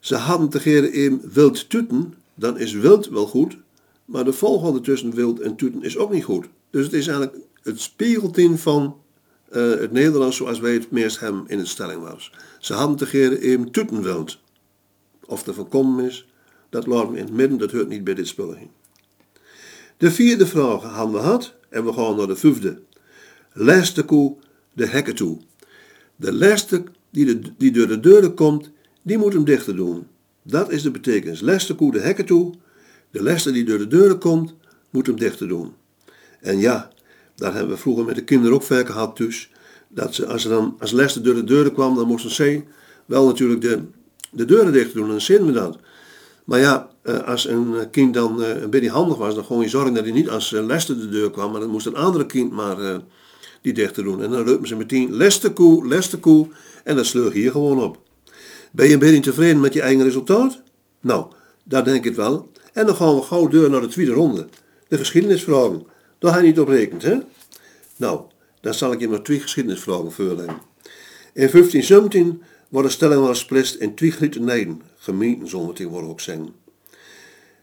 Ze 0.00 0.16
hantegeren 0.16 0.92
in 0.92 1.20
wild 1.32 1.68
tuten, 1.70 2.14
dan 2.34 2.58
is 2.58 2.72
wild 2.72 3.08
wel 3.08 3.26
goed, 3.26 3.56
maar 4.04 4.24
de 4.24 4.32
volgorde 4.32 4.80
tussen 4.80 5.14
wild 5.14 5.40
en 5.40 5.56
tuten 5.56 5.82
is 5.82 5.96
ook 5.96 6.12
niet 6.12 6.24
goed. 6.24 6.46
Dus 6.70 6.84
het 6.84 6.94
is 6.94 7.06
eigenlijk 7.06 7.38
het 7.66 7.80
spiegeltien 7.80 8.58
van 8.58 8.96
eh, 9.48 9.70
het 9.70 9.92
Nederlands 9.92 10.36
zoals 10.36 10.58
wij 10.58 10.72
het 10.72 10.90
meest 10.90 11.20
hebben 11.20 11.44
in 11.46 11.58
het 11.58 11.68
stellingwaardig. 11.68 12.32
Ze 12.58 12.74
hantegeren 12.74 13.40
in 13.42 13.70
tuten 13.70 14.02
wild. 14.02 14.38
Of 15.24 15.46
er 15.46 15.54
voorkomen 15.54 16.04
is, 16.04 16.26
dat 16.68 16.84
we 16.84 16.94
in 16.94 17.24
het 17.24 17.32
midden, 17.32 17.58
dat 17.58 17.72
hoort 17.72 17.88
niet 17.88 18.04
bij 18.04 18.14
dit 18.14 18.28
spul 18.28 18.52
heen. 18.52 18.70
De 19.96 20.10
vierde 20.10 20.46
vraag 20.46 20.82
hadden 20.82 21.14
we 21.14 21.20
gehad 21.20 21.54
en 21.68 21.84
we 21.84 21.92
gaan 21.92 22.16
naar 22.16 22.26
de 22.26 22.36
vijfde. 22.36 22.80
Laatste 23.52 24.04
koe 24.04 24.36
de 24.72 24.86
hekken 24.86 25.14
toe. 25.14 25.38
De 26.16 26.32
laatste 26.32 26.84
die, 27.10 27.24
de, 27.24 27.52
die 27.56 27.70
door 27.70 27.86
de 27.86 28.00
deuren 28.00 28.34
komt, 28.34 28.70
die 29.02 29.18
moet 29.18 29.32
hem 29.32 29.44
dichter 29.44 29.76
doen. 29.76 30.06
Dat 30.42 30.70
is 30.70 30.82
de 30.82 30.90
betekenis. 30.90 31.40
Laatste 31.40 31.74
koe 31.74 31.92
de 31.92 32.00
hekken 32.00 32.24
toe. 32.24 32.54
De 33.10 33.22
laatste 33.22 33.52
die 33.52 33.64
door 33.64 33.78
de 33.78 33.86
deuren 33.86 34.18
komt, 34.18 34.54
moet 34.90 35.06
hem 35.06 35.18
dichter 35.18 35.48
doen. 35.48 35.72
En 36.40 36.58
ja, 36.58 36.90
daar 37.36 37.54
hebben 37.54 37.74
we 37.74 37.80
vroeger 37.80 38.04
met 38.04 38.14
de 38.14 38.24
kinderen 38.24 38.54
ook 38.54 38.62
vaak 38.62 38.86
gehad 38.86 39.16
dus. 39.16 39.50
Dat 39.88 40.14
ze, 40.14 40.26
als 40.26 40.42
ze 40.42 40.48
dan 40.48 40.76
als 40.78 40.92
door 41.22 41.34
de 41.34 41.44
deuren 41.44 41.72
kwam, 41.72 41.94
dan 41.94 42.06
moesten 42.06 42.30
ze 42.30 42.62
wel 43.06 43.26
natuurlijk 43.26 43.60
de, 43.60 43.82
de 44.30 44.44
deuren 44.44 44.72
dicht 44.72 44.94
doen. 44.94 45.04
En 45.04 45.10
dan 45.10 45.20
zitten 45.20 45.46
we 45.46 45.52
dat. 45.52 45.78
Maar 46.44 46.60
ja, 46.60 46.90
eh, 47.02 47.18
als 47.18 47.46
een 47.48 47.90
kind 47.90 48.14
dan 48.14 48.42
eh, 48.42 48.62
een 48.62 48.70
beetje 48.70 48.90
handig 48.90 49.16
was, 49.16 49.34
dan 49.34 49.44
gewoon 49.44 49.62
je 49.62 49.68
zorgen 49.68 49.94
dat 49.94 50.04
hij 50.04 50.12
niet 50.12 50.30
als 50.30 50.50
Lester 50.50 50.98
de 50.98 51.08
deur 51.08 51.30
kwam, 51.30 51.50
maar 51.50 51.60
dan 51.60 51.70
moest 51.70 51.86
een 51.86 51.96
andere 51.96 52.26
kind 52.26 52.52
maar 52.52 53.00
die 53.62 53.72
dicht 53.72 53.94
doen. 53.94 54.22
En 54.22 54.30
dan 54.30 54.44
reupen 54.44 54.68
ze 54.68 54.76
meteen 54.76 55.16
Lester 55.16 55.52
koe, 55.52 55.86
Lester 55.86 56.18
koe, 56.18 56.48
en 56.84 56.96
dat 56.96 57.06
sleug 57.06 57.32
hier 57.32 57.50
gewoon 57.50 57.82
op. 57.82 57.98
Ben 58.72 58.86
je 58.86 58.92
een 58.92 58.98
beetje 58.98 59.20
tevreden 59.20 59.60
met 59.60 59.72
je 59.72 59.80
eigen 59.80 60.04
resultaat? 60.04 60.62
Nou, 61.00 61.26
daar 61.64 61.84
denk 61.84 62.04
ik 62.04 62.14
wel. 62.14 62.50
En 62.72 62.86
dan 62.86 62.96
gaan 62.96 63.14
we 63.14 63.22
gauw 63.22 63.48
deur 63.48 63.70
naar 63.70 63.80
de 63.80 63.86
tweede 63.86 64.12
ronde. 64.12 64.46
De 64.88 64.98
geschiedenisvragen. 64.98 65.86
Daar 66.18 66.36
je 66.36 66.46
niet 66.46 66.60
op 66.60 66.68
rekent, 66.68 67.02
hè? 67.02 67.18
Nou, 67.96 68.20
dan 68.60 68.74
zal 68.74 68.92
ik 68.92 69.00
je 69.00 69.08
maar 69.08 69.22
twee 69.22 69.40
geschiedenisvragen 69.40 70.12
voorleggen. 70.12 70.60
In 71.32 71.50
1517 71.50 72.42
wordt 72.68 72.88
de 72.88 72.94
stelling 72.94 73.20
wel 73.20 73.28
gesplitst 73.28 73.74
in 73.74 73.94
twee 73.94 74.10
grote 74.10 74.40
Nijden, 74.40 74.82
gemeenten 74.96 75.48
zullen 75.48 75.66
we 75.66 75.72
tegenwoordig 75.72 76.10
ook 76.10 76.20
zeggen. 76.20 76.54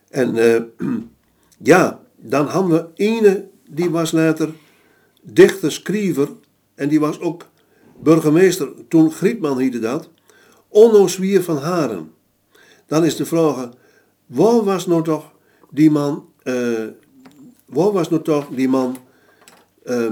En 0.09 0.35
uh, 0.35 0.61
ja, 1.71 2.01
dan 2.15 2.47
hadden 2.47 2.71
we 2.71 3.03
ene, 3.03 3.47
die 3.69 3.89
was 3.89 4.11
later 4.11 4.53
dichter, 5.21 5.71
schrijver, 5.71 6.29
en 6.75 6.89
die 6.89 6.99
was 6.99 7.19
ook 7.19 7.47
burgemeester, 8.01 8.69
toen 8.87 9.11
Grietman 9.11 9.59
heette 9.59 9.79
dat, 9.79 10.09
Onno 10.67 11.07
Zwier 11.07 11.43
van 11.43 11.57
Haren. 11.57 12.11
Dan 12.87 13.05
is 13.05 13.15
de 13.15 13.25
vraag, 13.25 13.69
waar 14.25 14.63
was 14.63 14.87
nou 14.87 15.03
toch 15.03 15.31
die 15.69 15.91
man, 15.91 16.29
uh, 16.43 16.87
waar 17.73 17.91
was 17.91 18.09
nou 18.09 18.21
toch 18.21 18.47
die 18.49 18.69
man 18.69 18.97
uh, 19.85 20.11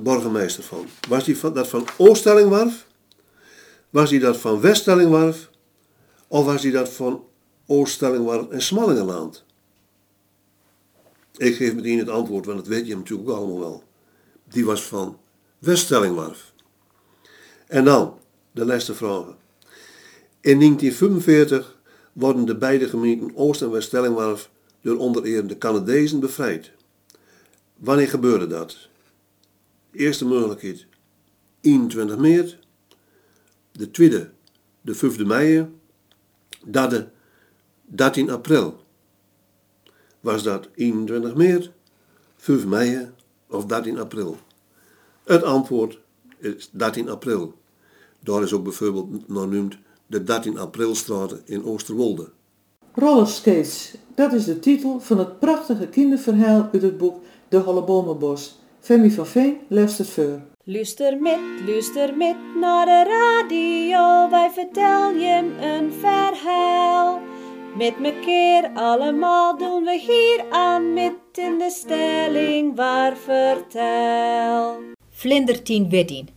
burgemeester 0.00 0.62
van? 0.62 0.86
Was 1.08 1.24
van, 1.24 1.52
dat 1.52 1.68
van 1.68 1.86
Ooststellingwarf? 1.96 2.86
Was 3.90 4.10
hij 4.10 4.18
dat 4.18 4.36
van 4.36 4.60
Weststellingwarf? 4.60 5.50
Of 6.28 6.44
was 6.44 6.62
hij 6.62 6.72
dat 6.72 6.88
van 6.88 7.24
Ooststellingwarf 7.66 8.48
en 8.48 8.62
Smallingenland? 8.62 9.44
Ik 11.36 11.56
geef 11.56 11.74
meteen 11.74 11.98
het 11.98 12.08
antwoord, 12.08 12.46
want 12.46 12.58
dat 12.58 12.66
weet 12.66 12.86
je 12.86 12.96
natuurlijk 12.96 13.28
allemaal 13.28 13.58
wel. 13.58 13.82
Die 14.48 14.64
was 14.64 14.82
van 14.82 15.18
Weststellingwarf. 15.58 16.52
En 17.66 17.84
dan 17.84 18.18
de 18.52 18.64
laatste 18.64 18.94
vragen. 18.94 19.36
In 20.40 20.58
1945 20.58 21.76
worden 22.12 22.44
de 22.44 22.56
beide 22.56 22.88
gemeenten 22.88 23.36
Oost- 23.36 23.62
en 23.62 23.70
Weststellingwarf 23.70 24.50
door 24.80 24.96
onder 24.96 25.22
de 25.22 25.58
Canadezen 25.58 26.20
bevrijd. 26.20 26.70
Wanneer 27.76 28.08
gebeurde 28.08 28.46
dat? 28.46 28.88
Eerste 29.92 30.24
mogelijkheid 30.24 30.86
21 31.60 32.18
maart, 32.18 32.58
de 33.72 33.90
tweede 33.90 34.30
de 34.80 34.94
5 34.94 35.24
mei, 35.24 35.66
derde 36.64 37.10
13 37.82 38.30
april. 38.30 38.80
Was 40.20 40.42
dat 40.42 40.68
21 40.74 41.34
maart, 41.34 41.70
5 42.36 42.66
mei 42.66 43.10
of 43.48 43.66
13 43.66 43.98
april? 43.98 44.38
Het 45.24 45.42
antwoord 45.42 45.98
is 46.38 46.70
13 46.72 47.08
april. 47.08 47.54
Daar 48.20 48.42
is 48.42 48.52
ook 48.52 48.62
bijvoorbeeld 48.62 49.28
nog 49.28 49.42
genoemd 49.42 49.78
de 50.06 50.24
13 50.24 50.58
aprilstraat 50.58 51.36
in 51.44 51.64
Oosterwolde. 51.64 52.30
Rollerskates, 52.94 53.94
dat 54.14 54.32
is 54.32 54.44
de 54.44 54.58
titel 54.58 55.00
van 55.00 55.18
het 55.18 55.38
prachtige 55.38 55.88
kinderverhaal 55.88 56.68
uit 56.72 56.82
het 56.82 56.98
boek 56.98 57.22
De 57.48 57.56
Hollebomenbos. 57.56 58.54
Femi 58.80 59.10
van 59.10 59.26
Veen 59.26 59.58
leest 59.68 59.98
het 59.98 60.08
voor. 60.08 60.40
Luister 60.64 61.20
met, 61.20 61.38
luister 61.66 62.16
met 62.16 62.36
naar 62.60 62.86
de 62.86 63.04
radio, 63.08 64.30
wij 64.30 64.50
vertellen 64.50 65.18
je 65.18 65.54
een 65.60 65.92
verhaal. 65.92 67.20
Met 67.76 68.00
mekaar 68.00 68.70
allemaal 68.74 69.58
doen 69.58 69.84
we 69.84 69.98
hier 69.98 70.44
aan 70.50 70.92
met 70.92 71.12
in 71.34 71.58
de 71.58 71.70
stelling 71.70 72.76
waar 72.76 73.16
vertel. 73.16 74.78
Vlindertien 75.10 75.90
Wettin. 75.90 76.28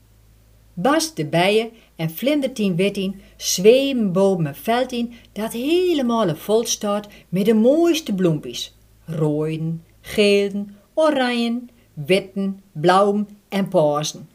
Bas 0.73 1.13
de 1.13 1.25
bijen 1.25 1.71
en 1.95 2.09
Vlindertien 2.09 2.75
Wettin 2.75 3.21
zwemen 3.37 4.11
boven 4.11 4.45
een 4.45 4.55
veld 4.55 4.91
in 4.91 5.13
dat 5.33 5.53
helemaal 5.53 6.35
vol 6.35 6.65
staat 6.65 7.07
met 7.29 7.45
de 7.45 7.53
mooiste 7.53 8.13
bloempjes. 8.13 8.77
Rooien, 9.05 9.83
gelen, 10.01 10.78
oranje, 10.99 11.61
witten, 11.93 12.61
blauwen 12.71 13.29
en 13.49 13.67
paarsen. 13.67 14.29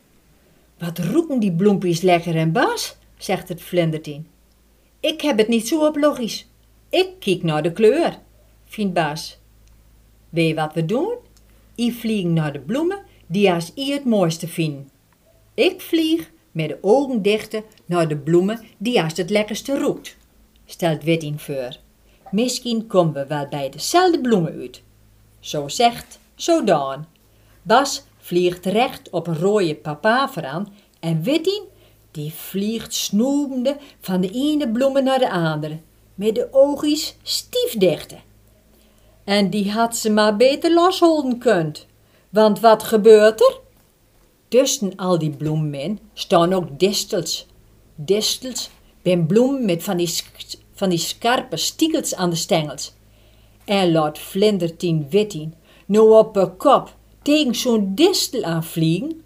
Wat 0.79 0.99
roepen 0.99 1.39
die 1.39 1.53
bloempjes 1.53 2.01
lekker 2.01 2.37
en 2.37 2.53
Bas, 2.53 2.97
zegt 3.17 3.49
het 3.49 3.63
Vlindertien. 3.63 4.27
Ik 5.01 5.21
heb 5.21 5.39
het 5.39 5.49
niet 5.49 5.69
zo 5.69 5.87
op 5.87 5.97
logisch. 5.97 6.47
Ik 6.89 7.09
kijk 7.19 7.43
naar 7.43 7.63
de 7.63 7.73
kleur, 7.73 8.19
vindt 8.65 8.95
Bas. 8.95 9.39
Weet 10.29 10.55
wat 10.55 10.75
we 10.75 10.85
doen? 10.85 11.15
I 11.77 11.93
vliegen 11.93 12.33
naar 12.33 12.53
de 12.53 12.61
bloemen 12.61 12.99
die 13.27 13.53
als 13.53 13.73
I 13.77 13.93
het 13.93 14.05
mooiste 14.05 14.49
vinden. 14.49 14.91
Ik 15.55 15.81
vlieg 15.81 16.31
met 16.53 16.69
de 16.69 16.79
ogen 16.81 17.23
dicht 17.23 17.61
naar 17.87 18.09
de 18.09 18.17
bloemen 18.17 18.61
die 18.79 19.03
als 19.03 19.17
het 19.17 19.31
lekkerste 19.31 19.79
roept, 19.79 20.17
stelt 20.67 21.03
Wittin 21.03 21.39
voor. 21.39 21.77
Misschien 22.31 22.87
komen 22.87 23.15
we 23.15 23.27
wel 23.27 23.49
bij 23.49 23.71
dezelfde 23.71 24.21
bloemen 24.21 24.53
uit. 24.53 24.83
Zo 25.41 25.69
zegt, 25.69 26.19
zo 26.35 26.65
dan. 26.65 27.07
Bas 27.63 28.05
vliegt 28.19 28.67
recht 28.67 29.11
op 29.11 29.27
een 29.27 29.39
rode 29.39 29.75
papaver 29.75 30.45
aan 30.45 30.75
en 31.01 31.23
Wittin 31.23 31.63
die 32.11 32.33
vliegt 32.33 32.95
snoemende 32.95 33.77
van 34.01 34.21
de 34.21 34.31
ene 34.31 34.69
bloemen 34.69 35.05
naar 35.05 35.19
de 35.19 35.31
andere, 35.31 35.79
met 36.15 36.35
de 36.35 36.49
oogjes 36.51 37.17
stiefdichte. 37.23 38.17
En 39.25 39.51
die 39.51 39.71
had 39.71 39.97
ze 39.97 40.11
maar 40.11 40.37
beter 40.37 40.73
losholden 40.73 41.39
kunt. 41.39 41.87
Want 42.31 42.61
wat 42.61 42.83
gebeurt 42.83 43.41
er? 43.41 43.61
Tussen 44.49 44.97
al 44.97 45.19
die 45.19 45.31
bloemen 45.31 45.99
staan 46.13 46.53
ook 46.53 46.79
distels. 46.79 47.47
Distels 47.95 48.71
ben 49.03 49.27
bloemen 49.27 49.65
met 49.65 49.83
van 49.83 49.97
die, 49.97 50.23
die 50.89 50.99
scherpe 50.99 51.57
stiekels 51.57 52.15
aan 52.15 52.31
de 52.31 52.37
stengels. 52.37 52.93
En 53.65 53.93
laat 53.93 54.19
Vlindertien 54.19 55.07
Wittin 55.11 55.55
nou 55.87 56.19
op 56.19 56.35
haar 56.35 56.51
kop 56.51 56.95
tegen 57.23 57.55
zo'n 57.55 57.95
distel 57.95 58.43
aanvliegen. 58.43 59.25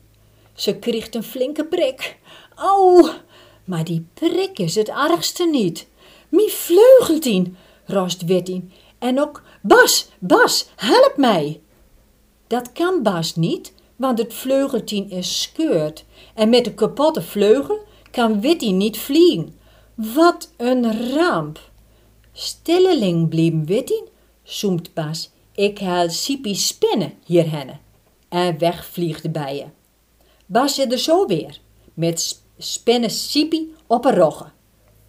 Ze 0.55 0.77
kreeg 0.77 1.13
een 1.15 1.23
flinke 1.23 1.65
prik. 1.65 2.19
Au, 2.55 3.11
maar 3.65 3.85
die 3.85 4.07
prik 4.15 4.59
is 4.59 4.75
het 4.75 4.89
ergste 4.89 5.47
niet. 5.47 5.87
Mie 6.29 6.51
vleugeltien, 6.51 7.57
rost 7.85 8.25
Wittin. 8.25 8.73
En 8.99 9.21
ook, 9.21 9.43
Bas, 9.63 10.09
Bas, 10.19 10.69
help 10.77 11.17
mij. 11.17 11.61
Dat 12.47 12.73
kan 12.73 13.03
Bas 13.03 13.37
niet, 13.37 13.73
want 13.97 14.19
het 14.19 14.35
vleugeltien 14.35 15.11
is 15.11 15.43
scheurd. 15.43 16.05
En 16.35 16.49
met 16.49 16.65
de 16.65 16.75
kapotte 16.75 17.23
vleugel 17.23 17.79
kan 18.11 18.41
Witty 18.41 18.71
niet 18.71 18.99
vliegen. 18.99 19.57
Wat 19.95 20.53
een 20.57 21.13
ramp! 21.15 21.61
Stilleling 22.33 23.29
blijven 23.29 23.67
wittin, 23.67 24.09
zoemt 24.43 24.95
Bas. 24.95 25.31
Ik 25.59 25.79
haal 25.79 26.11
Sipi 26.11 26.55
spinnen 26.55 27.13
hierhenne. 27.25 27.77
En 28.29 28.59
weg 28.59 28.87
vliegt 28.87 29.23
de 29.23 29.31
bijen. 29.31 29.73
Bas 30.47 30.75
zit 30.75 30.93
er 30.93 30.99
zo 30.99 31.27
weer, 31.27 31.61
met 31.95 32.21
sp- 32.21 32.43
spinnen 32.59 33.11
Sipi 33.11 33.75
op 33.87 34.05
een 34.05 34.15
rogge. 34.15 34.47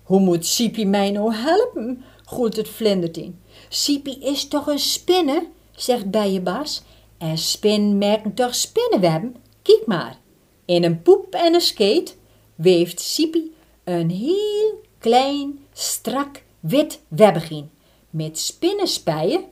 Hoe 0.03 0.19
moet 0.19 0.45
Sipi 0.45 0.85
mij 0.85 1.11
nou 1.11 1.33
helpen? 1.33 2.03
groet 2.25 2.55
het 2.55 2.69
vlindertien. 2.69 3.39
Sipi 3.69 4.19
is 4.21 4.47
toch 4.47 4.67
een 4.67 4.79
spinne, 4.79 5.47
zegt 5.71 6.11
bijenbas. 6.11 6.81
En 7.17 7.37
spin 7.37 7.97
merken 7.97 8.33
toch 8.33 8.55
spinnenwebben? 8.55 9.35
Kijk 9.61 9.85
maar. 9.85 10.19
In 10.65 10.83
een 10.83 11.01
poep 11.01 11.33
en 11.33 11.53
een 11.53 11.61
skate 11.61 12.13
weeft 12.55 12.99
Sipi 12.99 13.53
een 13.83 14.09
heel 14.09 14.81
klein, 14.99 15.59
strak, 15.73 16.43
wit 16.59 16.99
webbegien. 17.07 17.69
Met 18.09 18.39
spinnenspijen 18.39 19.43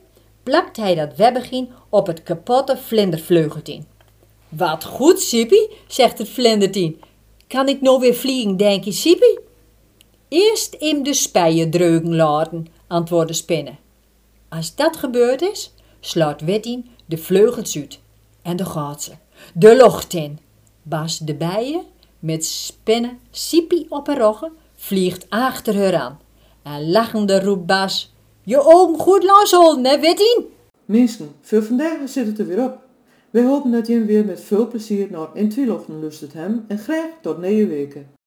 plakt 0.48 0.76
hij 0.76 0.94
dat 0.94 1.16
webbegien 1.16 1.68
op 1.88 2.06
het 2.06 2.22
kapotte 2.22 2.76
vlindervleugeltien. 2.76 3.86
Wat 4.48 4.84
goed, 4.84 5.20
Sipi, 5.20 5.68
zegt 5.86 6.18
het 6.18 6.28
vlindertien. 6.28 7.00
Kan 7.46 7.68
ik 7.68 7.80
nou 7.80 8.00
weer 8.00 8.14
vliegen, 8.14 8.56
denk 8.56 8.84
je, 8.84 8.92
Sipi? 8.92 9.38
Eerst 10.28 10.74
in 10.74 11.02
de 11.02 11.14
spijen 11.14 11.70
dreugen 11.70 12.14
laten, 12.14 12.66
antwoordde 12.86 13.32
Spinnen. 13.32 13.78
Als 14.48 14.74
dat 14.74 14.96
gebeurd 14.96 15.42
is, 15.42 15.72
slaat 16.00 16.40
Wittien 16.40 16.88
de 17.06 17.18
vleugels 17.18 17.76
uit 17.76 18.00
en 18.42 18.56
de 18.56 18.64
gaat 18.64 19.02
ze 19.02 19.12
de 19.54 19.76
lucht 19.76 20.14
in. 20.14 20.38
Bas 20.82 21.18
de 21.18 21.34
bijen 21.34 21.82
met 22.18 22.44
Spinnen 22.44 23.18
Sipi 23.30 23.86
op 23.88 24.06
haar 24.06 24.18
roggen 24.18 24.52
vliegt 24.76 25.26
achter 25.28 25.76
haar 25.76 25.96
aan. 25.96 26.20
En 26.62 26.90
lachende 26.90 27.40
roept 27.40 27.66
Bas, 27.66 28.12
je 28.48 28.64
ogen 28.64 28.98
goed 28.98 29.22
loshouden, 29.24 29.84
hè 29.84 30.00
Wittien? 30.00 30.46
Mensen, 30.84 31.30
voor 31.40 31.62
vandaag 31.62 31.98
zit 32.04 32.26
het 32.26 32.38
er 32.38 32.46
weer 32.46 32.64
op. 32.64 32.78
Wij 33.30 33.44
hopen 33.44 33.70
dat 33.70 33.86
je 33.86 33.92
hem 33.92 34.06
weer 34.06 34.24
met 34.24 34.40
veel 34.40 34.68
plezier 34.68 35.10
naar 35.10 35.28
in 35.34 35.48
Twilochten 35.48 36.00
lustert 36.00 36.32
hem 36.32 36.64
en 36.68 36.78
graag 36.78 37.10
tot 37.22 37.40
nieuwe 37.40 37.66
weken. 37.66 38.17